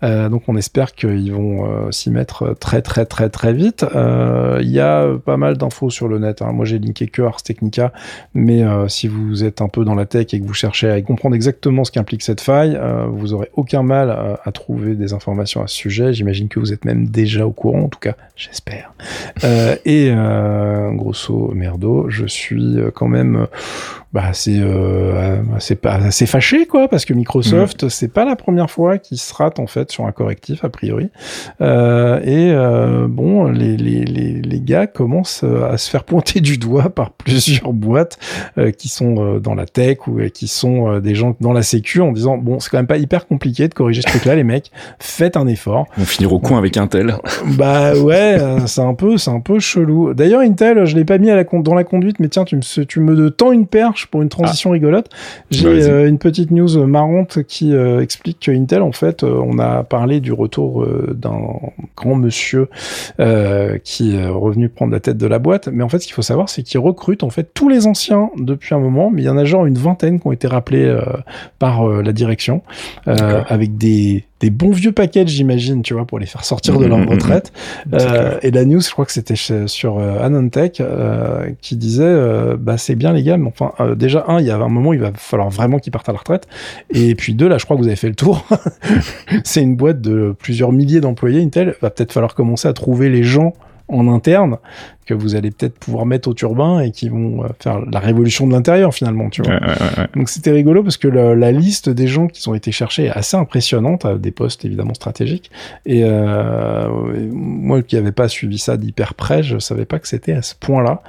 Euh, 0.03 0.29
donc 0.29 0.43
on 0.47 0.55
espère 0.55 0.93
qu'ils 0.93 1.26
vont 1.31 1.65
euh, 1.65 1.91
s'y 1.91 2.09
mettre 2.09 2.55
très 2.59 2.81
très 2.81 3.05
très 3.05 3.29
très 3.29 3.53
vite. 3.53 3.85
Euh, 3.95 4.59
Il 4.61 4.69
y 4.69 4.79
a 4.79 5.07
pas 5.25 5.37
mal 5.37 5.57
d'infos 5.57 5.89
sur 5.89 6.07
le 6.07 6.19
net. 6.19 6.41
hein. 6.41 6.51
Moi 6.51 6.65
j'ai 6.65 6.79
linké 6.79 7.07
que 7.07 7.21
Ars 7.21 7.41
Technica, 7.43 7.91
mais 8.33 8.63
euh, 8.63 8.87
si 8.87 9.07
vous 9.07 9.43
êtes 9.43 9.61
un 9.61 9.67
peu 9.67 9.85
dans 9.85 9.95
la 9.95 10.05
tech 10.05 10.33
et 10.33 10.39
que 10.39 10.45
vous 10.45 10.53
cherchez 10.53 10.89
à 10.89 11.01
comprendre 11.01 11.35
exactement 11.35 11.83
ce 11.83 11.91
qu'implique 11.91 12.23
cette 12.23 12.41
faille, 12.41 12.77
euh, 12.79 13.05
vous 13.09 13.33
aurez 13.33 13.49
aucun 13.55 13.83
mal 13.83 14.37
à, 14.43 14.51
trouver 14.51 14.95
des 14.95 15.13
informations 15.13 15.61
à 15.61 15.67
ce 15.67 15.75
sujet. 15.75 16.13
J'imagine 16.13 16.47
que 16.47 16.59
vous 16.59 16.73
êtes 16.73 16.85
même 16.85 17.07
déjà 17.07 17.45
au 17.45 17.51
courant, 17.51 17.81
en 17.83 17.89
tout 17.89 17.99
cas 17.99 18.15
j'espère. 18.35 18.93
Euh, 19.43 19.75
et 19.85 20.11
euh, 20.11 20.91
grosso 20.91 21.51
merdo, 21.53 22.09
je 22.09 22.25
suis 22.25 22.79
euh, 22.79 22.91
quand 22.93 23.07
même 23.07 23.35
euh, 23.35 23.45
bah, 24.13 24.23
assez, 24.27 24.57
euh, 24.59 25.41
assez, 25.55 25.75
pas- 25.75 25.95
assez 25.95 26.25
fâché 26.25 26.65
quoi, 26.65 26.87
parce 26.87 27.05
que 27.05 27.13
Microsoft, 27.13 27.89
c'est 27.89 28.07
pas 28.11 28.25
la 28.25 28.35
première 28.35 28.71
fois 28.71 28.97
qu'ils 28.97 29.17
se 29.17 29.33
ratent 29.33 29.59
en 29.59 29.67
fait 29.67 29.91
sur 29.91 30.05
un 30.05 30.11
correctif 30.11 30.63
a 30.63 30.69
priori. 30.69 31.09
Euh, 31.61 32.19
et 32.23 32.51
euh, 32.51 33.07
bon, 33.09 33.45
les, 33.45 33.75
les, 33.77 34.05
les, 34.05 34.33
les 34.41 34.59
gars 34.61 34.87
commencent 34.87 35.43
euh, 35.43 35.69
à 35.69 35.77
se 35.77 35.89
faire 35.89 36.03
pointer 36.03 36.39
du 36.39 36.57
doigt 36.57 36.89
par 36.89 37.11
plusieurs 37.17 37.73
boîtes 37.73 38.17
euh, 38.57 38.71
qui 38.71 38.87
sont 38.87 39.15
euh, 39.19 39.39
dans 39.39 39.55
la 39.55 39.65
tech 39.65 40.07
ou 40.07 40.19
qui 40.33 40.47
sont 40.47 40.89
euh, 40.89 40.99
des 41.01 41.15
gens 41.15 41.35
dans 41.41 41.53
la 41.53 41.61
sécu 41.63 42.01
en 42.01 42.11
disant 42.11 42.37
bon, 42.37 42.59
c'est 42.59 42.69
quand 42.69 42.77
même 42.77 42.87
pas 42.87 42.97
hyper 42.97 43.27
compliqué 43.27 43.67
de 43.67 43.73
corriger 43.73 44.01
ce 44.01 44.07
truc-là, 44.07 44.35
les 44.37 44.43
mecs, 44.43 44.71
faites 44.99 45.37
un 45.37 45.47
effort. 45.47 45.85
On 45.97 46.05
finira 46.05 46.33
au 46.33 46.39
coin 46.39 46.57
avec 46.57 46.77
Intel. 46.77 47.15
Bah 47.57 47.93
ouais, 47.95 48.37
c'est 48.67 48.81
un 48.81 48.93
peu, 48.93 49.17
c'est 49.17 49.31
un 49.31 49.39
peu 49.39 49.59
chelou. 49.59 50.13
D'ailleurs, 50.13 50.41
Intel, 50.41 50.85
je 50.85 50.95
l'ai 50.95 51.05
pas 51.05 51.17
mis 51.17 51.29
à 51.29 51.35
la 51.35 51.43
dans 51.43 51.73
la 51.73 51.83
conduite, 51.83 52.19
mais 52.19 52.27
tiens, 52.27 52.43
tu 52.43 52.55
me, 52.57 52.83
tu 52.85 52.99
me 52.99 53.29
tends 53.31 53.51
une 53.51 53.65
perche 53.67 54.06
pour 54.09 54.21
une 54.21 54.29
transition 54.29 54.71
rigolote. 54.71 55.09
J'ai 55.51 55.67
euh, 55.67 56.07
une 56.07 56.17
petite 56.17 56.51
news 56.51 56.85
marrante 56.85 57.43
qui 57.43 57.73
euh, 57.73 58.01
explique 58.01 58.39
que 58.39 58.51
Intel, 58.51 58.81
en 58.81 58.91
fait, 58.91 59.23
euh, 59.23 59.41
on 59.43 59.59
a 59.59 59.83
parlé 59.83 60.19
du 60.19 60.33
retour 60.33 60.85
d'un 61.13 61.39
grand 61.95 62.15
monsieur 62.15 62.69
qui 63.83 64.15
est 64.15 64.27
revenu 64.27 64.69
prendre 64.69 64.91
la 64.91 64.99
tête 64.99 65.17
de 65.17 65.27
la 65.27 65.39
boîte, 65.39 65.67
mais 65.67 65.83
en 65.83 65.89
fait, 65.89 65.99
ce 65.99 66.05
qu'il 66.05 66.13
faut 66.13 66.21
savoir, 66.21 66.49
c'est 66.49 66.63
qu'il 66.63 66.79
recrute 66.79 67.23
en 67.23 67.29
fait 67.29 67.51
tous 67.53 67.69
les 67.69 67.87
anciens 67.87 68.29
depuis 68.37 68.75
un 68.75 68.79
moment, 68.79 69.09
mais 69.09 69.21
il 69.23 69.25
y 69.25 69.29
en 69.29 69.37
a 69.37 69.45
genre 69.45 69.65
une 69.65 69.77
vingtaine 69.77 70.19
qui 70.19 70.27
ont 70.27 70.31
été 70.31 70.47
rappelés 70.47 70.95
par 71.59 71.87
la 71.87 72.13
direction, 72.13 72.61
avec 73.05 73.77
des 73.77 74.25
des 74.39 74.49
bons 74.51 74.71
vieux 74.71 74.91
packages, 74.91 75.29
j'imagine, 75.29 75.81
tu 75.81 75.93
vois, 75.93 76.05
pour 76.05 76.19
les 76.19 76.25
faire 76.27 76.43
sortir 76.45 76.77
de 76.77 76.85
leur 76.85 76.99
Mhm, 76.99 77.05
mhm, 77.05 77.09
retraite. 77.11 77.51
C'est 77.91 78.05
Euh, 78.07 78.37
et 78.43 78.51
la 78.51 78.65
news, 78.65 78.81
je 78.81 78.91
crois 78.91 79.05
que 79.05 79.11
c'était 79.11 79.35
sur 79.35 79.97
euh, 79.97 80.19
Anantech, 80.23 80.79
euh, 80.79 81.49
qui 81.61 81.75
disait, 81.75 82.03
euh, 82.03 82.55
bah 82.59 82.77
c'est 82.77 82.95
bien 82.95 83.13
les 83.13 83.23
gars, 83.23 83.37
mais 83.37 83.47
enfin, 83.47 83.71
euh, 83.79 83.95
déjà 83.95 84.25
un, 84.27 84.39
il 84.39 84.45
y 84.45 84.51
a 84.51 84.55
un 84.57 84.67
moment, 84.69 84.93
il 84.93 84.99
va 84.99 85.11
falloir 85.15 85.49
vraiment 85.49 85.79
qu'ils 85.79 85.91
partent 85.91 86.09
à 86.09 86.13
la 86.13 86.19
retraite. 86.19 86.47
Et 86.93 87.15
puis 87.15 87.33
deux, 87.33 87.47
là, 87.47 87.57
je 87.57 87.65
crois 87.65 87.77
que 87.77 87.81
vous 87.81 87.87
avez 87.87 87.95
fait 87.95 88.09
le 88.09 88.15
tour. 88.15 88.45
c'est 89.43 89.61
une 89.61 89.75
boîte 89.75 90.01
de 90.01 90.35
plusieurs 90.37 90.71
milliers 90.71 91.01
d'employés. 91.01 91.41
Intel 91.41 91.75
va 91.81 91.89
peut-être 91.89 92.11
falloir 92.13 92.35
commencer 92.35 92.67
à 92.67 92.73
trouver 92.73 93.09
les 93.09 93.23
gens 93.23 93.53
en 93.89 94.07
interne 94.07 94.57
que 95.05 95.13
vous 95.13 95.35
allez 95.35 95.51
peut-être 95.51 95.79
pouvoir 95.79 96.05
mettre 96.05 96.27
au 96.27 96.33
turbin 96.33 96.81
et 96.81 96.91
qui 96.91 97.07
vont 97.07 97.43
euh, 97.43 97.47
faire 97.59 97.79
la 97.79 97.99
révolution 97.99 98.45
de 98.45 98.51
l'intérieur 98.51 98.93
finalement, 98.93 99.29
tu 99.29 99.41
vois. 99.41 99.53
Ouais, 99.53 99.61
ouais, 99.61 99.67
ouais, 99.67 99.99
ouais. 99.99 100.07
Donc 100.15 100.27
c'était 100.27 100.51
rigolo 100.51 100.83
parce 100.83 100.97
que 100.97 101.07
la, 101.07 101.33
la 101.33 101.51
liste 101.53 101.89
des 101.89 102.07
gens 102.07 102.27
qui 102.27 102.47
ont 102.49 102.53
été 102.55 102.73
cherchés 102.73 103.05
est 103.05 103.11
assez 103.11 103.37
impressionnante, 103.37 104.03
à 104.03 104.15
des 104.15 104.31
postes 104.31 104.65
évidemment 104.65 104.93
stratégiques. 104.93 105.49
Et 105.85 106.01
euh, 106.03 106.89
moi 107.31 107.81
qui 107.81 107.95
n'avais 107.95 108.11
pas 108.11 108.27
suivi 108.27 108.57
ça 108.57 108.75
d'hyper 108.75 109.13
près, 109.13 109.43
je 109.43 109.59
savais 109.59 109.85
pas 109.85 109.99
que 109.99 110.07
c'était 110.09 110.33
à 110.33 110.41
ce 110.41 110.55
point-là. 110.55 111.01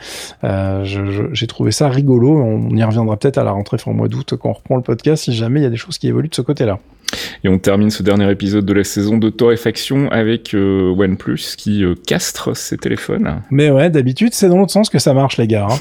Euh, 0.45 0.85
J'ai 1.33 1.47
trouvé 1.49 1.73
ça 1.73 1.89
rigolo. 1.89 2.41
On 2.41 2.71
y 2.77 2.85
reviendra 2.85 3.17
peut-être 3.17 3.39
à 3.39 3.45
la 3.45 3.51
rentrée 3.51 3.79
fin 3.79 3.93
mois 3.93 4.07
d'août 4.09 4.35
quand 4.41 4.51
on 4.51 4.53
reprend 4.53 4.77
le 4.77 4.83
podcast 4.83 5.25
si 5.25 5.33
jamais 5.33 5.61
il 5.61 5.65
y 5.65 5.67
a 5.67 5.71
des 5.71 5.77
choses 5.77 5.99
qui 5.99 6.07
évoluent 6.07 6.29
de 6.29 6.35
ce 6.35 6.43
côté-là. 6.43 6.79
Et 7.45 7.49
on 7.49 7.59
termine 7.59 7.91
ce 7.91 8.03
dernier 8.03 8.31
épisode 8.31 8.65
de 8.65 8.73
la 8.73 8.85
saison 8.85 9.17
de 9.19 9.31
Torréfaction 9.31 10.11
avec 10.11 10.55
euh, 10.55 10.95
OnePlus 10.97 11.55
qui 11.57 11.85
euh, 11.85 11.95
castre 12.07 12.57
ses 12.57 12.77
téléphones. 12.77 13.43
Mais 13.51 13.71
ouais, 13.71 13.91
d'habitude, 13.91 14.35
c'est 14.35 14.49
dans 14.49 14.59
l'autre 14.59 14.73
sens 14.73 14.91
que 14.91 14.99
ça 14.99 15.15
marche, 15.15 15.37
les 15.37 15.47
gars. 15.47 15.69
hein. 15.71 15.77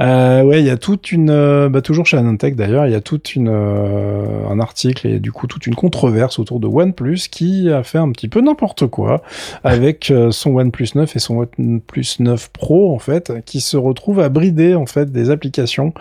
euh, 0.00 0.42
ouais, 0.42 0.60
il 0.60 0.66
y 0.66 0.70
a 0.70 0.76
toute 0.76 1.12
une, 1.12 1.68
bah, 1.68 1.82
toujours 1.82 2.06
chez 2.06 2.16
Anantech 2.16 2.56
d'ailleurs, 2.56 2.86
il 2.86 2.92
y 2.92 2.96
a 2.96 3.00
toute 3.00 3.34
une, 3.36 3.48
un 3.48 4.60
article 4.60 5.06
et 5.06 5.20
du 5.20 5.32
coup 5.32 5.46
toute 5.46 5.66
une 5.66 5.74
controverse 5.74 6.38
autour 6.38 6.60
de 6.60 6.66
OnePlus 6.66 7.28
qui 7.30 7.70
a 7.70 7.82
fait 7.82 7.98
un 7.98 8.10
petit 8.10 8.28
peu 8.28 8.40
n'importe 8.40 8.86
quoi 8.86 9.22
avec 9.64 10.12
son 10.30 10.50
OnePlus 10.56 10.88
9 10.94 11.16
et 11.16 11.18
son 11.18 11.46
OnePlus 11.58 12.16
9 12.18 12.50
Pro 12.50 12.94
en 12.94 12.98
fait, 12.98 13.32
qui 13.44 13.60
se 13.60 13.76
retrouvent 13.76 14.20
à 14.20 14.28
brider 14.28 14.74
en 14.74 14.86
fait 14.86 15.10
des 15.12 15.30
applications 15.30 15.92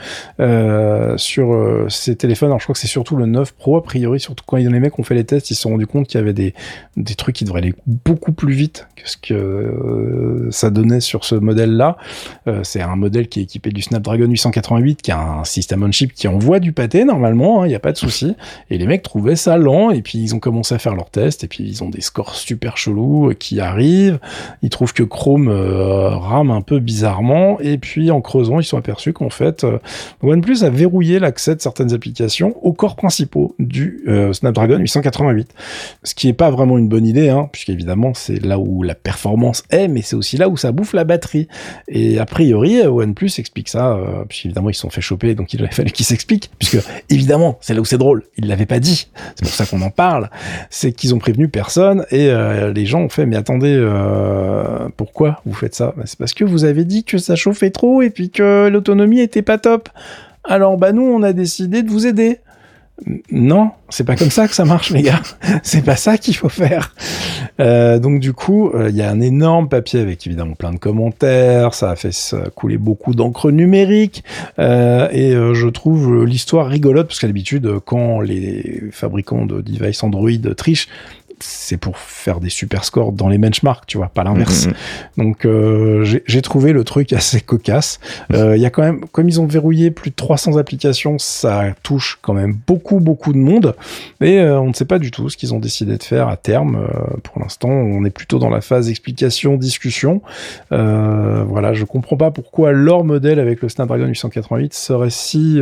sur 1.18 1.86
ces 1.90 2.16
téléphones. 2.16 2.50
Alors 2.50 2.60
je 2.60 2.66
crois 2.66 2.74
que 2.74 2.80
c'est 2.80 2.88
surtout 2.88 3.16
le 3.16 3.26
9 3.26 3.54
Pro 3.54 3.78
a 3.78 3.84
priori, 3.84 4.20
surtout 4.20 4.41
quand 4.46 4.58
les 4.58 4.68
mecs 4.80 4.98
ont 5.00 5.04
fait 5.04 5.16
les 5.16 5.24
tests, 5.24 5.52
ils 5.52 5.56
se 5.56 5.62
sont 5.62 5.72
rendus 5.72 5.88
compte 5.88 6.08
qu'il 6.08 6.20
y 6.20 6.22
avait 6.22 6.34
des 6.34 6.54
des 6.98 7.16
trucs 7.16 7.36
qui 7.36 7.46
devraient 7.46 7.62
aller 7.62 7.74
beaucoup 7.88 8.34
plus 8.34 8.54
vite 8.54 8.88
que 8.96 9.10
ce 9.10 9.18
que 9.18 9.34
euh, 9.34 10.52
ça 10.52 10.70
donnait 10.70 11.00
sur 11.00 11.24
ce 11.24 11.36
modèle-là. 11.36 11.98
Euh, 12.48 12.62
c'est 12.64 12.82
un 12.82 12.96
modèle 12.96 13.28
qui 13.28 13.40
est 13.40 13.44
équipé 13.44 13.72
du 13.72 13.82
Snapdragon 13.82 14.28
888, 14.28 15.02
qui 15.02 15.12
a 15.12 15.20
un 15.20 15.44
système 15.44 15.84
on 15.84 15.92
chip 15.92 16.14
qui 16.14 16.28
envoie 16.28 16.60
du 16.60 16.74
pâté 16.74 17.06
normalement, 17.06 17.66
il 17.66 17.70
n'y 17.70 17.76
a 17.76 17.80
pas 17.80 17.92
de 17.92 17.98
souci. 17.98 18.36
Et 18.70 18.78
les 18.78 18.86
mecs 18.86 19.04
trouvaient 19.04 19.36
ça 19.36 19.58
lent, 19.58 19.92
et 19.92 20.02
puis 20.02 20.20
ils 20.20 20.36
ont 20.36 20.40
commencé 20.40 20.76
à 20.76 20.80
faire 20.80 20.96
leurs 20.96 21.10
tests, 21.10 21.44
et 21.44 21.48
puis 21.48 21.64
ils 21.64 21.84
ont 21.84 21.90
des 21.90 22.02
scores 22.02 22.36
super 22.36 22.78
chelous 22.78 23.30
euh, 23.30 23.34
qui 23.34 23.60
arrivent. 23.60 24.20
Ils 24.62 24.70
trouvent 24.70 24.94
que 24.94 25.04
Chrome 25.04 25.50
rame 25.50 26.52
un 26.52 26.62
peu 26.62 26.80
bizarrement, 26.80 27.60
et 27.60 27.78
puis 27.78 28.12
en 28.12 28.22
creusant, 28.22 28.60
ils 28.60 28.66
sont 28.66 28.78
aperçus 28.78 29.14
qu'en 29.14 29.30
fait, 29.30 29.66
OnePlus 30.22 30.64
a 30.64 30.70
verrouillé 30.70 31.20
l'accès 31.20 31.56
de 31.56 31.62
certaines 31.62 31.94
applications 31.94 32.56
aux 32.62 32.74
corps 32.74 32.96
principaux 32.96 33.56
du 33.60 34.04
euh, 34.32 34.34
Snapdragon 34.34 34.78
888. 34.78 35.50
Ce 36.04 36.16
qui 36.16 36.28
est 36.28 36.34
pas 36.34 36.50
vraiment 36.50 36.78
une 36.78 36.88
bonne 36.88 37.06
idée, 37.06 37.30
hein, 37.30 37.50
puisqu'évidemment 37.52 38.14
c'est 38.14 38.44
là 38.44 38.58
où 38.58 38.84
la 38.84 38.96
performance 38.96 39.64
est, 39.70 39.88
mais 39.88 40.02
c'est 40.02 40.16
aussi 40.16 40.38
là 40.38 40.50
où 40.50 40.58
ça 40.58 40.72
bouffe 40.72 40.94
la 40.94 41.04
batterie. 41.04 41.48
Et 41.88 42.20
a 42.20 42.26
priori, 42.26 42.82
euh, 42.82 42.90
OnePlus 42.90 43.32
explique 43.38 43.70
ça, 43.70 43.94
euh, 43.94 44.26
puisqu'évidemment 44.28 44.70
ils 44.70 44.74
se 44.74 44.82
sont 44.82 44.90
fait 44.90 45.02
choper, 45.02 45.36
donc 45.36 45.54
il 45.54 45.62
aurait 45.62 45.72
fallu 45.74 45.92
qu'ils 45.92 46.06
s'expliquent, 46.06 46.52
puisque 46.58 46.80
évidemment 47.10 47.58
c'est 47.62 47.74
là 47.74 47.82
où 47.82 47.86
c'est 47.86 47.98
drôle, 47.98 48.24
ils 48.38 48.48
l'avaient 48.48 48.66
pas 48.66 48.80
dit, 48.80 49.10
c'est 49.36 49.46
pour 49.46 49.54
ça 49.54 49.66
qu'on 49.66 49.82
en 49.82 49.92
parle, 49.92 50.30
c'est 50.70 50.92
qu'ils 50.92 51.14
ont 51.14 51.20
prévenu 51.20 51.48
personne, 51.48 52.06
et 52.12 52.30
euh, 52.30 52.74
les 52.74 52.86
gens 52.86 53.02
ont 53.02 53.10
fait, 53.10 53.26
mais 53.26 53.36
attendez, 53.36 53.72
pourquoi 54.98 55.42
vous 55.46 55.54
faites 55.54 55.76
ça? 55.76 55.94
Bah, 55.96 56.04
C'est 56.06 56.18
parce 56.18 56.34
que 56.34 56.44
vous 56.44 56.66
avez 56.66 56.86
dit 56.86 57.04
que 57.04 57.18
ça 57.18 57.36
chauffait 57.36 57.72
trop, 57.72 58.02
et 58.02 58.10
puis 58.10 58.30
que 58.30 58.70
l'autonomie 58.70 59.20
était 59.20 59.42
pas 59.42 59.58
top. 59.58 59.90
Alors 60.44 60.78
bah 60.78 60.92
nous 60.92 61.04
on 61.04 61.22
a 61.22 61.34
décidé 61.34 61.84
de 61.84 61.90
vous 61.90 62.08
aider. 62.08 62.40
Non, 63.32 63.72
c'est 63.90 64.04
pas 64.04 64.16
comme 64.16 64.30
ça 64.30 64.48
que 64.48 64.54
ça 64.54 64.64
marche, 64.64 64.92
les 64.92 65.02
gars. 65.02 65.22
C'est 65.64 65.84
pas 65.84 65.96
ça 65.96 66.18
qu'il 66.18 66.36
faut 66.36 66.50
faire. 66.50 66.94
Euh, 67.60 67.98
donc 67.98 68.20
du 68.20 68.32
coup, 68.32 68.70
euh, 68.70 68.90
il 68.90 68.96
y 68.96 69.02
a 69.02 69.10
un 69.10 69.22
énorme 69.22 69.70
papier 69.70 70.00
avec 70.00 70.26
évidemment 70.28 70.54
plein 70.54 70.72
de 70.72 70.78
commentaires. 70.78 71.74
Ça 71.74 71.90
a 71.90 71.96
fait 71.96 72.16
couler 72.56 72.78
beaucoup 72.78 73.16
d'encre 73.16 73.50
numérique. 73.50 74.24
Euh, 74.60 75.10
et 75.12 75.32
je 75.32 75.68
trouve 75.68 76.24
l'histoire 76.26 76.68
rigolote 76.68 77.08
parce 77.08 77.20
qu'à 77.20 77.28
l'habitude, 77.28 77.80
quand 77.86 78.22
les 78.22 78.84
fabricants 78.92 79.46
de 79.46 79.62
devices 79.62 80.04
Android 80.04 80.30
trichent, 80.56 80.88
c'est 81.44 81.78
pour 81.78 81.98
faire 81.98 82.40
des 82.40 82.50
super 82.50 82.84
scores 82.84 83.12
dans 83.12 83.28
les 83.28 83.38
benchmarks, 83.38 83.86
tu 83.88 83.98
vois, 83.98 84.10
pas 84.10 84.24
l'inverse. 84.24 84.68
Mhm. 84.68 84.74
Donc 85.18 85.46
euh, 85.46 86.04
j'ai 86.26 86.42
trouvé 86.42 86.74
le 86.74 86.84
truc 86.84 87.14
assez 87.14 87.42
cocasse. 87.42 88.00
Euh, 88.34 88.56
Il 88.56 88.62
y 88.62 88.66
a 88.66 88.70
quand 88.70 88.82
même, 88.82 89.06
comme 89.12 89.30
ils 89.30 89.40
ont 89.42 89.48
verrouillé 89.48 89.92
plus 89.92 90.12
de 90.12 90.16
300 90.16 90.58
applications, 90.58 91.18
ça 91.18 91.74
touche 91.84 92.20
quand 92.22 92.34
même 92.34 92.58
beaucoup 92.68 93.00
beaucoup 93.00 93.34
de 93.34 93.38
monde. 93.38 93.76
Et 94.22 94.40
euh, 94.40 94.60
on 94.60 94.68
ne 94.68 94.74
sait 94.74 94.86
pas 94.86 95.00
du 95.00 95.12
tout 95.12 95.30
ce 95.30 95.38
qu'ils 95.38 95.54
ont 95.54 95.60
décidé 95.60 95.98
de 95.98 96.04
faire 96.04 96.28
à 96.28 96.38
terme. 96.38 96.88
Pour 97.24 97.42
l'instant, 97.42 97.70
on 97.70 98.04
est 98.06 98.10
plutôt 98.12 98.40
dans 98.40 98.50
la 98.50 98.62
phase 98.62 98.90
explication, 98.90 99.56
discussion. 99.56 100.22
Voilà, 100.70 101.74
je 101.74 101.86
comprends 101.86 102.18
pas 102.18 102.32
pourquoi 102.32 102.72
leur 102.72 103.04
modèle 103.04 103.40
avec 103.40 103.62
le 103.62 103.70
Snapdragon 103.70 104.06
888 104.06 104.74
serait 104.74 105.10
si 105.10 105.60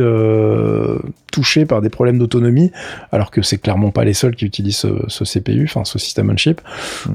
touché 1.30 1.64
par 1.64 1.80
des 1.80 1.90
problèmes 1.90 2.18
d'autonomie, 2.18 2.70
alors 3.12 3.30
que 3.30 3.42
c'est 3.42 3.58
clairement 3.58 3.90
pas 3.90 4.04
les 4.04 4.14
seuls 4.14 4.36
qui 4.36 4.44
utilisent 4.44 4.76
ce, 4.76 4.88
ce 5.08 5.24
CPU, 5.24 5.68
enfin 5.70 5.84
ce 5.84 5.98
système 5.98 6.30
on 6.30 6.36
chip. 6.36 6.60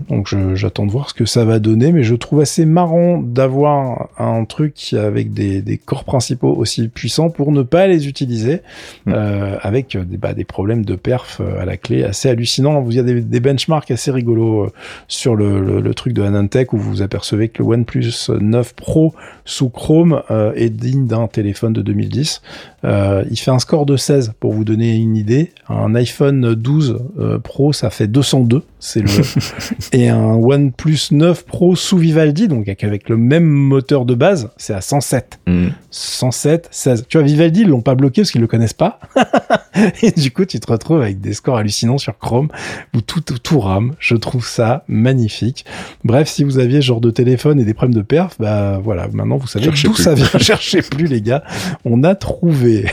Donc 0.10 0.28
je- 0.28 0.56
j'attends 0.56 0.86
de 0.86 0.92
voir 0.92 1.10
ce 1.10 1.14
que 1.14 1.26
ça 1.26 1.46
va 1.46 1.60
donner, 1.60 1.92
mais 1.92 2.04
je 2.04 2.16
trouve 2.16 2.42
assez 2.42 2.66
marrant 2.66 3.18
d'avoir 3.20 4.10
un 4.18 4.46
truc 4.46 4.94
avec 4.94 5.34
des, 5.34 5.62
des 5.62 5.78
corps 5.78 6.04
principaux 6.04 6.54
aussi 6.56 6.88
puissants 6.88 7.30
pour 7.30 7.52
ne 7.52 7.62
pas 7.64 7.88
les 7.88 8.08
utiliser, 8.08 8.62
Mm. 9.06 9.14
euh, 9.14 9.58
avec 9.62 9.98
des, 9.98 10.18
bah, 10.18 10.34
des 10.34 10.46
problèmes 10.46 10.84
de 10.86 10.96
perf 10.96 11.40
euh, 11.42 11.62
à 11.62 11.66
la 11.66 11.78
clé 11.78 12.04
assez 12.04 12.30
hallucinants. 12.30 12.82
Vous 12.82 12.92
y 12.96 13.00
a 13.00 13.04
des, 13.04 13.22
des 13.22 13.40
benchmarks 13.40 13.92
assez 13.92 14.12
rigolos 14.12 14.64
euh, 14.66 14.72
sur 15.08 15.36
le, 15.36 15.60
le, 15.62 15.82
le 15.82 15.94
truc 15.94 16.14
de 16.14 16.22
Anantech 16.24 16.74
où 16.74 16.78
vous 16.78 16.90
vous 16.90 17.02
apercevez 17.02 17.50
que 17.50 17.62
le 17.64 17.70
OnePlus 17.70 18.30
9 18.30 18.74
Pro 18.76 19.14
sous 19.46 19.70
Chrome 19.70 20.22
euh, 20.32 20.52
est 20.56 20.70
digne 20.70 21.06
d'un 21.08 21.28
téléphone 21.28 21.74
de 21.74 21.82
2010. 21.82 22.42
Euh, 22.84 23.24
il 23.32 23.38
fait 23.38 23.52
un 23.52 23.60
score 23.60 23.86
de 23.86 23.98
16 23.98 24.34
pour 24.40 24.54
vous 24.54 24.64
donner 24.64 24.96
une 24.96 25.16
idée. 25.16 25.52
Un 25.70 25.96
iPhone 25.96 26.54
12 26.54 26.98
euh, 27.20 27.40
Pro, 27.40 27.74
ça 27.74 27.90
fait 27.90 28.08
202. 28.46 28.64
C'est 28.80 29.02
le 29.02 29.08
et 29.94 30.10
un 30.10 30.34
OnePlus 30.36 31.00
9 31.12 31.46
Pro 31.46 31.76
sous 31.76 31.98
Vivaldi, 31.98 32.48
donc 32.48 32.68
avec- 32.70 33.10
le 33.10 33.18
même 33.18 33.46
moteur 33.46 34.06
de 34.06 34.14
base, 34.16 34.50
c'est 34.58 34.74
à 34.74 34.82
107. 34.82 35.40
Mhm. 35.48 35.72
107, 35.92 36.68
16. 36.72 37.06
Tu 37.08 37.18
vois, 37.18 37.26
Vivaldi, 37.26 37.62
ils 37.62 37.68
l'ont 37.68 37.82
pas 37.82 37.96
bloqué 37.96 38.22
parce 38.22 38.32
qu'ils 38.32 38.42
le 38.42 38.48
connaissent 38.48 38.74
pas. 38.74 39.00
et 40.02 40.12
du 40.12 40.32
coup, 40.32 40.46
tu 40.46 40.60
te 40.60 40.72
retrouves 40.72 41.02
avec 41.02 41.20
des 41.22 41.34
scores 41.34 41.58
hallucinants 41.58 41.98
sur 41.98 42.18
Chrome 42.18 42.50
où 42.96 43.02
tout, 43.02 43.22
tout, 43.22 43.38
tout 43.40 43.60
rame. 43.60 43.94
Je 44.00 44.16
trouve 44.16 44.46
ça 44.48 44.84
magnifique. 44.88 45.66
Bref, 46.04 46.28
si 46.28 46.44
vous 46.44 46.60
aviez 46.60 46.82
ce 46.82 46.86
genre 46.88 47.02
de 47.02 47.12
téléphone 47.12 47.60
et 47.60 47.66
des 47.66 47.74
problèmes 47.74 47.96
de 47.98 48.06
perf, 48.06 48.36
bah 48.40 48.80
voilà, 48.84 49.08
maintenant 49.12 49.38
vous 49.38 49.48
savez 49.48 49.68
d'où 49.68 49.96
ça 49.96 50.14
vient. 50.14 50.26
Cherchez 50.40 50.82
plus, 50.82 51.08
les 51.08 51.22
gars. 51.22 51.44
On 51.86 52.04
a 52.04 52.16
trouvé. 52.16 52.86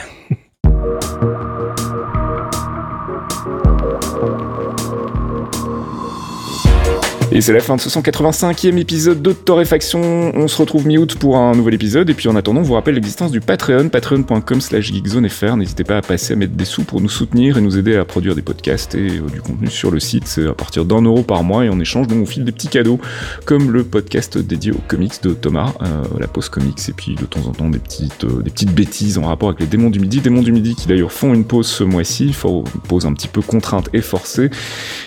Et 7.35 7.41
c'est 7.41 7.55
la 7.55 7.61
fin 7.61 7.77
de 7.77 7.81
ce 7.81 7.89
185e 7.89 8.77
épisode 8.77 9.23
de 9.23 9.33
Torréfaction. 9.33 10.33
On 10.35 10.49
se 10.49 10.57
retrouve 10.59 10.87
mi-août 10.87 11.17
pour 11.19 11.39
un 11.39 11.55
nouvel 11.55 11.73
épisode. 11.73 12.11
Et 12.11 12.15
puis 12.15 12.29
en 12.29 12.37
attendant, 12.37 12.61
on 12.61 12.65
vous 12.65 12.75
rappelle 12.75 12.95
l'existence 12.95 13.31
du 13.31 13.41
Patreon, 13.41 13.89
patreon.com 13.89 14.61
slash 14.61 14.93
geekzonefr. 14.93 15.57
N'hésitez 15.57 15.83
pas 15.83 15.97
à 15.97 16.03
passer 16.03 16.35
à 16.35 16.37
mettre 16.37 16.53
des 16.53 16.67
sous 16.67 16.85
pour 16.85 17.01
nous 17.01 17.09
soutenir 17.09 17.57
et 17.57 17.63
nous 17.63 17.79
aider 17.79 17.97
à 17.97 18.05
produire 18.05 18.35
des 18.35 18.43
podcasts 18.43 18.95
et 18.97 19.19
euh, 19.19 19.31
du 19.33 19.41
contenu 19.41 19.69
sur 19.69 19.91
le 19.91 19.99
site. 19.99 20.27
C'est 20.27 20.47
à 20.47 20.53
partir 20.53 20.85
d'un 20.85 21.01
euro 21.01 21.23
par 21.23 21.43
mois 21.43 21.65
et 21.65 21.71
en 21.71 21.81
échange, 21.81 22.07
donc 22.07 22.19
on 22.21 22.27
file 22.27 22.45
des 22.45 22.53
petits 22.53 22.69
cadeaux 22.69 23.01
comme 23.47 23.71
le 23.71 23.83
podcast 23.83 24.37
dédié 24.37 24.73
aux 24.73 24.83
comics 24.87 25.23
de 25.23 25.33
Thomas, 25.33 25.73
euh, 25.81 26.03
la 26.21 26.27
pause 26.27 26.51
comics. 26.51 26.87
Et 26.87 26.93
puis 26.93 27.15
de 27.15 27.25
temps 27.25 27.47
en 27.47 27.53
temps, 27.53 27.71
des 27.71 27.79
petites, 27.79 28.25
euh, 28.25 28.43
des 28.43 28.51
petites 28.51 28.75
bêtises 28.75 29.17
en 29.17 29.23
rapport 29.23 29.49
avec 29.49 29.61
les 29.61 29.67
démons 29.67 29.89
du 29.89 30.01
midi. 30.01 30.21
Démons 30.21 30.43
du 30.43 30.53
midi 30.53 30.75
qui 30.75 30.87
d'ailleurs 30.87 31.13
font 31.13 31.33
une 31.33 31.45
pause 31.45 31.67
ce 31.67 31.83
mois-ci. 31.83 32.37
Une 32.45 32.81
pause 32.87 33.07
un 33.07 33.15
petit 33.15 33.29
peu 33.29 33.41
contrainte 33.41 33.89
et 33.95 34.03
forcée. 34.03 34.51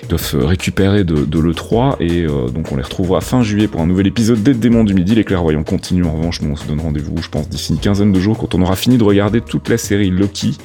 Ils 0.02 0.08
doivent 0.08 0.44
récupérer 0.44 1.04
de, 1.04 1.24
de 1.24 1.40
l'E3 1.40 1.98
et 2.00 2.15
Et 2.16 2.24
euh, 2.24 2.48
donc 2.48 2.72
on 2.72 2.78
les 2.78 2.84
retrouvera 2.84 3.20
fin 3.20 3.44
juillet 3.44 3.68
pour 3.68 3.82
un 3.82 3.88
nouvel 3.88 4.08
épisode 4.08 4.42
des 4.42 4.54
Démons 4.54 4.84
du 4.84 4.94
Midi. 4.94 5.16
Les 5.16 5.24
clairvoyants 5.24 5.64
continuent 5.64 6.06
en 6.06 6.14
revanche, 6.14 6.42
nous 6.42 6.52
on 6.52 6.56
se 6.56 6.66
donne 6.66 6.80
rendez-vous, 6.80 7.22
je 7.22 7.30
pense, 7.30 7.50
d'ici 7.50 7.74
une 7.74 7.80
quinzaine 7.80 8.12
de 8.12 8.20
jours 8.20 8.38
quand 8.38 8.56
on 8.56 8.62
aura 8.62 8.76
fini 8.76 8.98
de 8.98 9.04
regarder 9.04 9.42
toute 9.42 9.68
la 9.70 9.78
série 9.78 10.10
Loki. 10.10 10.58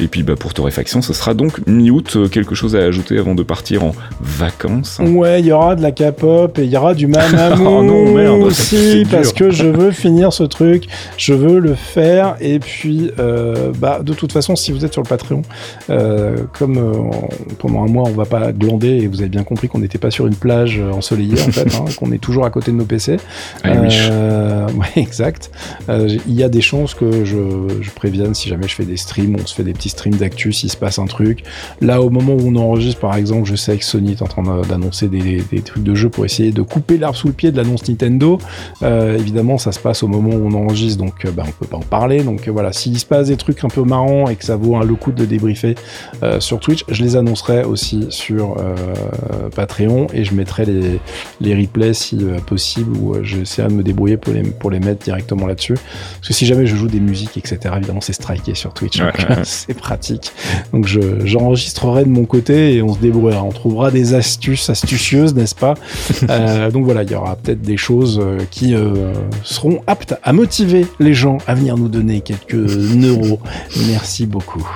Et 0.00 0.08
puis 0.08 0.22
bah, 0.22 0.34
pour 0.36 0.54
Torréfaction, 0.54 1.02
ce 1.02 1.12
sera 1.12 1.34
donc 1.34 1.66
mi-août. 1.66 2.14
Euh, 2.16 2.28
Quelque 2.28 2.54
chose 2.54 2.76
à 2.76 2.80
ajouter 2.80 3.18
avant 3.18 3.34
de 3.34 3.42
partir 3.42 3.84
en 3.84 3.92
vacances 4.20 5.00
Ouais, 5.04 5.40
il 5.40 5.46
y 5.46 5.52
aura 5.52 5.76
de 5.76 5.82
la 5.82 5.92
K-pop 5.92 6.58
et 6.58 6.64
il 6.64 6.70
y 6.70 6.76
aura 6.76 6.94
du 6.94 7.06
Mamamoo 7.06 7.68
Oh 7.78 7.82
non, 7.82 8.12
merde, 8.12 8.42
aussi 8.42 9.04
parce 9.10 9.32
que 9.32 9.50
je 9.50 9.66
veux 9.78 9.90
finir 9.90 10.32
ce 10.32 10.44
truc, 10.44 10.88
je 11.16 11.34
veux 11.34 11.58
le 11.58 11.74
faire 11.74 12.36
et 12.40 12.58
puis 12.58 13.10
euh, 13.18 13.72
bah 13.78 14.00
de 14.02 14.12
toute 14.14 14.32
façon 14.32 14.56
si 14.56 14.72
vous 14.72 14.84
êtes 14.84 14.92
sur 14.92 15.02
le 15.02 15.08
Patreon, 15.08 15.42
euh, 15.90 16.36
comme 16.58 16.78
euh, 16.78 16.92
pendant 17.58 17.84
un 17.84 17.88
mois 17.88 18.04
on 18.06 18.12
va 18.12 18.24
pas 18.24 18.52
glander 18.52 18.98
et 19.02 19.06
vous 19.06 19.20
avez 19.20 19.28
bien 19.28 19.44
compris 19.44 19.68
qu'on 19.68 19.78
n'était 19.78 19.98
pas 19.98 20.10
sur 20.10 20.26
une 20.26 20.34
plage 20.34 20.80
ensoleillée 20.92 21.40
en 21.40 21.50
fait, 21.52 21.74
hein, 21.74 21.84
qu'on 21.98 22.12
est 22.12 22.18
toujours 22.18 22.44
à 22.44 22.50
côté 22.50 22.70
de 22.72 22.76
nos 22.76 22.84
PC. 22.84 23.16
Wish. 23.64 24.08
Euh, 24.10 24.66
ouais, 24.76 24.86
exact. 25.02 25.50
Euh, 25.88 26.16
Il 26.26 26.34
y 26.34 26.42
a 26.42 26.48
des 26.48 26.60
chances 26.60 26.94
que 26.94 27.24
je, 27.24 27.36
je 27.80 27.90
prévienne 27.90 28.34
si 28.34 28.48
jamais 28.48 28.68
je 28.68 28.74
fais 28.74 28.84
des 28.84 28.96
streams, 28.96 29.36
on 29.40 29.46
se 29.46 29.54
fait 29.54 29.62
des 29.64 29.72
petits 29.72 29.88
streams 29.90 30.14
d'actu 30.16 30.52
s'il 30.52 30.70
se 30.70 30.76
passe 30.76 30.98
un 30.98 31.06
truc. 31.06 31.42
Là, 31.80 32.02
au 32.02 32.10
moment 32.10 32.34
où 32.34 32.42
on 32.48 32.56
enregistre, 32.56 33.00
par 33.00 33.14
exemple, 33.16 33.48
je 33.48 33.56
sais 33.56 33.76
que 33.76 33.84
Sony 33.84 34.12
est 34.12 34.22
en 34.22 34.26
train 34.26 34.42
d'a- 34.42 34.66
d'annoncer 34.68 35.08
des, 35.08 35.42
des 35.50 35.60
trucs 35.60 35.82
de 35.82 35.94
jeu 35.94 36.08
pour 36.08 36.24
essayer 36.24 36.50
de 36.52 36.62
couper 36.62 36.98
l'arbre 36.98 37.16
sous 37.16 37.28
le 37.28 37.32
pied 37.32 37.50
de 37.50 37.56
l'annonce 37.56 37.88
Nintendo. 37.88 38.38
Euh, 38.82 39.16
évidemment, 39.18 39.58
ça 39.58 39.72
se 39.72 39.78
passe 39.80 40.02
au 40.02 40.08
moment 40.08 40.30
où 40.30 40.46
on 40.48 40.54
enregistre, 40.54 40.98
donc 41.02 41.24
euh, 41.24 41.30
bah, 41.30 41.44
on 41.46 41.50
peut 41.52 41.66
pas 41.66 41.76
en 41.76 41.80
parler. 41.80 42.22
Donc 42.22 42.48
euh, 42.48 42.50
voilà, 42.50 42.72
s'il 42.72 42.98
se 42.98 43.06
passe 43.06 43.28
des 43.28 43.36
trucs 43.36 43.64
un 43.64 43.68
peu 43.68 43.82
marrants 43.82 44.28
et 44.28 44.36
que 44.36 44.44
ça 44.44 44.56
vaut 44.56 44.76
hein, 44.76 44.84
le 44.84 44.94
coup 44.94 45.12
de 45.12 45.20
le 45.20 45.26
débriefer 45.26 45.74
euh, 46.22 46.40
sur 46.40 46.60
Twitch, 46.60 46.84
je 46.88 47.02
les 47.02 47.16
annoncerai 47.16 47.64
aussi 47.64 48.06
sur 48.10 48.56
euh, 48.58 49.48
Patreon 49.54 50.06
et 50.12 50.24
je 50.24 50.34
mettrai 50.34 50.64
les, 50.64 50.77
les 51.40 51.54
replays 51.54 51.94
si 51.94 52.18
euh, 52.22 52.38
possible 52.40 52.96
ou 52.96 53.14
euh, 53.14 53.22
j'essaierai 53.22 53.68
de 53.68 53.74
me 53.74 53.82
débrouiller 53.82 54.16
pour 54.16 54.32
les, 54.32 54.42
pour 54.42 54.70
les 54.70 54.80
mettre 54.80 55.04
directement 55.04 55.46
là-dessus. 55.46 55.74
Parce 55.74 56.28
que 56.28 56.34
si 56.34 56.46
jamais 56.46 56.66
je 56.66 56.76
joue 56.76 56.88
des 56.88 57.00
musiques, 57.00 57.36
etc., 57.36 57.58
évidemment, 57.76 58.00
c'est 58.00 58.12
striké 58.12 58.54
sur 58.54 58.72
Twitch. 58.74 58.98
Ouais, 59.00 59.06
donc, 59.06 59.18
ouais, 59.30 59.36
ouais. 59.36 59.42
c'est 59.44 59.74
pratique. 59.74 60.32
Donc, 60.72 60.86
je- 60.86 61.24
j'enregistrerai 61.24 62.04
de 62.04 62.08
mon 62.10 62.24
côté 62.24 62.74
et 62.74 62.82
on 62.82 62.94
se 62.94 62.98
débrouillera. 62.98 63.42
On 63.42 63.52
trouvera 63.52 63.90
des 63.90 64.14
astuces 64.14 64.68
astucieuses, 64.70 65.34
n'est-ce 65.34 65.54
pas? 65.54 65.74
Euh, 66.30 66.70
Donc 66.70 66.84
voilà, 66.84 67.02
il 67.04 67.10
y 67.10 67.14
aura 67.14 67.36
peut-être 67.36 67.62
des 67.62 67.76
choses 67.76 68.20
qui 68.50 68.74
euh, 68.74 69.12
seront 69.44 69.80
aptes 69.86 70.14
à 70.22 70.32
motiver 70.32 70.86
les 71.00 71.14
gens 71.14 71.38
à 71.46 71.54
venir 71.54 71.76
nous 71.76 71.88
donner 71.88 72.20
quelques 72.20 72.54
neuros. 72.54 73.40
Merci 73.88 74.26
beaucoup. 74.26 74.66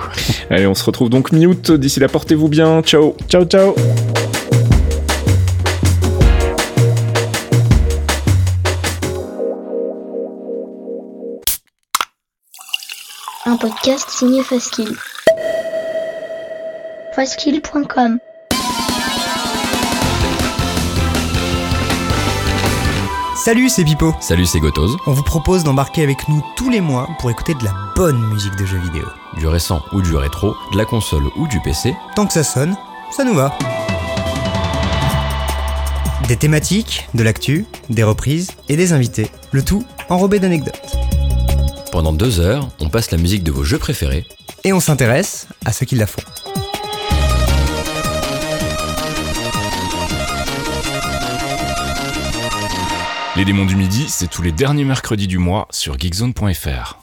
Allez, 0.49 0.65
on 0.67 0.73
se 0.73 0.83
retrouve 0.83 1.09
donc 1.09 1.31
mi-août. 1.31 1.71
D'ici 1.71 1.99
là, 1.99 2.07
portez-vous 2.07 2.47
bien. 2.47 2.81
Ciao 2.81 3.15
Ciao, 3.29 3.43
ciao 3.45 3.73
Un 13.53 13.57
podcast 13.57 14.09
signé 14.09 14.41
Faskill. 14.41 14.97
Faskill.com 17.15 18.17
Salut, 23.35 23.69
c'est 23.69 23.83
Pipo. 23.83 24.15
Salut, 24.21 24.47
c'est 24.47 24.59
Gotoz. 24.59 24.97
On 25.05 25.11
vous 25.11 25.21
propose 25.21 25.63
d'embarquer 25.63 26.01
avec 26.01 26.27
nous 26.29 26.43
tous 26.55 26.71
les 26.71 26.81
mois 26.81 27.07
pour 27.19 27.29
écouter 27.29 27.53
de 27.53 27.63
la 27.63 27.75
bonne 27.95 28.27
musique 28.29 28.55
de 28.55 28.65
jeux 28.65 28.79
vidéo. 28.79 29.05
Du 29.37 29.45
récent 29.45 29.83
ou 29.91 30.01
du 30.01 30.15
rétro, 30.15 30.55
de 30.71 30.77
la 30.79 30.85
console 30.85 31.25
ou 31.35 31.47
du 31.47 31.59
PC, 31.59 31.95
Tant 32.15 32.25
que 32.25 32.33
ça 32.33 32.43
sonne, 32.43 32.75
ça 33.11 33.23
nous 33.23 33.35
va. 33.35 33.55
Des 36.27 36.37
thématiques, 36.37 37.07
de 37.13 37.21
l'actu, 37.21 37.67
des 37.91 38.03
reprises 38.03 38.49
et 38.67 38.77
des 38.77 38.93
invités. 38.93 39.29
Le 39.51 39.63
tout 39.63 39.85
enrobé 40.09 40.39
d'anecdotes. 40.39 40.97
Pendant 41.93 42.11
deux 42.11 42.39
heures, 42.39 42.69
on 42.79 42.89
passe 42.89 43.11
la 43.11 43.19
musique 43.19 43.43
de 43.43 43.51
vos 43.51 43.63
jeux 43.63 43.77
préférés 43.77 44.25
Et 44.63 44.73
on 44.73 44.79
s'intéresse 44.79 45.47
à 45.63 45.71
ceux 45.71 45.85
qui 45.85 45.95
la 45.95 46.07
font. 46.07 46.23
Les 53.35 53.45
démons 53.45 53.65
du 53.65 53.75
midi, 53.75 54.07
c'est 54.09 54.27
tous 54.27 54.41
les 54.41 54.51
derniers 54.51 54.85
mercredis 54.85 55.27
du 55.27 55.37
mois 55.37 55.67
sur 55.69 55.99
geekzone.fr. 55.99 57.02